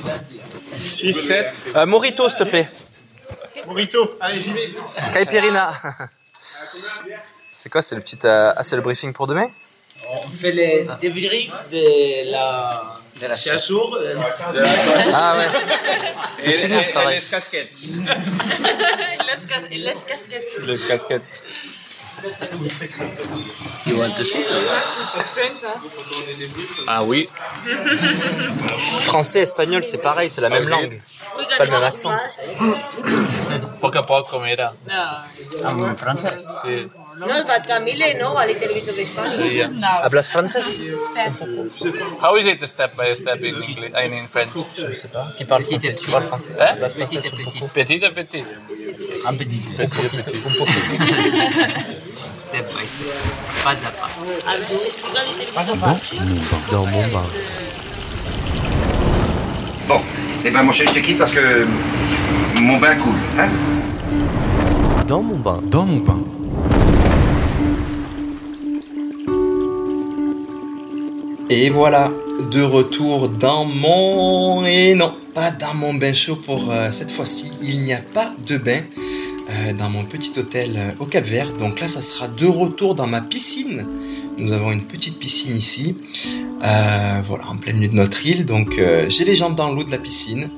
6, 0.91 1.13
7. 1.13 1.73
Euh, 1.77 1.87
Morito, 1.87 2.29
s'il 2.29 2.39
te 2.39 2.45
plaît. 2.45 2.69
Morito, 3.69 4.17
allez, 4.21 4.41
j'y 4.41 4.53
vais. 4.53 4.73
Caipirinha. 5.13 5.73
C'est 7.55 7.69
quoi 7.71 7.83
C'est 7.83 7.95
le 7.97 8.01
petit. 8.01 8.19
euh, 8.25 8.53
Ah, 8.57 8.63
c'est 8.63 8.77
le 8.77 8.83
briefing 8.83 9.13
pour 9.13 9.27
demain? 9.27 9.49
On 10.11 10.29
fait 10.31 10.53
le 10.53 10.99
débrief 11.01 11.51
de 11.71 12.31
la, 12.33 12.99
de 13.21 13.27
la 13.27 13.37
chassure. 13.37 13.99
Ah 15.13 15.37
ouais. 15.37 15.49
C'est 16.39 16.53
fini 16.53 16.77
le 16.79 16.91
travail. 16.93 17.17
les 17.17 17.23
casquettes. 17.23 17.77
il, 17.83 19.27
laisse, 19.27 19.47
ca- 19.49 19.61
il 19.71 19.85
laisse 19.85 20.01
casquette. 20.03 20.47
Les 20.65 20.79
casquettes. 20.79 21.45
You 23.87 23.99
want 23.99 24.15
to 24.17 24.25
see? 24.25 24.43
French, 25.35 25.65
hein 25.65 25.81
Ah 26.87 27.03
oui. 27.05 27.29
Français, 29.03 29.41
espagnol, 29.41 29.85
c'est 29.85 29.99
pareil, 29.99 30.31
c'est 30.31 30.41
la 30.41 30.49
même 30.49 30.69
langue. 30.69 30.99
C'est 31.45 31.59
pas 31.59 31.65
le 31.65 31.71
même 31.71 31.85
accent. 31.85 32.13
Poco 33.81 33.99
a 33.99 34.03
poco, 34.03 34.41
mira. 34.41 34.73
No. 34.87 35.75
En 35.91 35.97
francés. 35.97 36.27
Sí. 36.65 36.89
No, 37.19 37.27
but 37.45 37.67
Camille, 37.67 38.15
no, 38.19 38.37
a 38.37 38.47
little 38.47 38.69
bit 38.75 38.89
of 38.89 39.07
Spanish. 39.07 39.57
Hablas 40.05 40.29
francés 40.29 40.85
How 42.21 42.37
is 42.37 42.47
it 42.47 42.63
step 42.69 42.97
by 42.97 43.13
step 43.15 43.41
in 43.43 43.55
English? 43.57 43.93
I 43.95 44.09
mean 44.09 44.23
in 44.23 44.27
French. 44.29 44.53
Qui 45.37 45.45
parle 45.45 45.63
français 45.65 45.95
Tu 45.95 46.11
parles 46.11 46.27
français 46.27 46.53
Hein? 46.61 46.75
Hablas 46.75 46.91
français 46.95 47.19
ou 47.33 47.37
beaucoup 47.45 47.69
Petit 47.69 48.05
à 48.05 48.11
petit. 48.11 48.45
Un 49.27 49.35
petit. 49.35 49.59
Petit 49.77 50.07
à 50.07 50.09
petit. 50.09 50.37
Step 52.39 52.67
by 52.75 52.89
step. 52.89 53.13
Pas 53.63 53.73
à 53.73 53.91
pas. 53.91 54.09
Alors, 54.51 54.67
je 54.67 54.75
m'explique 54.77 55.17
a 55.17 55.25
little 55.25 55.39
bit 55.39 55.59
of 55.59 56.71
Dans 56.71 56.87
mon 56.87 57.07
bain. 57.09 57.27
Bon, 59.87 60.01
eh 60.45 60.51
ben 60.51 60.63
mon 60.63 60.73
chéri, 60.73 60.89
je 60.89 60.95
te 60.95 61.05
quitte 61.05 61.19
parce 61.19 61.33
que 61.33 61.67
mon 62.55 62.79
bain 62.79 62.97
coule, 62.97 63.13
hein? 63.39 63.49
Dans 65.07 65.23
mon 65.23 65.37
bain. 65.37 65.61
Dans 65.65 65.85
mon 65.85 65.99
bain. 65.99 66.21
Et 71.51 71.71
voilà, 71.71 72.13
de 72.53 72.61
retour 72.61 73.31
dans 73.31 73.65
mon... 73.65 74.67
Et 74.67 74.95
non, 74.95 75.15
pas 75.35 75.51
dans 75.51 75.73
mon 75.75 75.95
bain 75.95 76.13
chaud 76.13 76.37
pour 76.37 76.71
euh, 76.71 76.91
cette 76.91 77.11
fois-ci. 77.11 77.53
Il 77.63 77.85
n'y 77.85 77.95
a 77.95 78.03
pas 78.03 78.35
de 78.47 78.59
bain 78.59 78.83
euh, 79.51 79.73
dans 79.73 79.89
mon 79.89 80.05
petit 80.05 80.39
hôtel 80.39 80.75
euh, 80.77 80.91
au 81.01 81.07
Cap 81.07 81.25
Vert. 81.25 81.55
Donc 81.55 81.81
là, 81.81 81.89
ça 81.89 82.03
sera 82.03 82.29
de 82.29 82.45
retour 82.45 82.95
dans 82.95 83.07
ma 83.07 83.23
piscine. 83.23 83.87
Nous 84.37 84.53
avons 84.53 84.73
une 84.73 84.85
petite 84.85 85.19
piscine 85.19 85.57
ici. 85.57 85.97
Voilà, 86.61 87.47
en 87.49 87.57
plein 87.57 87.73
milieu 87.73 87.89
de 87.89 87.95
notre 87.95 88.27
île. 88.27 88.45
Donc 88.45 88.81
j'ai 89.09 89.25
les 89.25 89.35
jambes 89.35 89.57
dans 89.57 89.73
l'eau 89.73 89.85
de 89.85 89.91
la 89.91 89.99
piscine. 89.99 90.51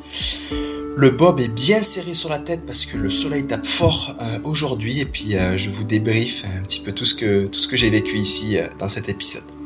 Le 0.96 1.10
bob 1.10 1.40
est 1.40 1.54
bien 1.54 1.82
serré 1.82 2.14
sur 2.14 2.28
la 2.28 2.38
tête 2.38 2.66
parce 2.66 2.84
que 2.84 2.98
le 2.98 3.10
soleil 3.10 3.46
tape 3.46 3.66
fort 3.66 4.16
aujourd'hui. 4.44 5.00
Et 5.00 5.06
puis 5.06 5.36
je 5.56 5.70
vous 5.70 5.84
débriefe 5.84 6.44
un 6.44 6.62
petit 6.62 6.80
peu 6.80 6.92
tout 6.92 7.06
ce 7.06 7.14
que, 7.14 7.76
j'ai 7.76 7.88
vécu 7.88 8.18
ici 8.18 8.58
dans 8.78 8.90
cet 8.90 9.08
épisode. 9.08 9.59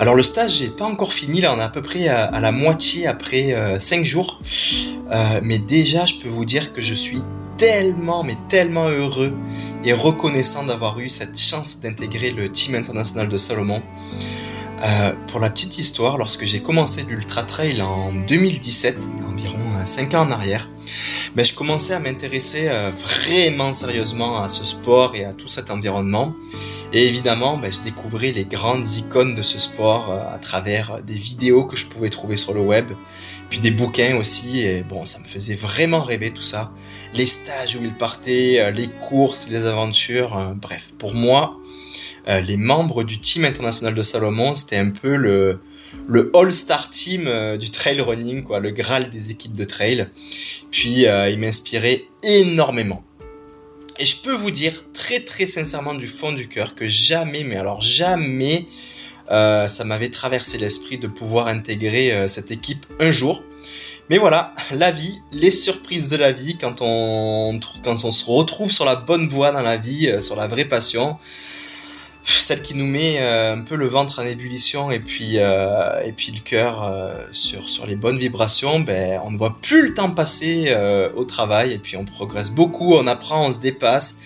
Alors 0.00 0.14
le 0.14 0.22
stage 0.22 0.60
n'est 0.60 0.68
pas 0.68 0.86
encore 0.86 1.12
fini, 1.12 1.40
là 1.40 1.54
on 1.54 1.58
est 1.58 1.62
à 1.62 1.68
peu 1.68 1.82
près 1.82 2.08
à, 2.08 2.40
la 2.40 2.52
moitié 2.52 3.06
après 3.06 3.78
5 3.78 4.04
jours. 4.04 4.40
Euh, 5.12 5.40
mais 5.42 5.58
déjà 5.58 6.04
je 6.04 6.16
peux 6.16 6.28
vous 6.28 6.44
dire 6.44 6.72
que 6.72 6.82
je 6.82 6.94
suis 6.94 7.22
tellement, 7.58 8.24
mais 8.24 8.36
tellement 8.48 8.88
heureux 8.88 9.32
et 9.84 9.92
reconnaissant 9.92 10.64
d'avoir 10.64 10.98
eu 10.98 11.08
cette 11.08 11.38
chance 11.38 11.80
d'intégrer 11.80 12.32
le 12.32 12.50
team 12.50 12.74
international 12.74 13.28
de 13.28 13.36
Salomon. 13.36 13.82
Euh, 14.82 15.12
pour 15.28 15.40
la 15.40 15.48
petite 15.48 15.78
histoire, 15.78 16.18
lorsque 16.18 16.44
j'ai 16.44 16.60
commencé 16.60 17.04
l'Ultra 17.08 17.42
Trail 17.44 17.80
en 17.80 18.12
2017, 18.12 18.98
environ 19.26 19.58
5 19.84 20.14
ans 20.14 20.26
en 20.26 20.30
arrière, 20.30 20.68
ben, 21.34 21.44
je 21.44 21.54
commençais 21.54 21.94
à 21.94 21.98
m'intéresser 22.00 22.68
euh, 22.68 22.90
vraiment 22.90 23.72
sérieusement 23.72 24.38
à 24.42 24.48
ce 24.48 24.64
sport 24.64 25.14
et 25.14 25.24
à 25.24 25.32
tout 25.32 25.48
cet 25.48 25.70
environnement. 25.70 26.34
Et 26.92 27.06
évidemment, 27.06 27.58
ben, 27.58 27.72
je 27.72 27.80
découvrais 27.80 28.30
les 28.30 28.44
grandes 28.44 28.86
icônes 28.96 29.34
de 29.34 29.42
ce 29.42 29.58
sport 29.58 30.10
euh, 30.10 30.34
à 30.34 30.38
travers 30.38 31.02
des 31.02 31.14
vidéos 31.14 31.64
que 31.64 31.76
je 31.76 31.86
pouvais 31.86 32.10
trouver 32.10 32.36
sur 32.36 32.54
le 32.54 32.60
web, 32.60 32.92
puis 33.50 33.58
des 33.58 33.70
bouquins 33.70 34.16
aussi. 34.16 34.60
Et 34.60 34.82
bon, 34.82 35.04
ça 35.04 35.20
me 35.20 35.26
faisait 35.26 35.54
vraiment 35.54 36.02
rêver 36.02 36.30
tout 36.30 36.42
ça. 36.42 36.72
Les 37.14 37.26
stages 37.26 37.76
où 37.76 37.82
ils 37.82 37.94
partaient, 37.94 38.60
euh, 38.60 38.70
les 38.70 38.88
courses, 38.88 39.48
les 39.48 39.66
aventures, 39.66 40.36
euh, 40.36 40.52
bref. 40.54 40.92
Pour 40.98 41.14
moi, 41.14 41.58
les 42.28 42.56
membres 42.56 43.04
du 43.04 43.20
team 43.20 43.44
international 43.44 43.94
de 43.94 44.02
Salomon, 44.02 44.56
c'était 44.56 44.78
un 44.78 44.90
peu 44.90 45.14
le, 45.14 45.60
le 46.08 46.32
all-star 46.34 46.90
team 46.90 47.30
du 47.56 47.70
trail 47.70 48.00
running, 48.00 48.42
quoi, 48.42 48.58
le 48.58 48.72
graal 48.72 49.10
des 49.10 49.30
équipes 49.30 49.56
de 49.56 49.64
trail. 49.64 50.08
Puis, 50.72 51.06
euh, 51.06 51.30
ils 51.30 51.38
m'inspiraient 51.38 52.04
énormément. 52.22 53.02
Et 53.98 54.04
je 54.04 54.16
peux 54.20 54.34
vous 54.34 54.50
dire 54.50 54.72
très 54.92 55.20
très 55.20 55.46
sincèrement 55.46 55.94
du 55.94 56.06
fond 56.06 56.32
du 56.32 56.48
cœur 56.48 56.74
que 56.74 56.86
jamais, 56.86 57.44
mais 57.44 57.56
alors 57.56 57.80
jamais, 57.80 58.66
euh, 59.30 59.68
ça 59.68 59.84
m'avait 59.84 60.10
traversé 60.10 60.58
l'esprit 60.58 60.98
de 60.98 61.06
pouvoir 61.06 61.48
intégrer 61.48 62.12
euh, 62.12 62.28
cette 62.28 62.50
équipe 62.50 62.84
un 63.00 63.10
jour. 63.10 63.42
Mais 64.10 64.18
voilà, 64.18 64.54
la 64.70 64.90
vie, 64.90 65.18
les 65.32 65.50
surprises 65.50 66.10
de 66.10 66.16
la 66.16 66.30
vie, 66.30 66.56
quand 66.58 66.80
on, 66.80 67.58
se 67.60 68.24
retrouve 68.30 68.70
sur 68.70 68.84
la 68.84 68.94
bonne 68.94 69.28
voie 69.28 69.50
dans 69.50 69.62
la 69.62 69.78
vie, 69.78 70.08
euh, 70.08 70.20
sur 70.20 70.36
la 70.36 70.46
vraie 70.46 70.66
passion, 70.66 71.16
celle 72.26 72.62
qui 72.62 72.74
nous 72.74 72.86
met 72.86 73.18
euh, 73.20 73.54
un 73.54 73.60
peu 73.60 73.76
le 73.76 73.86
ventre 73.86 74.18
en 74.20 74.24
ébullition 74.24 74.90
et 74.90 74.98
puis, 74.98 75.38
euh, 75.38 76.00
et 76.04 76.12
puis 76.12 76.32
le 76.32 76.40
cœur 76.40 76.82
euh, 76.82 77.14
sur, 77.32 77.68
sur 77.68 77.86
les 77.86 77.96
bonnes 77.96 78.18
vibrations, 78.18 78.80
ben, 78.80 79.20
on 79.24 79.30
ne 79.30 79.38
voit 79.38 79.56
plus 79.60 79.82
le 79.82 79.94
temps 79.94 80.10
passer 80.10 80.74
au 81.14 81.24
travail 81.24 81.72
et 81.72 81.78
puis 81.78 81.96
on 81.96 82.04
progresse 82.04 82.50
beaucoup, 82.50 82.94
on 82.94 83.06
apprend, 83.06 83.46
on 83.46 83.52
se 83.52 83.60
dépasse. 83.60 84.18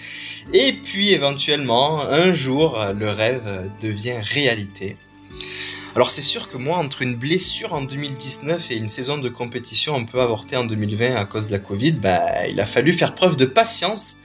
Et 0.52 0.72
puis 0.72 1.12
éventuellement, 1.12 2.00
un 2.08 2.32
jour, 2.32 2.82
le 2.98 3.10
rêve 3.10 3.70
devient 3.80 4.16
réalité. 4.20 4.96
Alors 5.94 6.10
c'est 6.10 6.22
sûr 6.22 6.48
que 6.48 6.56
moi, 6.56 6.78
entre 6.78 7.02
une 7.02 7.16
blessure 7.16 7.74
en 7.74 7.82
2019 7.82 8.70
et 8.70 8.76
une 8.76 8.88
saison 8.88 9.18
de 9.18 9.28
compétition 9.28 9.96
un 9.96 10.04
peu 10.04 10.20
avortée 10.20 10.56
en 10.56 10.64
2020 10.64 11.16
à 11.16 11.24
cause 11.24 11.48
de 11.48 11.52
la 11.52 11.58
Covid, 11.58 11.92
bah, 11.92 12.46
il 12.48 12.60
a 12.60 12.66
fallu 12.66 12.92
faire 12.92 13.14
preuve 13.14 13.36
de 13.36 13.44
patience 13.44 14.18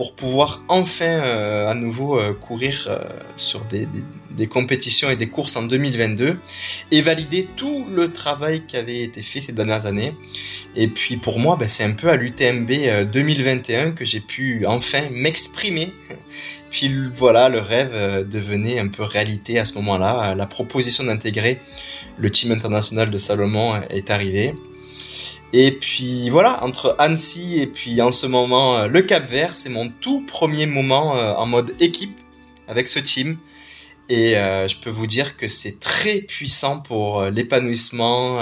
pour 0.00 0.14
pouvoir 0.14 0.62
enfin 0.68 1.04
euh, 1.04 1.68
à 1.68 1.74
nouveau 1.74 2.18
euh, 2.18 2.32
courir 2.32 2.86
euh, 2.88 3.04
sur 3.36 3.60
des, 3.66 3.86
compétitions 4.46 5.10
et 5.10 5.16
des 5.16 5.26
courses 5.26 5.56
en 5.56 5.64
2022 5.64 6.38
et 6.90 7.02
valider 7.02 7.46
tout 7.54 7.84
le 7.86 8.10
travail 8.10 8.62
qui 8.66 8.78
avait 8.78 9.02
été 9.02 9.20
fait 9.20 9.42
ces 9.42 9.52
dernières 9.52 9.84
années. 9.84 10.14
Et 10.74 10.88
puis 10.88 11.18
pour 11.18 11.38
moi, 11.38 11.56
bah, 11.56 11.68
c'est 11.68 11.84
un 11.84 11.90
peu 11.90 12.08
à 12.08 12.16
l'UTMB 12.16 13.10
2021 13.12 13.90
que 13.90 14.06
j'ai 14.06 14.20
pu 14.20 14.64
enfin 14.66 15.02
m'exprimer. 15.10 15.92
Puis 16.70 16.90
voilà, 17.12 17.50
le 17.50 17.60
rêve 17.60 18.26
devenait 18.26 18.78
un 18.78 18.88
peu 18.88 19.02
réalité 19.02 19.58
à 19.58 19.66
ce 19.66 19.74
moment-là. 19.74 20.34
La 20.34 20.46
proposition 20.46 21.04
d'intégrer 21.04 21.60
le 22.16 22.30
team 22.30 22.52
international 22.52 23.10
de 23.10 23.18
Salomon 23.18 23.74
est 23.90 24.08
arrivée. 24.08 24.54
Et 25.52 25.72
puis 25.72 26.30
voilà, 26.30 26.62
entre 26.64 26.94
Annecy 26.98 27.60
et 27.60 27.66
puis 27.66 28.00
en 28.00 28.12
ce 28.12 28.26
moment 28.26 28.76
euh, 28.76 28.86
le 28.86 29.02
Cap 29.02 29.28
Vert, 29.28 29.56
c'est 29.56 29.68
mon 29.68 29.88
tout 29.88 30.24
premier 30.26 30.66
moment 30.66 31.16
euh, 31.16 31.32
en 31.34 31.46
mode 31.46 31.74
équipe 31.80 32.18
avec 32.68 32.88
ce 32.88 32.98
team. 32.98 33.36
Et 34.08 34.36
euh, 34.36 34.68
je 34.68 34.76
peux 34.76 34.90
vous 34.90 35.06
dire 35.06 35.36
que 35.36 35.48
c'est 35.48 35.80
très 35.80 36.20
puissant 36.20 36.80
pour 36.80 37.24
l'épanouissement, 37.26 38.40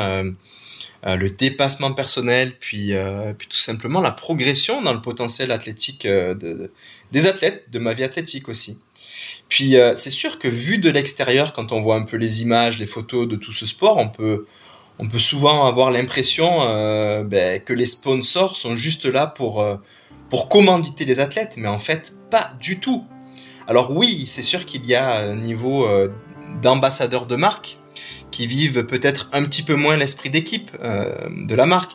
le 1.04 1.28
dépassement 1.28 1.92
personnel, 1.92 2.54
puis, 2.58 2.92
puis 3.36 3.48
tout 3.48 3.56
simplement 3.56 4.00
la 4.00 4.10
progression 4.10 4.80
dans 4.80 4.94
le 4.94 5.02
potentiel 5.02 5.52
athlétique 5.52 6.06
de, 6.06 6.32
de, 6.34 6.72
des 7.12 7.26
athlètes, 7.26 7.70
de 7.70 7.78
ma 7.78 7.92
vie 7.92 8.04
athlétique 8.04 8.48
aussi. 8.48 8.78
Puis 9.50 9.76
c'est 9.94 10.10
sûr 10.10 10.38
que 10.38 10.48
vu 10.48 10.78
de 10.78 10.88
l'extérieur, 10.88 11.52
quand 11.52 11.72
on 11.72 11.82
voit 11.82 11.96
un 11.96 12.04
peu 12.04 12.16
les 12.16 12.40
images, 12.40 12.78
les 12.78 12.86
photos 12.86 13.28
de 13.28 13.36
tout 13.36 13.52
ce 13.52 13.66
sport, 13.66 13.98
on 13.98 14.08
peut 14.08 14.46
on 14.98 15.06
peut 15.06 15.18
souvent 15.18 15.66
avoir 15.66 15.90
l'impression 15.90 16.62
euh, 16.62 17.22
ben, 17.22 17.60
que 17.60 17.72
les 17.72 17.86
sponsors 17.86 18.56
sont 18.56 18.76
juste 18.76 19.04
là 19.06 19.26
pour, 19.26 19.62
euh, 19.62 19.76
pour 20.28 20.48
commanditer 20.48 21.04
les 21.04 21.20
athlètes, 21.20 21.54
mais 21.56 21.68
en 21.68 21.78
fait, 21.78 22.12
pas 22.30 22.52
du 22.60 22.80
tout. 22.80 23.04
Alors 23.66 23.96
oui, 23.96 24.26
c'est 24.26 24.42
sûr 24.42 24.64
qu'il 24.64 24.86
y 24.86 24.94
a 24.94 25.30
un 25.30 25.36
niveau 25.36 25.86
euh, 25.86 26.08
d'ambassadeurs 26.62 27.26
de 27.26 27.36
marque 27.36 27.78
qui 28.30 28.46
vivent 28.46 28.84
peut-être 28.84 29.30
un 29.32 29.44
petit 29.44 29.62
peu 29.62 29.74
moins 29.74 29.96
l'esprit 29.96 30.28
d'équipe 30.28 30.70
de 30.82 31.54
la 31.54 31.64
marque, 31.64 31.92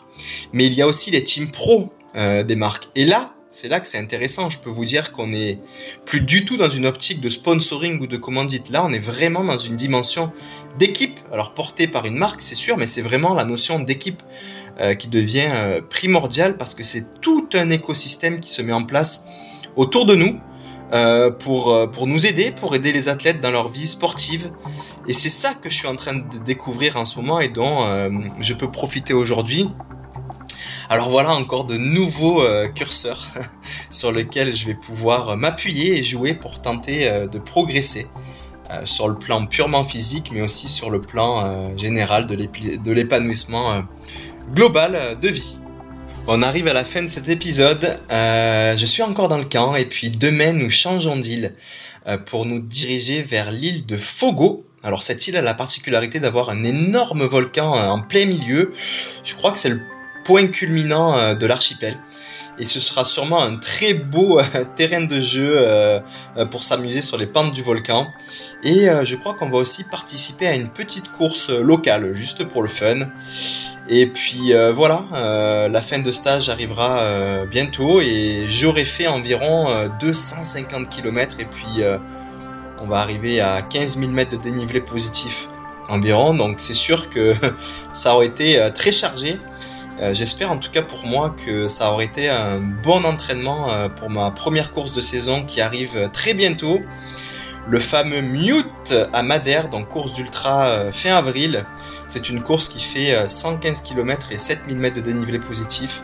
mais 0.51 0.65
il 0.65 0.73
y 0.73 0.81
a 0.81 0.87
aussi 0.87 1.11
les 1.11 1.23
teams 1.23 1.51
pro 1.51 1.93
des 2.15 2.55
marques. 2.55 2.89
Et 2.95 3.05
là, 3.05 3.35
c'est 3.53 3.67
là 3.67 3.79
que 3.79 3.87
c'est 3.87 3.99
intéressant. 3.99 4.49
Je 4.49 4.57
peux 4.57 4.71
vous 4.71 4.83
dire 4.83 5.11
qu'on 5.11 5.31
est 5.31 5.59
plus 6.05 6.21
du 6.21 6.43
tout 6.43 6.57
dans 6.57 6.71
une 6.71 6.87
optique 6.87 7.21
de 7.21 7.29
sponsoring 7.29 8.01
ou 8.01 8.07
de 8.07 8.17
commandite. 8.17 8.71
Là, 8.71 8.83
on 8.83 8.91
est 8.91 8.99
vraiment 8.99 9.43
dans 9.43 9.59
une 9.59 9.75
dimension 9.75 10.33
d'équipe. 10.77 11.19
Alors 11.31 11.53
portée 11.53 11.87
par 11.87 12.05
une 12.05 12.15
marque, 12.15 12.41
c'est 12.41 12.55
sûr, 12.55 12.77
mais 12.77 12.87
c'est 12.87 13.01
vraiment 13.01 13.33
la 13.33 13.45
notion 13.45 13.79
d'équipe 13.79 14.21
euh, 14.79 14.95
qui 14.95 15.07
devient 15.07 15.49
euh, 15.49 15.81
primordiale 15.87 16.57
parce 16.57 16.73
que 16.73 16.83
c'est 16.83 17.21
tout 17.21 17.47
un 17.53 17.69
écosystème 17.69 18.39
qui 18.39 18.49
se 18.49 18.61
met 18.61 18.73
en 18.73 18.83
place 18.83 19.25
autour 19.75 20.05
de 20.05 20.15
nous 20.15 20.39
euh, 20.93 21.29
pour, 21.29 21.89
pour 21.91 22.07
nous 22.07 22.25
aider, 22.25 22.51
pour 22.51 22.75
aider 22.75 22.91
les 22.91 23.07
athlètes 23.07 23.39
dans 23.39 23.51
leur 23.51 23.69
vie 23.69 23.87
sportive. 23.87 24.51
Et 25.07 25.13
c'est 25.13 25.29
ça 25.29 25.53
que 25.53 25.69
je 25.69 25.77
suis 25.77 25.87
en 25.87 25.95
train 25.95 26.15
de 26.15 26.43
découvrir 26.45 26.97
en 26.97 27.05
ce 27.05 27.19
moment 27.19 27.39
et 27.39 27.49
dont 27.49 27.79
je 28.39 28.53
peux 28.53 28.71
profiter 28.71 29.13
aujourd'hui 29.13 29.69
alors 30.89 31.09
voilà 31.09 31.33
encore 31.33 31.65
de 31.65 31.75
nouveaux 31.75 32.43
curseurs 32.75 33.29
sur 33.89 34.11
lesquels 34.11 34.53
je 34.53 34.65
vais 34.65 34.75
pouvoir 34.75 35.35
m'appuyer 35.35 35.97
et 35.97 36.03
jouer 36.03 36.33
pour 36.33 36.61
tenter 36.61 37.09
de 37.31 37.39
progresser 37.39 38.07
sur 38.85 39.07
le 39.07 39.15
plan 39.15 39.45
purement 39.45 39.83
physique, 39.83 40.31
mais 40.31 40.41
aussi 40.41 40.67
sur 40.67 40.89
le 40.89 41.01
plan 41.01 41.45
euh, 41.45 41.77
général 41.77 42.25
de 42.25 42.91
l'épanouissement 42.91 43.71
euh, 43.71 43.81
global 44.53 45.17
de 45.19 45.27
vie. 45.27 45.57
On 46.27 46.41
arrive 46.41 46.67
à 46.67 46.73
la 46.73 46.83
fin 46.83 47.01
de 47.01 47.07
cet 47.07 47.27
épisode. 47.27 47.99
je 48.09 48.85
suis 48.85 49.03
encore 49.03 49.27
dans 49.27 49.37
le 49.37 49.45
camp 49.45 49.75
et 49.75 49.85
puis 49.85 50.09
demain 50.09 50.53
nous 50.53 50.69
changeons 50.69 51.17
d'île 51.17 51.53
pour 52.25 52.45
nous 52.45 52.59
diriger 52.59 53.21
vers 53.21 53.51
l'île 53.51 53.85
de 53.85 53.97
Fogo. 53.97 54.65
Alors 54.83 55.03
cette 55.03 55.27
île 55.27 55.35
a 55.35 55.41
la 55.41 55.53
particularité 55.53 56.21
d'avoir 56.21 56.49
un 56.49 56.63
énorme 56.63 57.23
volcan 57.23 57.73
en 57.73 58.01
plein 58.01 58.25
milieu. 58.25 58.73
Je 59.25 59.33
crois 59.35 59.51
que 59.51 59.57
c'est 59.57 59.69
le 59.69 59.81
point 60.23 60.47
culminant 60.47 61.17
euh, 61.17 61.35
de 61.35 61.45
l'archipel. 61.45 61.97
Et 62.59 62.65
ce 62.65 62.79
sera 62.79 63.03
sûrement 63.03 63.41
un 63.41 63.57
très 63.57 63.93
beau 63.93 64.39
euh, 64.39 64.43
terrain 64.75 65.01
de 65.01 65.19
jeu 65.19 65.55
euh, 65.57 65.99
pour 66.51 66.63
s'amuser 66.63 67.01
sur 67.01 67.17
les 67.17 67.25
pentes 67.25 67.53
du 67.53 67.61
volcan. 67.61 68.07
Et 68.63 68.87
je 69.03 69.15
crois 69.17 69.33
qu'on 69.33 69.49
va 69.49 69.57
aussi 69.57 69.83
participer 69.83 70.47
à 70.47 70.55
une 70.55 70.69
petite 70.69 71.11
course 71.11 71.49
locale, 71.49 72.13
juste 72.13 72.45
pour 72.45 72.61
le 72.61 72.69
fun. 72.69 73.07
Et 73.89 74.07
puis 74.07 74.53
voilà, 74.73 75.03
la 75.11 75.81
fin 75.81 75.99
de 75.99 76.11
stage 76.13 76.47
arrivera 76.47 77.45
bientôt 77.45 77.99
et 77.99 78.45
j'aurai 78.47 78.85
fait 78.85 79.07
environ 79.07 79.89
250 79.99 80.87
km 80.89 81.41
et 81.41 81.45
puis 81.45 81.83
on 82.79 82.87
va 82.87 82.99
arriver 82.99 83.41
à 83.41 83.61
15 83.61 83.97
000 83.97 84.11
mètres 84.11 84.31
de 84.31 84.41
dénivelé 84.41 84.79
positif 84.79 85.49
environ. 85.89 86.33
Donc 86.33 86.61
c'est 86.61 86.71
sûr 86.71 87.09
que 87.09 87.33
ça 87.93 88.15
aurait 88.15 88.27
été 88.27 88.69
très 88.73 88.93
chargé. 88.93 89.39
Euh, 90.01 90.13
J'espère 90.13 90.51
en 90.51 90.57
tout 90.57 90.71
cas 90.71 90.81
pour 90.81 91.05
moi 91.05 91.29
que 91.29 91.67
ça 91.67 91.91
aurait 91.91 92.05
été 92.05 92.29
un 92.29 92.59
bon 92.59 93.05
entraînement 93.05 93.71
euh, 93.71 93.89
pour 93.89 94.09
ma 94.09 94.31
première 94.31 94.71
course 94.71 94.91
de 94.91 95.01
saison 95.01 95.43
qui 95.45 95.61
arrive 95.61 96.09
très 96.11 96.33
bientôt. 96.33 96.81
Le 97.69 97.79
fameux 97.79 98.21
Mute 98.21 98.93
à 99.13 99.23
Madère, 99.23 99.69
donc 99.69 99.87
course 99.87 100.13
d'ultra 100.13 100.67
euh, 100.67 100.91
fin 100.91 101.15
avril. 101.15 101.65
C'est 102.07 102.29
une 102.29 102.43
course 102.43 102.67
qui 102.67 102.81
fait 102.81 103.27
115 103.27 103.81
km 103.81 104.31
et 104.33 104.37
7000 104.37 104.77
mètres 104.77 104.97
de 104.97 105.01
dénivelé 105.01 105.39
positif. 105.39 106.03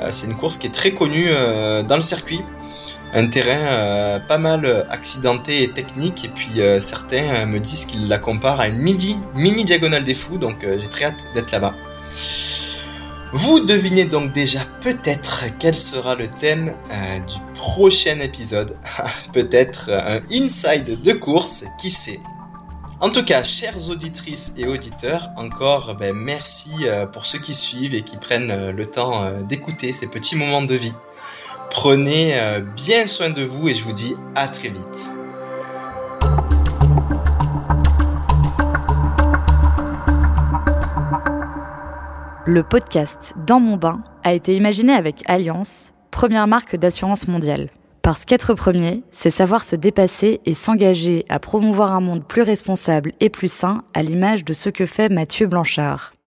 Euh, 0.00 0.08
C'est 0.10 0.26
une 0.26 0.36
course 0.36 0.56
qui 0.56 0.66
est 0.66 0.74
très 0.74 0.92
connue 0.92 1.26
euh, 1.28 1.82
dans 1.82 1.96
le 1.96 2.02
circuit. 2.02 2.40
Un 3.14 3.26
terrain 3.28 3.72
euh, 3.72 4.18
pas 4.20 4.38
mal 4.38 4.86
accidenté 4.90 5.62
et 5.62 5.70
technique. 5.70 6.24
Et 6.24 6.28
puis 6.28 6.60
certains 6.80 7.46
me 7.46 7.58
disent 7.58 7.86
qu'ils 7.86 8.06
la 8.06 8.18
comparent 8.18 8.60
à 8.60 8.68
une 8.68 8.78
mini 8.78 9.64
diagonale 9.64 10.04
des 10.04 10.14
fous. 10.14 10.38
Donc 10.38 10.58
j'ai 10.62 10.88
très 10.88 11.06
hâte 11.06 11.24
d'être 11.34 11.50
là-bas. 11.50 11.74
Vous 13.32 13.60
devinez 13.60 14.06
donc 14.06 14.32
déjà 14.32 14.60
peut-être 14.80 15.44
quel 15.58 15.76
sera 15.76 16.14
le 16.14 16.28
thème 16.28 16.74
euh, 16.90 17.18
du 17.20 17.38
prochain 17.54 18.20
épisode. 18.20 18.74
peut-être 19.32 19.90
un 19.90 20.20
inside 20.32 21.02
de 21.02 21.12
course, 21.12 21.64
qui 21.78 21.90
sait. 21.90 22.20
En 23.00 23.10
tout 23.10 23.24
cas, 23.24 23.44
chères 23.44 23.90
auditrices 23.90 24.54
et 24.56 24.66
auditeurs, 24.66 25.28
encore 25.36 25.94
ben, 25.94 26.14
merci 26.14 26.70
euh, 26.82 27.06
pour 27.06 27.26
ceux 27.26 27.38
qui 27.38 27.54
suivent 27.54 27.94
et 27.94 28.02
qui 28.02 28.16
prennent 28.16 28.50
euh, 28.50 28.72
le 28.72 28.86
temps 28.86 29.22
euh, 29.22 29.42
d'écouter 29.42 29.92
ces 29.92 30.08
petits 30.08 30.34
moments 30.34 30.62
de 30.62 30.74
vie. 30.74 30.94
Prenez 31.70 32.32
euh, 32.34 32.60
bien 32.60 33.06
soin 33.06 33.30
de 33.30 33.44
vous 33.44 33.68
et 33.68 33.74
je 33.74 33.84
vous 33.84 33.92
dis 33.92 34.16
à 34.34 34.48
très 34.48 34.68
vite. 34.68 35.12
Le 42.50 42.62
podcast 42.62 43.34
Dans 43.46 43.60
mon 43.60 43.76
bain 43.76 44.02
a 44.24 44.32
été 44.32 44.56
imaginé 44.56 44.94
avec 44.94 45.22
Alliance, 45.26 45.92
première 46.10 46.46
marque 46.46 46.76
d'assurance 46.76 47.28
mondiale. 47.28 47.68
Parce 48.00 48.24
qu'être 48.24 48.54
premier, 48.54 49.04
c'est 49.10 49.28
savoir 49.28 49.64
se 49.64 49.76
dépasser 49.76 50.40
et 50.46 50.54
s'engager 50.54 51.26
à 51.28 51.40
promouvoir 51.40 51.92
un 51.92 52.00
monde 52.00 52.24
plus 52.24 52.40
responsable 52.40 53.12
et 53.20 53.28
plus 53.28 53.52
sain 53.52 53.82
à 53.92 54.02
l'image 54.02 54.46
de 54.46 54.54
ce 54.54 54.70
que 54.70 54.86
fait 54.86 55.10
Mathieu 55.10 55.46
Blanchard. 55.46 56.14